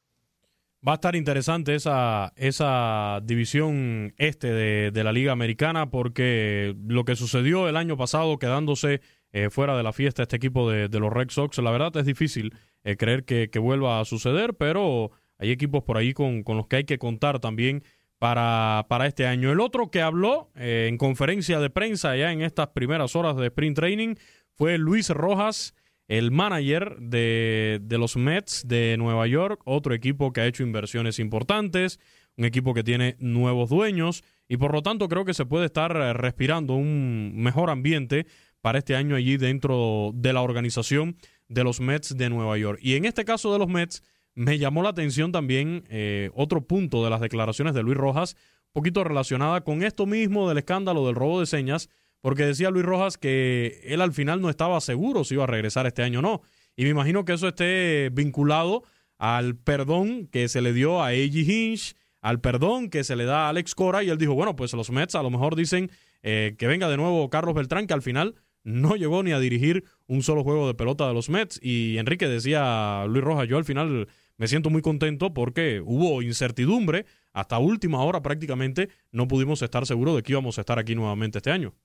Va 0.86 0.92
a 0.92 0.94
estar 0.96 1.14
interesante 1.14 1.76
esa, 1.76 2.32
esa 2.34 3.20
división 3.22 4.14
este 4.18 4.50
de, 4.90 5.04
la 5.04 5.12
Liga 5.12 5.30
Americana 5.30 5.90
porque 5.90 6.74
lo 6.88 7.04
que 7.04 7.14
sucedió 7.14 7.68
el 7.68 7.76
año 7.76 7.96
pasado 7.96 8.36
quedándose 8.38 9.00
eh, 9.32 9.48
fuera 9.48 9.76
de 9.76 9.84
la 9.84 9.92
fiesta 9.92 10.22
este 10.22 10.36
equipo 10.36 10.68
de, 10.68 10.88
los 10.88 11.12
Red 11.12 11.30
Sox, 11.30 11.58
la 11.58 11.70
verdad 11.70 11.96
es 11.96 12.04
difícil 12.04 12.52
eh, 12.82 12.96
creer 12.96 13.24
que, 13.24 13.48
que, 13.48 13.60
vuelva 13.60 14.00
a 14.00 14.04
suceder, 14.04 14.54
pero 14.54 15.12
hay 15.42 15.50
equipos 15.50 15.82
por 15.82 15.96
ahí 15.96 16.12
con, 16.14 16.44
los 16.46 16.66
que 16.68 16.76
hay 16.76 16.84
que 16.84 16.98
contar 16.98 17.40
también 17.40 17.82
para, 18.18 18.86
para 18.88 19.06
este 19.06 19.26
año. 19.26 19.50
El 19.50 19.58
otro 19.58 19.90
que 19.90 20.00
habló 20.00 20.50
eh, 20.54 20.86
en 20.88 20.96
conferencia 20.96 21.58
de 21.58 21.68
prensa 21.68 22.16
ya 22.16 22.32
en 22.32 22.42
estas 22.42 22.68
primeras 22.68 23.16
horas 23.16 23.36
de 23.36 23.46
sprint 23.46 23.76
training 23.76 24.14
fue 24.54 24.78
Luis 24.78 25.10
Rojas, 25.10 25.74
el 26.06 26.30
manager 26.30 26.96
de, 27.00 27.80
de 27.82 27.98
los 27.98 28.16
Mets 28.16 28.68
de 28.68 28.96
Nueva 28.98 29.26
York, 29.26 29.60
otro 29.64 29.94
equipo 29.94 30.32
que 30.32 30.42
ha 30.42 30.46
hecho 30.46 30.62
inversiones 30.62 31.18
importantes, 31.18 31.98
un 32.36 32.44
equipo 32.44 32.72
que 32.72 32.84
tiene 32.84 33.16
nuevos 33.18 33.70
dueños 33.70 34.22
y 34.48 34.58
por 34.58 34.72
lo 34.72 34.82
tanto 34.82 35.08
creo 35.08 35.24
que 35.24 35.34
se 35.34 35.44
puede 35.44 35.66
estar 35.66 35.96
eh, 35.96 36.12
respirando 36.12 36.74
un 36.74 37.32
mejor 37.34 37.68
ambiente 37.68 38.26
para 38.60 38.78
este 38.78 38.94
año 38.94 39.16
allí 39.16 39.38
dentro 39.38 40.12
de 40.14 40.32
la 40.32 40.42
organización 40.42 41.16
de 41.48 41.64
los 41.64 41.80
Mets 41.80 42.16
de 42.16 42.30
Nueva 42.30 42.56
York. 42.56 42.78
Y 42.80 42.94
en 42.94 43.04
este 43.04 43.24
caso 43.24 43.52
de 43.52 43.58
los 43.58 43.68
Mets, 43.68 44.04
me 44.34 44.58
llamó 44.58 44.82
la 44.82 44.90
atención 44.90 45.32
también 45.32 45.84
eh, 45.88 46.30
otro 46.34 46.62
punto 46.62 47.04
de 47.04 47.10
las 47.10 47.20
declaraciones 47.20 47.74
de 47.74 47.82
Luis 47.82 47.96
Rojas, 47.96 48.36
un 48.66 48.72
poquito 48.72 49.04
relacionada 49.04 49.62
con 49.62 49.82
esto 49.82 50.06
mismo 50.06 50.48
del 50.48 50.58
escándalo 50.58 51.06
del 51.06 51.14
robo 51.14 51.40
de 51.40 51.46
señas, 51.46 51.90
porque 52.20 52.46
decía 52.46 52.70
Luis 52.70 52.84
Rojas 52.84 53.18
que 53.18 53.80
él 53.84 54.00
al 54.00 54.12
final 54.12 54.40
no 54.40 54.48
estaba 54.48 54.80
seguro 54.80 55.24
si 55.24 55.34
iba 55.34 55.44
a 55.44 55.48
regresar 55.48 55.86
este 55.86 56.02
año 56.02 56.20
o 56.20 56.22
no. 56.22 56.42
Y 56.76 56.84
me 56.84 56.90
imagino 56.90 57.24
que 57.24 57.34
eso 57.34 57.48
esté 57.48 58.10
vinculado 58.10 58.84
al 59.18 59.56
perdón 59.56 60.26
que 60.26 60.48
se 60.48 60.62
le 60.62 60.72
dio 60.72 61.02
a 61.02 61.08
A.G. 61.08 61.46
Hinch, 61.46 61.94
al 62.20 62.40
perdón 62.40 62.88
que 62.88 63.04
se 63.04 63.16
le 63.16 63.24
da 63.24 63.46
a 63.46 63.48
Alex 63.50 63.74
Cora, 63.74 64.02
y 64.02 64.08
él 64.08 64.18
dijo, 64.18 64.34
bueno, 64.34 64.56
pues 64.56 64.72
los 64.72 64.90
Mets 64.90 65.14
a 65.14 65.22
lo 65.22 65.30
mejor 65.30 65.56
dicen 65.56 65.90
eh, 66.22 66.54
que 66.58 66.66
venga 66.66 66.88
de 66.88 66.96
nuevo 66.96 67.28
Carlos 67.28 67.54
Beltrán, 67.54 67.86
que 67.86 67.94
al 67.94 68.02
final 68.02 68.36
no 68.64 68.94
llegó 68.96 69.22
ni 69.22 69.32
a 69.32 69.40
dirigir 69.40 69.84
un 70.06 70.22
solo 70.22 70.44
juego 70.44 70.66
de 70.66 70.74
pelota 70.74 71.06
de 71.06 71.14
los 71.14 71.28
Mets. 71.28 71.58
Y 71.62 71.98
Enrique 71.98 72.28
decía, 72.28 73.04
Luis 73.08 73.24
Rojas, 73.24 73.48
yo 73.48 73.58
al 73.58 73.64
final 73.64 74.08
me 74.42 74.48
siento 74.48 74.70
muy 74.70 74.82
contento 74.82 75.32
porque 75.32 75.80
hubo 75.84 76.20
incertidumbre. 76.20 77.06
Hasta 77.32 77.60
última 77.60 78.02
hora 78.02 78.22
prácticamente 78.22 78.88
no 79.12 79.28
pudimos 79.28 79.62
estar 79.62 79.86
seguros 79.86 80.16
de 80.16 80.24
que 80.24 80.32
íbamos 80.32 80.58
a 80.58 80.62
estar 80.62 80.80
aquí 80.80 80.96
nuevamente 80.96 81.38
este 81.38 81.52
año. 81.52 81.76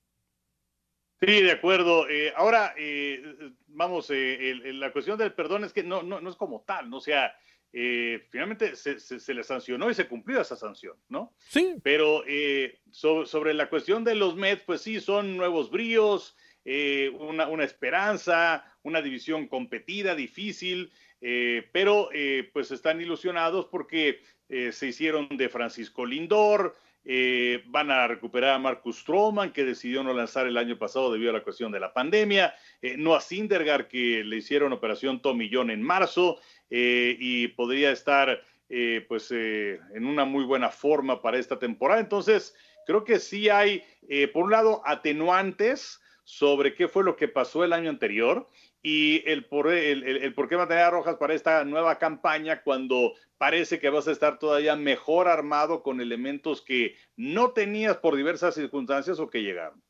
Sí, 1.20 1.40
de 1.40 1.52
acuerdo. 1.52 2.08
Eh, 2.08 2.32
ahora, 2.34 2.74
eh, 2.76 3.52
vamos, 3.68 4.10
eh, 4.10 4.56
la 4.74 4.90
cuestión 4.90 5.16
del 5.16 5.34
perdón 5.34 5.62
es 5.62 5.72
que 5.72 5.84
no, 5.84 6.02
no, 6.02 6.28
es 6.28 6.34
como 6.34 6.64
tal, 6.66 6.90
¿no? 6.90 6.96
O 6.96 7.00
sea, 7.00 7.32
finalmente 7.70 8.74
se, 8.74 9.34
le 9.34 9.44
sancionó 9.44 9.88
y 9.88 9.94
se 9.94 10.08
cumplió 10.08 10.40
esa 10.40 10.56
sanción, 10.56 10.96
¿no? 11.08 11.32
Sí. 11.38 11.76
Pero 11.84 12.24
sobre 12.90 13.54
la 13.54 13.70
cuestión 13.70 14.02
de 14.02 14.16
los 14.16 14.34
Mets, 14.34 14.64
pues 14.64 14.80
sí, 14.80 14.98
son 14.98 15.36
nuevos 15.36 15.70
bríos, 15.70 16.36
una, 17.20 17.46
una, 17.46 17.62
esperanza, 17.62 18.64
una 18.82 19.00
división 19.00 19.46
competida, 19.46 20.16
difícil. 20.16 20.90
Eh, 21.20 21.68
pero 21.72 22.10
eh, 22.12 22.48
pues 22.52 22.70
están 22.70 23.00
ilusionados 23.00 23.66
porque 23.66 24.20
eh, 24.48 24.70
se 24.72 24.86
hicieron 24.88 25.28
de 25.36 25.48
Francisco 25.48 26.06
Lindor, 26.06 26.76
van 27.68 27.90
a 27.90 28.06
recuperar 28.06 28.50
a 28.50 28.58
Marcus 28.58 28.98
Stroman, 28.98 29.50
que 29.54 29.64
decidió 29.64 30.02
no 30.02 30.12
lanzar 30.12 30.46
el 30.46 30.58
año 30.58 30.76
pasado 30.76 31.10
debido 31.10 31.30
a 31.30 31.32
la 31.32 31.42
cuestión 31.42 31.72
de 31.72 31.80
la 31.80 31.94
pandemia, 31.94 32.54
no 32.98 33.14
a 33.14 33.22
Sindergaard, 33.22 33.88
que 33.88 34.22
le 34.22 34.36
hicieron 34.36 34.74
operación 34.74 35.22
Tomillón 35.22 35.70
en 35.70 35.80
marzo, 35.80 36.38
y 36.68 37.48
podría 37.48 37.92
estar 37.92 38.44
pues 39.08 39.30
en 39.30 40.04
una 40.04 40.26
muy 40.26 40.44
buena 40.44 40.68
forma 40.68 41.22
para 41.22 41.38
esta 41.38 41.58
temporada. 41.58 42.00
Entonces, 42.00 42.54
creo 42.86 43.04
que 43.04 43.20
sí 43.20 43.48
hay, 43.48 43.82
por 44.34 44.44
un 44.44 44.50
lado, 44.50 44.82
atenuantes 44.84 46.02
sobre 46.24 46.74
qué 46.74 46.88
fue 46.88 47.04
lo 47.04 47.16
que 47.16 47.26
pasó 47.26 47.64
el 47.64 47.72
año 47.72 47.88
anterior 47.88 48.46
y 48.82 49.22
el 49.28 49.44
por, 49.44 49.68
el, 49.72 50.04
el, 50.04 50.34
por 50.34 50.48
qué 50.48 50.56
mantener 50.56 50.84
a 50.84 50.90
Rojas 50.90 51.16
para 51.16 51.34
esta 51.34 51.64
nueva 51.64 51.98
campaña 51.98 52.62
cuando 52.62 53.12
parece 53.36 53.78
que 53.78 53.90
vas 53.90 54.08
a 54.08 54.12
estar 54.12 54.38
todavía 54.38 54.76
mejor 54.76 55.28
armado 55.28 55.82
con 55.82 56.00
elementos 56.00 56.62
que 56.62 56.94
no 57.16 57.50
tenías 57.50 57.96
por 57.96 58.16
diversas 58.16 58.54
circunstancias 58.54 59.18
o 59.18 59.28
que 59.28 59.42
llegaron. 59.42 59.82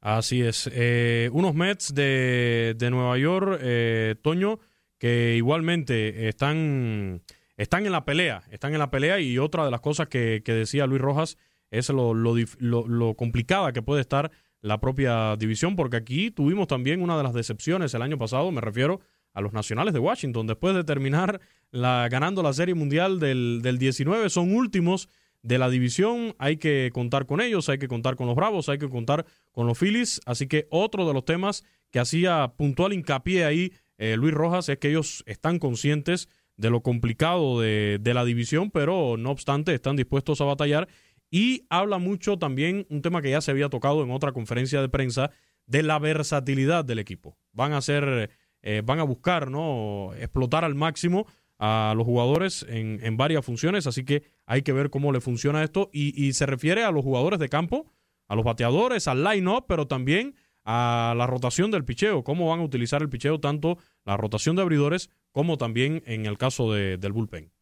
Así 0.00 0.42
es. 0.42 0.70
Eh, 0.72 1.30
unos 1.32 1.54
Mets 1.54 1.94
de, 1.94 2.74
de 2.76 2.90
Nueva 2.90 3.18
York, 3.18 3.58
eh, 3.62 4.14
Toño, 4.22 4.60
que 4.98 5.34
igualmente 5.36 6.28
están, 6.28 7.22
están 7.56 7.86
en 7.86 7.92
la 7.92 8.04
pelea, 8.04 8.44
están 8.50 8.72
en 8.72 8.78
la 8.78 8.90
pelea 8.90 9.20
y 9.20 9.38
otra 9.38 9.64
de 9.64 9.70
las 9.70 9.80
cosas 9.80 10.08
que, 10.08 10.42
que 10.44 10.52
decía 10.52 10.86
Luis 10.86 11.00
Rojas 11.00 11.38
es 11.70 11.88
lo, 11.90 12.14
lo, 12.14 12.34
lo, 12.58 12.86
lo 12.86 13.14
complicada 13.14 13.72
que 13.72 13.82
puede 13.82 14.00
estar 14.00 14.30
la 14.60 14.80
propia 14.80 15.36
división, 15.36 15.76
porque 15.76 15.96
aquí 15.96 16.30
tuvimos 16.30 16.66
también 16.66 17.02
una 17.02 17.16
de 17.16 17.22
las 17.22 17.34
decepciones 17.34 17.94
el 17.94 18.02
año 18.02 18.18
pasado, 18.18 18.50
me 18.50 18.60
refiero 18.60 19.00
a 19.32 19.40
los 19.40 19.52
Nacionales 19.52 19.92
de 19.92 20.00
Washington, 20.00 20.46
después 20.46 20.74
de 20.74 20.82
terminar 20.82 21.40
la, 21.70 22.08
ganando 22.10 22.42
la 22.42 22.52
Serie 22.52 22.74
Mundial 22.74 23.20
del, 23.20 23.60
del 23.62 23.78
19, 23.78 24.30
son 24.30 24.54
últimos 24.54 25.08
de 25.42 25.58
la 25.58 25.68
división, 25.68 26.34
hay 26.38 26.56
que 26.56 26.90
contar 26.92 27.26
con 27.26 27.40
ellos, 27.40 27.68
hay 27.68 27.78
que 27.78 27.86
contar 27.86 28.16
con 28.16 28.26
los 28.26 28.34
Bravos, 28.34 28.68
hay 28.68 28.78
que 28.78 28.88
contar 28.88 29.26
con 29.52 29.66
los 29.66 29.78
Phillies, 29.78 30.20
así 30.26 30.48
que 30.48 30.66
otro 30.70 31.06
de 31.06 31.14
los 31.14 31.24
temas 31.24 31.64
que 31.90 32.00
hacía 32.00 32.54
puntual 32.56 32.92
hincapié 32.92 33.44
ahí 33.44 33.72
eh, 33.98 34.16
Luis 34.16 34.34
Rojas 34.34 34.68
es 34.68 34.78
que 34.78 34.88
ellos 34.88 35.22
están 35.26 35.58
conscientes 35.58 36.28
de 36.56 36.70
lo 36.70 36.82
complicado 36.82 37.60
de, 37.60 37.98
de 38.00 38.14
la 38.14 38.24
división, 38.24 38.70
pero 38.70 39.16
no 39.16 39.30
obstante 39.30 39.74
están 39.74 39.96
dispuestos 39.96 40.40
a 40.40 40.44
batallar 40.44 40.88
y 41.30 41.66
habla 41.70 41.98
mucho 41.98 42.38
también, 42.38 42.86
un 42.90 43.02
tema 43.02 43.22
que 43.22 43.30
ya 43.30 43.40
se 43.40 43.50
había 43.50 43.68
tocado 43.68 44.02
en 44.02 44.10
otra 44.10 44.32
conferencia 44.32 44.80
de 44.80 44.88
prensa, 44.88 45.30
de 45.66 45.82
la 45.82 45.98
versatilidad 45.98 46.84
del 46.84 46.98
equipo. 46.98 47.36
Van 47.52 47.72
a 47.72 47.78
hacer, 47.78 48.30
eh, 48.62 48.82
van 48.84 49.00
a 49.00 49.04
buscar, 49.04 49.50
¿no? 49.50 50.12
Explotar 50.14 50.64
al 50.64 50.74
máximo 50.74 51.26
a 51.58 51.94
los 51.96 52.04
jugadores 52.04 52.64
en, 52.68 53.00
en, 53.02 53.16
varias 53.16 53.44
funciones, 53.44 53.86
así 53.86 54.04
que 54.04 54.22
hay 54.44 54.62
que 54.62 54.72
ver 54.72 54.90
cómo 54.90 55.10
le 55.12 55.20
funciona 55.20 55.64
esto. 55.64 55.88
Y, 55.92 56.32
se 56.34 56.46
refiere 56.46 56.84
a 56.84 56.90
los 56.90 57.02
jugadores 57.02 57.38
de 57.38 57.48
campo, 57.48 57.90
a 58.28 58.36
los 58.36 58.44
bateadores, 58.44 59.08
al 59.08 59.24
line-up, 59.24 59.64
pero 59.66 59.86
también 59.86 60.36
a 60.64 61.14
la 61.16 61.26
rotación 61.26 61.70
del 61.70 61.84
picheo, 61.84 62.24
cómo 62.24 62.50
van 62.50 62.60
a 62.60 62.64
utilizar 62.64 63.00
el 63.00 63.08
picheo, 63.08 63.40
tanto 63.40 63.78
la 64.04 64.16
rotación 64.16 64.56
de 64.56 64.62
abridores 64.62 65.10
como 65.30 65.56
también 65.56 66.02
en 66.06 66.26
el 66.26 66.38
caso 66.38 66.72
de, 66.72 66.98
del 66.98 67.12
bullpen. 67.12 67.52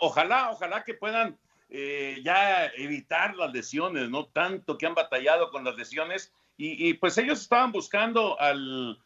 Ojalá, 0.00 0.50
ojalá 0.50 0.84
que 0.84 0.94
puedan 0.94 1.38
eh, 1.74 2.20
ya 2.22 2.66
evitar 2.76 3.34
las 3.34 3.50
lesiones, 3.50 4.10
¿no? 4.10 4.26
Tanto 4.26 4.76
que 4.76 4.84
han 4.84 4.94
batallado 4.94 5.50
con 5.50 5.64
las 5.64 5.74
lesiones 5.74 6.30
y, 6.58 6.92
pues 6.94 7.16
ellos 7.16 7.40
estaban 7.40 7.72
buscando 7.72 8.38
al, 8.38 8.98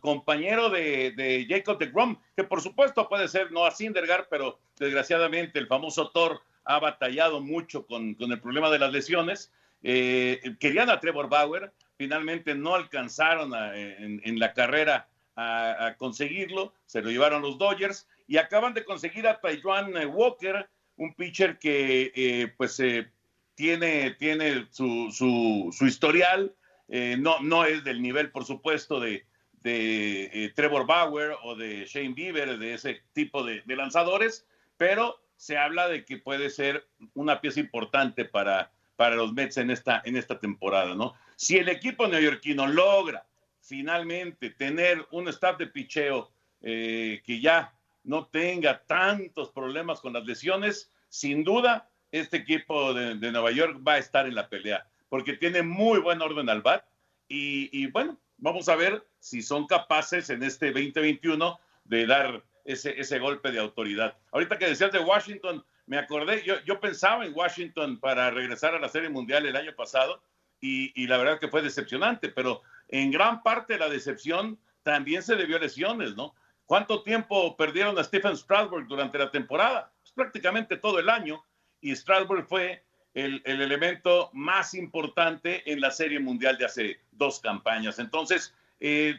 compañero 0.00 0.70
de, 0.70 1.46
Jacob 1.46 1.78
de 1.78 1.88
Grom, 1.88 2.16
que 2.34 2.44
por 2.44 2.62
supuesto 2.62 3.10
puede 3.10 3.28
ser 3.28 3.52
no 3.52 3.66
a 3.66 3.72
Sindergaard, 3.72 4.26
pero 4.30 4.58
desgraciadamente 4.78 5.58
el 5.58 5.66
famoso 5.66 6.10
Thor 6.10 6.40
ha 6.64 6.78
batallado 6.80 7.42
mucho 7.42 7.86
con, 7.86 8.16
el 8.18 8.40
problema 8.40 8.70
de 8.70 8.78
las 8.78 8.90
lesiones. 8.90 9.52
Eh, 9.82 10.40
querían 10.58 10.88
a 10.88 11.00
Trevor 11.00 11.28
Bauer, 11.28 11.72
finalmente 11.98 12.54
no 12.54 12.74
alcanzaron 12.74 13.52
en, 13.54 14.38
la 14.38 14.54
carrera 14.54 15.08
a, 15.36 15.94
conseguirlo, 15.98 16.72
se 16.86 17.02
lo 17.02 17.10
llevaron 17.10 17.42
los 17.42 17.58
Dodgers 17.58 18.08
y 18.26 18.38
acaban 18.38 18.72
de 18.72 18.86
conseguir 18.86 19.28
a 19.28 19.38
Taiwan 19.38 19.92
Walker, 20.08 20.68
un 20.98 21.14
pitcher 21.14 21.58
que 21.58 22.12
eh, 22.14 22.52
pues 22.56 22.78
eh, 22.80 23.08
tiene, 23.54 24.12
tiene 24.12 24.66
su, 24.70 25.10
su, 25.10 25.86
historial, 25.86 26.54
eh, 26.88 27.16
no, 27.18 27.40
no 27.40 27.64
es 27.64 27.82
del 27.84 28.02
nivel, 28.02 28.30
por 28.30 28.44
supuesto, 28.44 29.00
de, 29.00 29.24
de 29.62 30.52
Trevor 30.54 30.86
Bauer 30.86 31.36
o 31.42 31.56
de 31.56 31.86
Shane 31.86 32.14
Bieber, 32.14 32.58
de 32.58 32.74
ese 32.74 33.02
tipo 33.12 33.42
de, 33.44 33.62
de, 33.64 33.76
lanzadores, 33.76 34.46
pero 34.76 35.20
se 35.36 35.56
habla 35.56 35.88
de 35.88 36.04
que 36.04 36.18
puede 36.18 36.50
ser 36.50 36.86
una 37.14 37.40
pieza 37.40 37.60
importante 37.60 38.24
para, 38.24 38.72
para 38.96 39.16
los 39.16 39.32
Mets 39.32 39.56
en 39.56 39.70
esta, 39.70 40.02
en 40.04 40.16
esta 40.16 40.38
temporada, 40.38 40.94
¿no? 40.94 41.14
Si 41.36 41.56
el 41.56 41.68
equipo 41.68 42.08
neoyorquino 42.08 42.66
logra 42.66 43.24
finalmente 43.60 44.50
tener 44.50 45.06
un 45.12 45.28
staff 45.28 45.58
de 45.58 45.68
picheo 45.68 46.30
que 46.60 47.40
ya 47.40 47.77
no 48.08 48.26
tenga 48.26 48.82
tantos 48.86 49.50
problemas 49.50 50.00
con 50.00 50.14
las 50.14 50.24
lesiones, 50.24 50.90
sin 51.10 51.44
duda 51.44 51.90
este 52.10 52.38
equipo 52.38 52.94
de, 52.94 53.14
Nueva 53.16 53.50
York 53.50 53.80
va 53.86 53.94
a 53.94 53.98
estar 53.98 54.26
en 54.26 54.34
la 54.34 54.48
pelea, 54.48 54.86
porque 55.10 55.34
tiene 55.34 55.62
muy 55.62 56.00
buen 56.00 56.22
orden 56.22 56.48
al 56.48 56.62
bat 56.62 56.86
y, 57.28 57.86
bueno, 57.88 58.18
vamos 58.38 58.70
a 58.70 58.76
ver 58.76 59.06
si 59.18 59.42
son 59.42 59.66
capaces 59.66 60.30
en 60.30 60.42
este 60.42 60.72
2021 60.72 61.60
de 61.84 62.06
dar 62.06 62.42
ese, 62.64 63.18
golpe 63.18 63.52
de 63.52 63.58
autoridad. 63.58 64.16
Ahorita 64.32 64.56
que 64.56 64.68
decías 64.68 64.90
de 64.90 65.00
Washington, 65.00 65.62
me 65.84 65.98
acordé, 65.98 66.42
yo, 66.46 66.54
yo 66.64 66.80
pensaba 66.80 67.26
en 67.26 67.34
Washington 67.36 68.00
para 68.00 68.30
regresar 68.30 68.74
a 68.74 68.80
la 68.80 68.88
Serie 68.88 69.10
Mundial 69.10 69.44
el 69.44 69.56
año 69.56 69.74
pasado 69.74 70.22
y, 70.62 70.98
y 71.00 71.08
la 71.08 71.18
verdad 71.18 71.38
que 71.38 71.48
fue 71.48 71.60
decepcionante, 71.60 72.30
pero 72.30 72.62
en 72.88 73.10
gran 73.10 73.42
parte 73.42 73.76
la 73.76 73.90
decepción 73.90 74.58
también 74.82 75.22
se 75.22 75.36
debió 75.36 75.58
a 75.58 75.60
lesiones, 75.60 76.16
¿no? 76.16 76.34
¿Cuánto 76.68 77.02
tiempo 77.02 77.56
perdieron 77.56 77.98
a 77.98 78.04
Stephen 78.04 78.36
Strasburg 78.36 78.86
durante 78.88 79.16
la 79.16 79.30
temporada? 79.30 79.90
Pues 80.02 80.12
prácticamente 80.12 80.76
todo 80.76 80.98
el 80.98 81.08
año. 81.08 81.42
Y 81.80 81.96
Strasburg 81.96 82.46
fue 82.46 82.84
el, 83.14 83.40
elemento 83.46 84.28
más 84.34 84.74
importante 84.74 85.62
en 85.72 85.80
la 85.80 85.90
Serie 85.90 86.20
Mundial 86.20 86.58
de 86.58 86.66
hace 86.66 87.00
dos 87.12 87.40
campañas. 87.40 87.98
Entonces, 87.98 88.54
eh, 88.80 89.18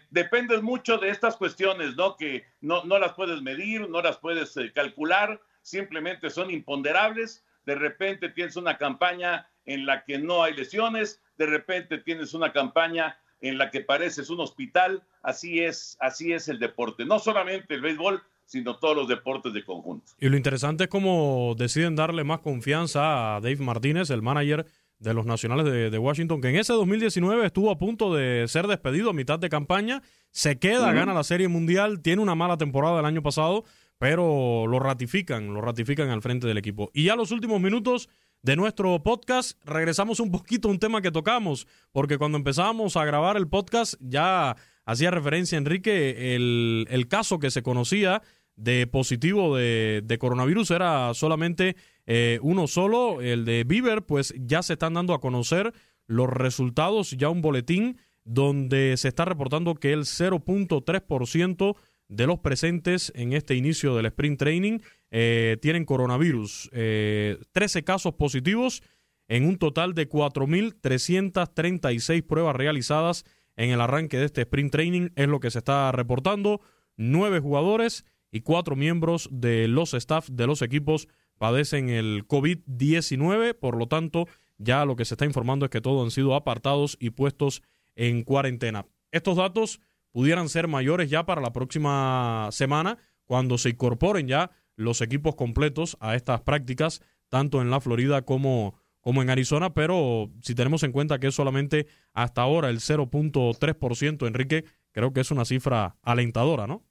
mucho 0.62 0.99
de 0.99 1.09
estas 1.09 1.38
cuestiones, 1.38 1.95
¿no? 1.95 2.15
Que 2.17 2.45
no, 2.62 2.83
no 2.83 2.99
las 2.99 3.13
puedes 3.13 3.41
medir, 3.41 3.89
no 3.89 3.99
las 4.03 4.19
puedes 4.19 4.55
eh, 4.57 4.71
calcular, 4.71 5.41
simplemente 5.63 6.29
son 6.29 6.51
imponderables. 6.51 7.43
De 7.65 7.73
repente 7.73 8.29
tienes 8.29 8.57
una 8.57 8.77
campaña 8.77 9.49
en 9.65 9.88
la 9.88 10.05
que 10.05 10.19
no 10.19 10.43
hay 10.43 10.53
lesiones, 10.53 11.19
de 11.39 11.47
repente 11.47 11.97
tienes 11.97 12.35
una 12.35 12.53
campaña 12.53 13.19
en 13.41 13.57
la 13.57 13.71
que 13.71 13.81
pareces 13.81 14.29
un 14.29 14.39
hospital, 14.39 15.03
así 15.21 15.60
es, 15.60 15.97
así 15.99 16.34
es 16.34 16.47
el 16.47 16.60
deporte, 16.60 17.05
no 17.05 17.19
solamente 17.19 17.73
el 17.73 17.82
béisbol, 17.82 18.21
sino 18.45 18.77
todos 18.77 18.95
los 18.95 19.08
deportes 19.08 19.53
de 19.53 19.63
conjunto. 19.63 20.12
Y 20.19 20.27
lo 20.27 20.36
interesante 20.36 20.86
es 20.86 20.89
cómo 20.89 21.53
deciden 21.58 21.95
darle 21.95 22.23
más 22.23 22.39
confianza 22.39 23.36
a 23.36 23.41
Dave 23.41 23.58
Martínez, 23.58 24.10
el 24.10 24.23
manager 24.23 24.65
de 24.97 25.13
los 25.13 25.25
Nacionales 25.25 25.91
de, 25.91 25.97
Washington, 25.97 26.41
que 26.41 26.49
en 26.49 26.58
ese 26.58 26.73
2019 26.73 27.45
estuvo 27.45 27.71
a 27.71 27.77
punto 27.77 28.13
de 28.13 28.47
ser 28.47 28.67
despedido 28.67 29.12
a 29.12 29.13
mitad 29.13 29.39
de 29.39 29.47
campaña, 29.47 30.01
se 30.32 30.60
queda, 30.60 30.91
gana 30.91 31.13
la 31.13 31.23
Serie 31.23 31.47
Mundial, 31.47 32.01
tiene 32.01 32.21
una 32.21 32.36
mala 32.36 32.58
temporada 32.58 32.99
el 32.99 33.05
año 33.05 33.23
pasado, 33.23 33.63
pero 33.97 34.67
lo 34.67 34.79
ratifican, 34.79 35.53
lo 35.53 35.62
ratifican 35.62 36.10
al 36.10 36.21
frente 36.21 36.47
del 36.47 36.58
equipo. 36.58 36.91
Y 36.93 37.05
ya 37.05 37.15
los 37.15 37.32
últimos 37.32 37.62
minutos 37.62 38.10
de 38.41 38.55
nuestro 38.55 39.01
podcast, 39.03 39.58
regresamos 39.63 40.19
un 40.19 40.32
poquito 40.32 40.67
a 40.67 40.71
un 40.71 40.79
tema 40.79 41.01
que 41.01 41.12
tocamos, 41.12 41.67
porque 41.91 42.17
cuando 42.17 42.38
empezamos 42.38 42.97
a 42.97 43.05
grabar 43.05 43.38
el 43.38 43.47
podcast 43.47 43.95
ya 43.99 44.55
hacía 44.91 45.12
referencia, 45.12 45.58
Enrique, 45.58 46.36
el, 46.36 46.88
el 46.89 47.08
caso 47.08 47.39
que 47.39 47.52
se 47.52 47.62
conocía 47.62 48.21
de 48.60 48.86
positivo 48.88 49.56
de, 49.56 50.17
coronavirus 50.19 50.71
era 50.71 51.13
solamente 51.13 51.78
eh, 52.06 52.39
uno 52.41 52.67
solo, 52.67 53.21
el 53.21 53.45
de 53.45 53.63
Bieber, 53.63 54.02
pues 54.04 54.34
ya 54.38 54.62
se 54.63 54.73
están 54.73 54.95
dando 54.95 55.13
a 55.13 55.21
conocer 55.21 55.71
los 56.08 56.30
resultados, 56.30 57.12
ya 57.12 57.30
un 57.30 57.41
boletín 57.41 57.97
donde 58.25 58.97
se 58.97 59.08
está 59.08 59.23
reportando 59.25 59.75
que 59.75 59.93
el 59.93 60.02
0.3% 60.02 61.78
de 62.10 62.28
los 62.28 62.39
presentes 62.39 63.13
en 63.15 63.32
este 63.34 63.56
inicio 63.56 63.95
del 63.95 64.08
sprint 64.08 64.39
training 64.39 64.80
eh, 65.12 65.58
tienen 65.62 65.86
coronavirus. 65.86 66.69
Eh, 66.73 67.38
13 67.54 67.84
casos 67.84 68.15
positivos 68.15 68.82
en 69.28 69.45
un 69.45 69.58
total 69.58 69.93
de 69.93 70.10
4.336 70.10 72.23
pruebas 72.23 72.56
realizadas 72.56 73.25
en 73.60 73.72
el 73.72 73.82
arranque 73.82 74.17
de 74.17 74.26
este 74.26 74.41
sprint 74.41 74.72
training, 74.72 75.10
es 75.17 75.28
lo 75.28 75.41
que 75.41 75.52
se 75.52 75.58
está 75.58 75.91
reportando. 75.91 76.62
Nueve 76.95 77.41
jugadores 77.41 78.06
y 78.32 78.39
cuatro 78.39 78.78
miembros 78.78 79.28
de 79.32 79.67
los 79.67 79.93
staff 79.93 80.30
de 80.30 80.48
los 80.48 80.62
equipos 80.62 81.10
padecen 81.38 81.89
el 81.89 82.26
COVID-19, 82.26 83.54
por 83.56 83.76
lo 83.76 83.88
tanto, 83.88 84.28
ya 84.58 84.86
lo 84.86 84.95
que 84.95 85.04
se 85.04 85.15
está 85.15 85.26
informando 85.26 85.65
es 85.65 85.72
que 85.72 85.82
todos 85.82 86.06
han 86.06 86.12
sido 86.12 86.36
apartados 86.36 86.95
y 87.02 87.10
puestos 87.10 87.62
en 87.95 88.24
cuarentena. 88.24 88.86
Estos 89.12 89.36
datos 89.36 89.82
pudieran 90.12 90.48
ser 90.48 90.69
mayores 90.69 91.10
ya 91.10 91.26
para 91.26 91.41
la 91.41 91.52
próxima 91.52 92.48
semana, 92.52 92.98
cuando 93.26 93.58
se 93.58 93.72
incorporen 93.72 94.30
ya 94.30 94.52
los 94.78 95.02
equipos 95.02 95.36
completos 95.36 95.98
a 96.00 96.15
estas 96.15 96.39
prácticas, 96.41 97.02
tanto 97.28 97.62
en 97.62 97.69
la 97.69 97.82
Florida 97.82 98.22
como, 98.22 98.80
como 99.01 99.21
en 99.21 99.29
Arizona, 99.29 99.73
pero 99.73 100.29
si 100.41 100.55
tenemos 100.55 100.83
en 100.83 100.91
cuenta 100.91 101.19
que 101.19 101.27
es 101.27 101.35
solamente 101.35 101.88
hasta 102.13 102.41
ahora 102.41 102.69
el 102.69 102.79
0.3%, 102.79 104.27
Enrique, 104.27 104.65
creo 104.91 105.13
que 105.13 105.21
es 105.21 105.31
una 105.31 105.45
cifra 105.45 105.95
alentadora, 106.03 106.67
¿no? 106.67 106.85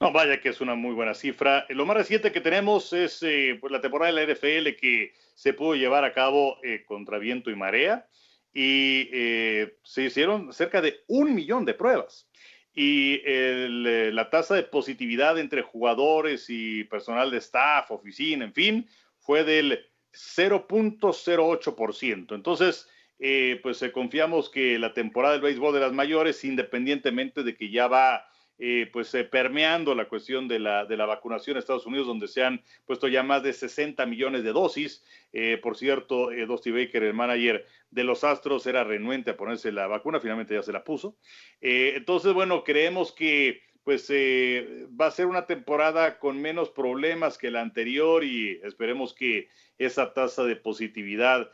No, 0.00 0.12
vaya 0.12 0.40
que 0.40 0.48
es 0.48 0.60
una 0.60 0.74
muy 0.74 0.94
buena 0.94 1.14
cifra. 1.14 1.64
Lo 1.68 1.86
más 1.86 1.96
reciente 1.96 2.32
que 2.32 2.40
tenemos 2.40 2.92
es 2.92 3.22
eh, 3.22 3.56
pues 3.60 3.70
la 3.70 3.80
temporada 3.80 4.12
de 4.12 4.26
la 4.26 4.32
NFL 4.32 4.76
que 4.80 5.12
se 5.34 5.52
pudo 5.52 5.74
llevar 5.74 6.04
a 6.04 6.12
cabo 6.12 6.56
eh, 6.64 6.82
contra 6.84 7.18
viento 7.18 7.50
y 7.50 7.56
marea 7.56 8.08
y 8.52 9.08
eh, 9.12 9.76
se 9.84 10.02
hicieron 10.02 10.52
cerca 10.52 10.80
de 10.80 11.04
un 11.06 11.34
millón 11.34 11.64
de 11.64 11.74
pruebas 11.74 12.28
y 12.74 13.20
eh, 13.24 13.68
la 14.12 14.30
tasa 14.30 14.54
de 14.54 14.62
positividad 14.62 15.38
entre 15.38 15.62
jugadores 15.62 16.46
y 16.48 16.84
personal 16.84 17.30
de 17.30 17.38
staff, 17.38 17.90
oficina, 17.90 18.44
en 18.44 18.54
fin, 18.54 18.88
fue 19.18 19.44
del 19.44 19.91
0.08%. 20.12 22.34
Entonces, 22.34 22.88
eh, 23.18 23.60
pues 23.62 23.84
confiamos 23.92 24.48
que 24.50 24.78
la 24.78 24.94
temporada 24.94 25.34
del 25.34 25.42
béisbol 25.42 25.74
de 25.74 25.80
las 25.80 25.92
mayores, 25.92 26.44
independientemente 26.44 27.42
de 27.42 27.56
que 27.56 27.70
ya 27.70 27.88
va 27.88 28.26
eh, 28.64 28.88
pues 28.92 29.12
eh, 29.14 29.24
permeando 29.24 29.92
la 29.92 30.08
cuestión 30.08 30.46
de 30.46 30.60
la, 30.60 30.84
de 30.84 30.96
la 30.96 31.04
vacunación 31.04 31.56
en 31.56 31.58
Estados 31.58 31.84
Unidos, 31.84 32.06
donde 32.06 32.28
se 32.28 32.44
han 32.44 32.62
puesto 32.86 33.08
ya 33.08 33.24
más 33.24 33.42
de 33.42 33.52
60 33.52 34.06
millones 34.06 34.44
de 34.44 34.52
dosis. 34.52 35.02
Eh, 35.32 35.58
por 35.60 35.76
cierto, 35.76 36.28
Dusty 36.46 36.70
Baker, 36.70 37.02
el 37.02 37.12
manager 37.12 37.66
de 37.90 38.04
los 38.04 38.22
Astros, 38.22 38.64
era 38.68 38.84
renuente 38.84 39.32
a 39.32 39.36
ponerse 39.36 39.72
la 39.72 39.88
vacuna, 39.88 40.20
finalmente 40.20 40.54
ya 40.54 40.62
se 40.62 40.72
la 40.72 40.84
puso. 40.84 41.16
entonces, 41.60 42.32
bueno, 42.34 42.62
creemos 42.62 43.10
que 43.10 43.62
pues 43.84 44.10
va 44.10 45.06
a 45.06 45.10
ser 45.10 45.26
una 45.26 45.46
temporada 45.46 46.18
con 46.18 46.40
menos 46.40 46.70
problemas 46.70 47.38
que 47.38 47.50
la 47.50 47.60
anterior 47.60 48.24
y 48.24 48.60
esperemos 48.62 49.14
que 49.14 49.48
esa 49.78 50.12
tasa 50.14 50.44
de 50.44 50.56
positividad 50.56 51.50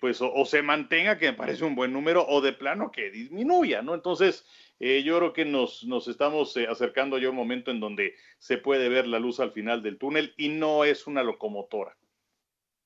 pues 0.00 0.20
o, 0.20 0.44
se 0.44 0.62
mantenga, 0.62 1.16
que 1.16 1.26
me 1.26 1.32
parece 1.32 1.64
un 1.64 1.74
buen 1.74 1.92
número, 1.92 2.26
o 2.26 2.42
de 2.42 2.52
plano 2.52 2.92
que 2.92 3.10
disminuya, 3.10 3.80
¿no? 3.80 3.94
Entonces, 3.94 4.44
eh, 4.80 5.02
yo 5.04 5.18
creo 5.18 5.32
que 5.32 5.44
nos, 5.44 5.84
nos 5.84 6.06
estamos 6.06 6.56
eh, 6.56 6.66
acercando 6.68 7.18
ya 7.18 7.26
a 7.26 7.30
un 7.30 7.36
momento 7.36 7.70
en 7.70 7.80
donde 7.80 8.14
se 8.38 8.58
puede 8.58 8.88
ver 8.88 9.08
la 9.08 9.18
luz 9.18 9.40
al 9.40 9.50
final 9.50 9.82
del 9.82 9.98
túnel 9.98 10.34
y 10.36 10.50
no 10.50 10.84
es 10.84 11.06
una 11.06 11.22
locomotora. 11.22 11.96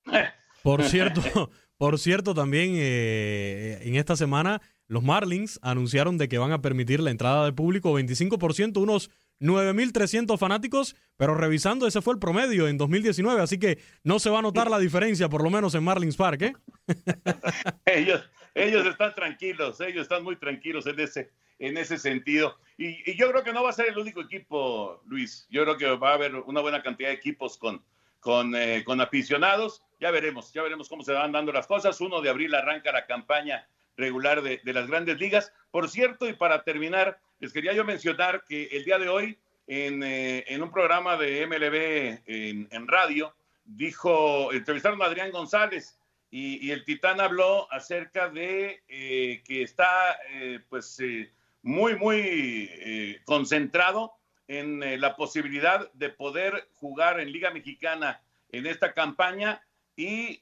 Por 0.62 0.82
cierto, 0.84 1.20
por 1.76 1.98
cierto 1.98 2.34
también 2.34 2.74
eh, 2.76 3.80
en 3.82 3.96
esta 3.96 4.14
semana 4.14 4.62
los 4.92 5.02
Marlins 5.02 5.58
anunciaron 5.62 6.18
de 6.18 6.28
que 6.28 6.36
van 6.36 6.52
a 6.52 6.60
permitir 6.60 7.00
la 7.00 7.10
entrada 7.10 7.46
de 7.46 7.54
público 7.54 7.98
25%, 7.98 8.76
unos 8.76 9.10
9.300 9.40 10.36
fanáticos, 10.38 10.96
pero 11.16 11.34
revisando 11.34 11.86
ese 11.86 12.02
fue 12.02 12.12
el 12.12 12.20
promedio 12.20 12.68
en 12.68 12.76
2019, 12.76 13.40
así 13.40 13.58
que 13.58 13.78
no 14.04 14.18
se 14.18 14.28
va 14.28 14.40
a 14.40 14.42
notar 14.42 14.70
la 14.70 14.78
diferencia, 14.78 15.30
por 15.30 15.42
lo 15.42 15.48
menos 15.48 15.74
en 15.74 15.82
Marlins 15.82 16.14
Park. 16.14 16.42
¿eh? 16.42 16.52
ellos, 17.86 18.22
ellos 18.54 18.86
están 18.86 19.14
tranquilos, 19.14 19.80
ellos 19.80 20.02
están 20.02 20.24
muy 20.24 20.36
tranquilos 20.36 20.86
en 20.86 21.00
ese, 21.00 21.30
en 21.58 21.78
ese 21.78 21.96
sentido. 21.96 22.58
Y, 22.76 23.16
yo 23.16 23.30
creo 23.30 23.42
que 23.44 23.54
no 23.54 23.62
va 23.62 23.70
a 23.70 23.72
ser 23.72 23.88
el 23.88 23.96
único 23.96 24.20
equipo, 24.20 25.02
Luis. 25.06 25.46
Yo 25.48 25.62
creo 25.62 25.78
que 25.78 25.86
va 25.96 26.10
a 26.10 26.14
haber 26.16 26.34
una 26.34 26.60
buena 26.60 26.82
cantidad 26.82 27.08
de 27.08 27.14
equipos 27.14 27.56
con, 27.56 27.82
con, 28.20 28.52
con 28.84 29.00
aficionados. 29.00 29.82
Ya 30.00 30.10
veremos, 30.10 30.52
ya 30.52 30.62
veremos 30.62 30.90
cómo 30.90 31.02
se 31.02 31.14
van 31.14 31.32
dando 31.32 31.50
las 31.50 31.66
cosas. 31.66 31.98
1 31.98 32.20
de 32.20 32.28
abril 32.28 32.54
arranca 32.54 32.92
la 32.92 33.06
campaña 33.06 33.66
regular 33.96 34.42
de, 34.42 34.60
las 34.64 34.88
grandes 34.88 35.18
ligas. 35.18 35.52
Por 35.70 35.88
cierto, 35.88 36.28
y 36.28 36.34
para 36.34 36.64
terminar, 36.64 37.18
les 37.40 37.52
quería 37.52 37.72
yo 37.72 37.84
mencionar 37.84 38.44
que 38.44 38.64
el 38.72 38.84
día 38.84 38.98
de 38.98 39.08
hoy, 39.08 39.38
en, 39.66 40.02
en 40.02 40.62
un 40.62 40.70
programa 40.70 41.16
de 41.16 41.46
MLB 41.46 42.22
en, 42.26 42.88
radio, 42.88 43.34
dijo, 43.64 44.52
entrevistaron 44.52 45.00
a 45.02 45.06
Adrián 45.06 45.30
González, 45.30 45.98
y, 46.34 46.70
el 46.70 46.84
Titán 46.84 47.20
habló 47.20 47.70
acerca 47.70 48.30
de 48.30 48.82
eh, 48.88 49.42
que 49.44 49.62
está 49.62 50.18
eh, 50.30 50.60
pues 50.70 50.98
eh, 51.00 51.30
muy, 51.60 51.94
muy 51.94 53.20
concentrado 53.26 54.14
en 54.48 55.00
la 55.00 55.14
posibilidad 55.14 55.92
de 55.92 56.08
poder 56.08 56.68
jugar 56.74 57.20
en 57.20 57.30
Liga 57.30 57.50
Mexicana 57.50 58.20
en 58.50 58.66
esta 58.66 58.94
campaña 58.94 59.62
y 59.94 60.38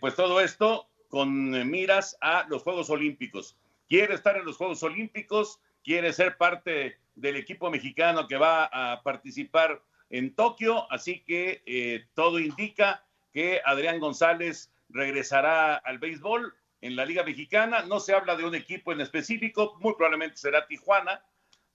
pues 0.00 0.14
todo 0.14 0.40
esto 0.40 0.88
con 1.14 1.70
miras 1.70 2.18
a 2.20 2.44
los 2.48 2.64
Juegos 2.64 2.90
Olímpicos. 2.90 3.56
Quiere 3.88 4.14
estar 4.14 4.36
en 4.36 4.44
los 4.44 4.56
Juegos 4.56 4.82
Olímpicos, 4.82 5.60
quiere 5.84 6.12
ser 6.12 6.36
parte 6.36 6.98
del 7.14 7.36
equipo 7.36 7.70
mexicano 7.70 8.26
que 8.26 8.36
va 8.36 8.64
a 8.64 9.00
participar 9.04 9.80
en 10.10 10.34
Tokio, 10.34 10.90
así 10.90 11.20
que 11.20 12.08
todo 12.14 12.40
indica 12.40 13.04
que 13.32 13.60
Adrián 13.64 14.00
González 14.00 14.72
regresará 14.88 15.76
al 15.76 16.00
béisbol 16.00 16.52
en 16.80 16.96
la 16.96 17.04
Liga 17.04 17.22
Mexicana. 17.22 17.84
No 17.84 18.00
se 18.00 18.12
habla 18.12 18.34
de 18.34 18.44
un 18.44 18.56
equipo 18.56 18.90
en 18.90 19.00
específico, 19.00 19.76
muy 19.78 19.94
probablemente 19.94 20.36
será 20.36 20.66
Tijuana, 20.66 21.22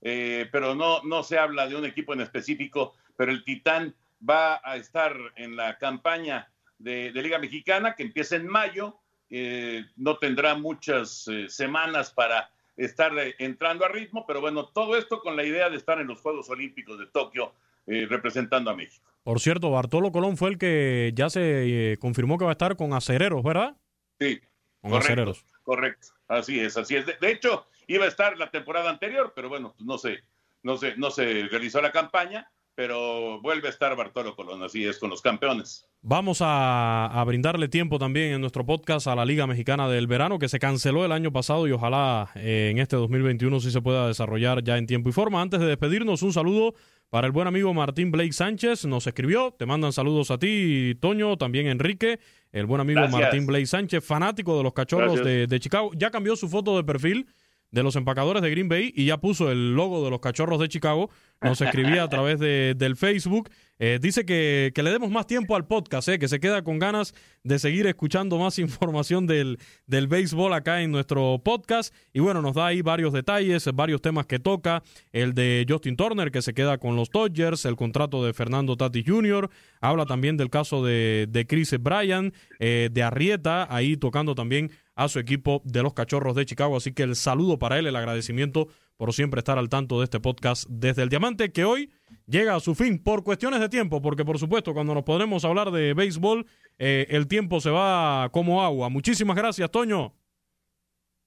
eh, 0.02 0.50
pero 0.52 0.74
no, 0.74 1.02
no 1.04 1.22
se 1.22 1.38
habla 1.38 1.66
de 1.66 1.76
un 1.76 1.86
equipo 1.86 2.12
en 2.12 2.20
específico, 2.20 2.92
pero 3.16 3.32
el 3.32 3.42
Titán 3.42 3.94
va 4.28 4.60
a 4.62 4.76
estar 4.76 5.16
en 5.36 5.56
la 5.56 5.78
campaña 5.78 6.52
de, 6.80 7.10
Liga 7.12 7.38
Mexicana 7.38 7.94
que 7.94 8.02
empieza 8.02 8.36
en 8.36 8.46
mayo. 8.46 8.99
Eh, 9.30 9.84
no 9.96 10.18
tendrá 10.18 10.54
muchas 10.54 11.26
eh, 11.28 11.48
semanas 11.48 12.10
para 12.10 12.50
estar 12.76 13.12
entrando 13.38 13.84
a 13.84 13.88
ritmo, 13.88 14.24
pero 14.26 14.40
bueno, 14.40 14.66
todo 14.66 14.96
esto 14.96 15.20
con 15.20 15.36
la 15.36 15.44
idea 15.44 15.68
de 15.70 15.76
estar 15.76 16.00
en 16.00 16.06
los 16.06 16.20
Juegos 16.20 16.48
Olímpicos 16.48 16.98
de 16.98 17.06
Tokio 17.06 17.54
representando 17.86 18.70
a 18.70 18.76
México. 18.76 19.10
Por 19.22 19.40
cierto, 19.40 19.70
Bartolo 19.70 20.12
Colón 20.12 20.36
fue 20.36 20.50
el 20.50 20.58
que 20.58 21.12
ya 21.14 21.28
se 21.28 21.92
eh, 21.92 21.98
confirmó 21.98 22.38
que 22.38 22.44
va 22.44 22.50
a 22.50 22.52
estar 22.52 22.76
con 22.76 22.94
acereros, 22.94 23.42
¿verdad? 23.42 23.76
Sí. 24.18 24.40
Con 24.80 24.94
acereros. 24.94 25.44
Correcto. 25.62 26.08
Así 26.26 26.58
es, 26.58 26.76
así 26.76 26.96
es. 26.96 27.04
De, 27.06 27.30
hecho, 27.30 27.66
iba 27.86 28.06
a 28.06 28.08
estar 28.08 28.38
la 28.38 28.50
temporada 28.50 28.88
anterior, 28.88 29.32
pero 29.34 29.48
bueno, 29.48 29.74
pues 29.76 29.86
no 29.86 29.98
sé, 29.98 30.20
no 30.62 30.76
sé, 30.76 30.96
no 30.96 31.10
se 31.10 31.48
realizó 31.50 31.82
la 31.82 31.92
campaña, 31.92 32.50
pero 32.74 33.40
vuelve 33.40 33.68
a 33.68 33.70
estar 33.70 33.94
Bartolo 33.96 34.34
Colón, 34.34 34.62
así 34.62 34.84
es, 34.86 34.98
con 34.98 35.10
los 35.10 35.20
campeones. 35.20 35.86
Vamos 36.02 36.38
a, 36.40 37.22
brindarle 37.26 37.68
tiempo 37.68 37.98
también 37.98 38.32
en 38.32 38.40
nuestro 38.40 38.64
podcast 38.64 39.06
a 39.06 39.14
la 39.14 39.24
Liga 39.24 39.46
Mexicana 39.46 39.88
del 39.88 40.06
Verano, 40.06 40.38
que 40.38 40.48
se 40.48 40.58
canceló 40.58 41.04
el 41.04 41.12
año 41.12 41.30
pasado 41.30 41.68
y 41.68 41.72
ojalá 41.72 42.30
eh, 42.36 42.68
en 42.70 42.78
este 42.78 42.96
2021 42.96 43.60
sí 43.60 43.70
se 43.70 43.82
pueda 43.82 44.06
desarrollar 44.06 44.64
ya 44.64 44.78
en 44.78 44.86
tiempo 44.86 45.10
y 45.10 45.12
forma. 45.12 45.42
Antes 45.42 45.60
de 45.60 45.66
despedirnos, 45.66 46.22
un 46.22 46.32
saludo 46.32 46.74
para 47.10 47.26
el 47.26 47.32
buen 47.32 47.48
amigo 47.48 47.74
Martín 47.74 48.10
Blake 48.10 48.32
Sánchez, 48.32 48.86
nos 48.86 49.06
escribió, 49.06 49.54
te 49.58 49.66
mandan 49.66 49.92
saludos 49.92 50.30
a 50.30 50.38
ti, 50.38 50.96
Toño, 51.00 51.36
también 51.36 51.66
Enrique, 51.66 52.18
el 52.52 52.66
buen 52.66 52.80
amigo 52.80 53.06
Martín 53.08 53.46
Blake 53.46 53.66
Sánchez, 53.66 54.02
fanático 54.02 54.56
de 54.56 54.62
los 54.62 54.72
cachorros 54.72 55.22
de, 55.22 55.46
de 55.46 55.60
Chicago, 55.60 55.90
ya 55.94 56.10
cambió 56.10 56.34
su 56.36 56.48
foto 56.48 56.76
de 56.76 56.84
perfil 56.84 57.26
de 57.70 57.82
los 57.82 57.96
empacadores 57.96 58.42
de 58.42 58.50
Green 58.50 58.68
Bay 58.68 58.92
y 58.94 59.06
ya 59.06 59.18
puso 59.18 59.50
el 59.50 59.74
logo 59.74 60.04
de 60.04 60.10
los 60.10 60.20
cachorros 60.20 60.60
de 60.60 60.68
Chicago. 60.68 61.10
Nos 61.40 61.60
escribía 61.60 62.02
a 62.02 62.08
través 62.08 62.38
de, 62.38 62.74
del 62.76 62.96
Facebook. 62.96 63.50
Eh, 63.78 63.98
dice 64.00 64.26
que, 64.26 64.72
que, 64.74 64.82
le 64.82 64.90
demos 64.90 65.10
más 65.10 65.26
tiempo 65.26 65.56
al 65.56 65.66
podcast, 65.66 66.06
eh, 66.08 66.18
que 66.18 66.28
se 66.28 66.38
queda 66.38 66.62
con 66.62 66.78
ganas 66.78 67.14
de 67.44 67.58
seguir 67.58 67.86
escuchando 67.86 68.38
más 68.38 68.58
información 68.58 69.26
del, 69.26 69.58
del 69.86 70.06
béisbol 70.06 70.52
acá 70.52 70.82
en 70.82 70.90
nuestro 70.90 71.40
podcast. 71.42 71.94
Y 72.12 72.20
bueno, 72.20 72.42
nos 72.42 72.54
da 72.54 72.66
ahí 72.66 72.82
varios 72.82 73.14
detalles, 73.14 73.66
varios 73.72 74.02
temas 74.02 74.26
que 74.26 74.38
toca. 74.38 74.82
El 75.12 75.32
de 75.32 75.64
Justin 75.66 75.96
Turner, 75.96 76.30
que 76.30 76.42
se 76.42 76.52
queda 76.52 76.76
con 76.76 76.94
los 76.94 77.08
Dodgers, 77.08 77.64
el 77.64 77.76
contrato 77.76 78.22
de 78.22 78.34
Fernando 78.34 78.76
Tati 78.76 79.02
Jr. 79.02 79.48
Habla 79.80 80.04
también 80.04 80.36
del 80.36 80.50
caso 80.50 80.84
de, 80.84 81.26
de 81.30 81.46
Chris 81.46 81.74
Bryan, 81.80 82.34
eh, 82.58 82.90
de 82.92 83.02
Arrieta, 83.02 83.66
ahí 83.74 83.96
tocando 83.96 84.34
también 84.34 84.70
a 85.00 85.08
su 85.08 85.18
equipo 85.18 85.62
de 85.64 85.82
los 85.82 85.94
Cachorros 85.94 86.36
de 86.36 86.44
Chicago. 86.44 86.76
Así 86.76 86.92
que 86.92 87.02
el 87.02 87.16
saludo 87.16 87.58
para 87.58 87.78
él, 87.78 87.86
el 87.86 87.96
agradecimiento 87.96 88.68
por 88.98 89.14
siempre 89.14 89.38
estar 89.38 89.56
al 89.56 89.70
tanto 89.70 89.98
de 89.98 90.04
este 90.04 90.20
podcast 90.20 90.66
desde 90.68 91.02
el 91.02 91.08
Diamante, 91.08 91.52
que 91.52 91.64
hoy 91.64 91.90
llega 92.26 92.54
a 92.54 92.60
su 92.60 92.74
fin 92.74 93.02
por 93.02 93.24
cuestiones 93.24 93.60
de 93.60 93.70
tiempo, 93.70 94.02
porque 94.02 94.26
por 94.26 94.38
supuesto 94.38 94.74
cuando 94.74 94.92
nos 94.92 95.04
podremos 95.04 95.42
hablar 95.46 95.70
de 95.70 95.94
béisbol, 95.94 96.44
eh, 96.78 97.06
el 97.08 97.28
tiempo 97.28 97.62
se 97.62 97.70
va 97.70 98.28
como 98.30 98.62
agua. 98.62 98.90
Muchísimas 98.90 99.36
gracias, 99.36 99.70
Toño. 99.70 100.12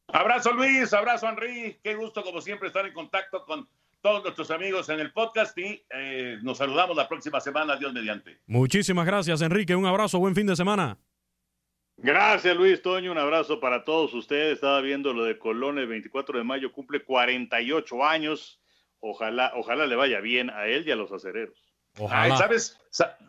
Abrazo 0.07 0.53
Luis, 0.53 0.93
abrazo 0.93 1.27
Henry, 1.27 1.79
qué 1.83 1.95
gusto 1.95 2.23
como 2.23 2.41
siempre 2.41 2.67
estar 2.67 2.85
en 2.85 2.93
contacto 2.93 3.43
con 3.43 3.67
todos 4.01 4.21
nuestros 4.21 4.51
amigos 4.51 4.87
en 4.89 4.99
el 4.99 5.11
podcast 5.11 5.57
y 5.57 5.83
eh, 5.89 6.37
nos 6.43 6.59
saludamos 6.59 6.95
la 6.95 7.07
próxima 7.07 7.39
semana, 7.39 7.75
Dios 7.75 7.91
mediante. 7.91 8.37
Muchísimas 8.45 9.07
gracias 9.07 9.41
Enrique, 9.41 9.75
un 9.75 9.87
abrazo, 9.87 10.19
buen 10.19 10.35
fin 10.35 10.45
de 10.45 10.55
semana. 10.55 10.99
Gracias 11.97 12.55
Luis 12.57 12.81
Toño, 12.81 13.11
un 13.11 13.17
abrazo 13.17 13.59
para 13.59 13.83
todos 13.83 14.13
ustedes. 14.13 14.53
Estaba 14.53 14.81
viendo 14.81 15.13
lo 15.13 15.23
de 15.23 15.37
Colón 15.37 15.77
el 15.77 15.87
24 15.87 16.37
de 16.37 16.43
mayo, 16.43 16.71
cumple 16.71 17.03
48 17.03 18.03
años. 18.03 18.59
Ojalá, 18.99 19.51
ojalá 19.55 19.85
le 19.85 19.95
vaya 19.95 20.19
bien 20.19 20.49
a 20.49 20.65
él 20.67 20.87
y 20.87 20.91
a 20.91 20.95
los 20.95 21.11
acereros. 21.11 21.73
¿sabes, 22.37 22.79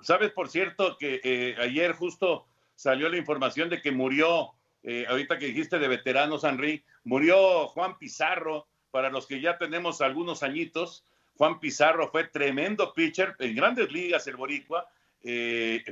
sabes, 0.03 0.31
por 0.33 0.49
cierto, 0.49 0.97
que 0.99 1.21
eh, 1.23 1.57
ayer 1.59 1.93
justo 1.93 2.47
salió 2.75 3.09
la 3.09 3.19
información 3.19 3.69
de 3.69 3.81
que 3.81 3.93
murió, 3.93 4.53
eh, 4.83 5.05
ahorita 5.09 5.39
que 5.39 5.47
dijiste 5.47 5.79
de 5.79 5.89
veteranos, 5.89 6.45
Henry, 6.45 6.83
murió 7.05 7.69
Juan 7.69 7.99
Pizarro, 7.99 8.67
para 8.91 9.11
los 9.11 9.27
que 9.27 9.41
ya 9.41 9.59
tenemos 9.59 10.01
algunos 10.01 10.43
añitos. 10.43 11.05
Juan 11.37 11.59
Pizarro 11.59 12.11
fue 12.11 12.25
tremendo 12.29 12.95
pitcher 12.95 13.35
en 13.41 13.57
grandes 13.57 13.91
ligas, 13.91 14.27
el 14.29 14.37
Boricua, 14.37 14.89
eh, 15.23 15.83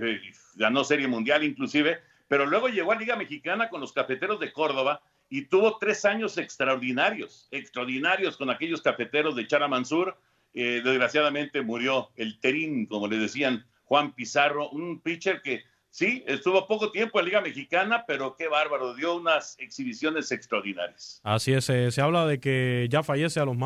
ganó 0.55 0.85
Serie 0.85 1.09
Mundial 1.09 1.43
inclusive, 1.43 2.01
pero 2.33 2.47
luego 2.47 2.69
llegó 2.69 2.93
a 2.93 2.97
Liga 2.97 3.15
Mexicana 3.15 3.69
con 3.69 3.83
los 3.83 3.93
cafeteros 3.93 4.41
de 4.41 4.55
Córdoba 4.55 5.03
y 5.29 5.49
tuvo 5.49 5.77
tres 5.77 6.07
años 6.07 6.39
extraordinarios, 6.39 7.47
extraordinarios 7.51 8.39
con 8.39 8.49
aquellos 8.49 8.81
cafeteros 8.81 9.37
de 9.37 9.47
Chara 9.47 9.69
Mansur. 9.69 10.17
Eh, 10.55 10.81
desgraciadamente 10.83 11.61
murió 11.61 12.09
el 12.17 12.41
Terín, 12.41 12.87
como 12.87 13.07
le 13.07 13.19
decían, 13.19 13.67
Juan 13.85 14.15
Pizarro, 14.15 14.71
un 14.71 15.01
pitcher 15.01 15.43
que 15.43 15.61
sí, 15.91 16.25
estuvo 16.27 16.67
poco 16.67 16.91
tiempo 16.91 17.21
en 17.21 17.27
Liga 17.27 17.43
Mexicana, 17.43 18.05
pero 18.07 18.35
qué 18.35 18.49
bárbaro, 18.49 18.95
dio 18.95 19.15
unas 19.17 19.59
exhibiciones 19.59 20.33
extraordinarias. 20.33 21.21
Así 21.25 21.53
es, 21.53 21.69
eh, 21.69 21.91
se 21.91 22.01
habla 22.01 22.27
de 22.27 22.41
que 22.41 22.87
ya 22.89 23.03
fallece 23.03 23.41
a 23.41 23.45
los 23.45 23.59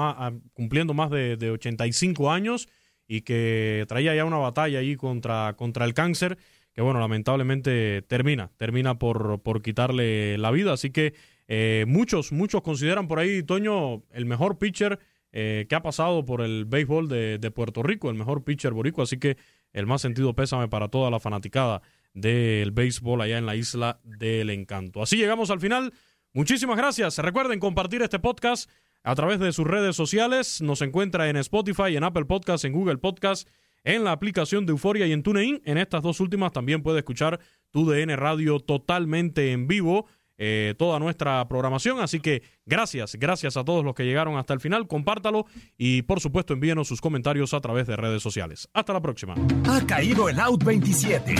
cumpliendo 0.54 0.92
más 0.92 1.10
de, 1.10 1.36
de 1.36 1.52
85 1.52 2.32
años 2.32 2.68
y 3.06 3.20
que 3.20 3.84
traía 3.86 4.12
ya 4.16 4.24
una 4.24 4.38
batalla 4.38 4.80
ahí 4.80 4.96
contra, 4.96 5.54
contra 5.56 5.84
el 5.84 5.94
cáncer 5.94 6.36
que 6.76 6.82
bueno, 6.82 7.00
lamentablemente 7.00 8.02
termina, 8.02 8.50
termina 8.58 8.98
por, 8.98 9.40
por 9.40 9.62
quitarle 9.62 10.36
la 10.36 10.50
vida. 10.50 10.74
Así 10.74 10.90
que 10.90 11.14
eh, 11.48 11.86
muchos, 11.88 12.32
muchos 12.32 12.60
consideran 12.60 13.08
por 13.08 13.18
ahí, 13.18 13.42
Toño, 13.42 14.02
el 14.12 14.26
mejor 14.26 14.58
pitcher 14.58 14.98
eh, 15.32 15.64
que 15.70 15.74
ha 15.74 15.80
pasado 15.80 16.26
por 16.26 16.42
el 16.42 16.66
béisbol 16.66 17.08
de, 17.08 17.38
de, 17.38 17.50
Puerto 17.50 17.82
Rico, 17.82 18.10
el 18.10 18.16
mejor 18.16 18.44
pitcher 18.44 18.74
boricua. 18.74 19.04
Así 19.04 19.18
que 19.18 19.38
el 19.72 19.86
más 19.86 20.02
sentido 20.02 20.34
pésame 20.34 20.68
para 20.68 20.88
toda 20.88 21.10
la 21.10 21.18
fanaticada 21.18 21.80
del 22.12 22.72
béisbol 22.72 23.22
allá 23.22 23.38
en 23.38 23.46
la 23.46 23.56
isla 23.56 23.98
del 24.04 24.50
encanto. 24.50 25.00
Así 25.00 25.16
llegamos 25.16 25.50
al 25.50 25.60
final. 25.60 25.94
Muchísimas 26.34 26.76
gracias. 26.76 27.16
Recuerden 27.16 27.58
compartir 27.58 28.02
este 28.02 28.18
podcast 28.18 28.70
a 29.02 29.14
través 29.14 29.40
de 29.40 29.50
sus 29.52 29.66
redes 29.66 29.96
sociales. 29.96 30.60
Nos 30.60 30.82
encuentra 30.82 31.30
en 31.30 31.38
Spotify, 31.38 31.96
en 31.96 32.04
Apple 32.04 32.26
Podcasts, 32.26 32.66
en 32.66 32.74
Google 32.74 32.98
Podcasts 32.98 33.50
en 33.86 34.04
la 34.04 34.12
aplicación 34.12 34.66
de 34.66 34.72
Euforia 34.72 35.06
y 35.06 35.12
en 35.12 35.22
TuneIn. 35.22 35.62
En 35.64 35.78
estas 35.78 36.02
dos 36.02 36.20
últimas 36.20 36.52
también 36.52 36.82
puede 36.82 36.98
escuchar 36.98 37.40
tu 37.70 37.88
DN 37.88 38.14
Radio 38.16 38.58
totalmente 38.60 39.52
en 39.52 39.66
vivo. 39.66 40.06
Eh, 40.38 40.74
toda 40.76 40.98
nuestra 40.98 41.48
programación. 41.48 42.00
Así 42.00 42.20
que 42.20 42.42
gracias, 42.66 43.14
gracias 43.14 43.56
a 43.56 43.64
todos 43.64 43.84
los 43.84 43.94
que 43.94 44.04
llegaron 44.04 44.36
hasta 44.36 44.52
el 44.52 44.60
final. 44.60 44.86
Compártalo 44.86 45.46
y 45.78 46.02
por 46.02 46.20
supuesto 46.20 46.52
envíenos 46.52 46.88
sus 46.88 47.00
comentarios 47.00 47.54
a 47.54 47.60
través 47.60 47.86
de 47.86 47.96
redes 47.96 48.22
sociales. 48.22 48.68
Hasta 48.74 48.92
la 48.92 49.00
próxima. 49.00 49.34
Ha 49.66 49.86
caído 49.86 50.28
el 50.28 50.38
Out 50.40 50.64
27. 50.64 51.36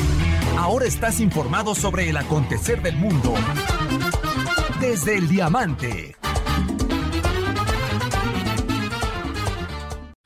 Ahora 0.56 0.86
estás 0.86 1.20
informado 1.20 1.74
sobre 1.74 2.08
el 2.08 2.16
acontecer 2.16 2.80
del 2.80 2.96
mundo 2.96 3.34
desde 4.80 5.18
el 5.18 5.28
diamante. 5.28 6.16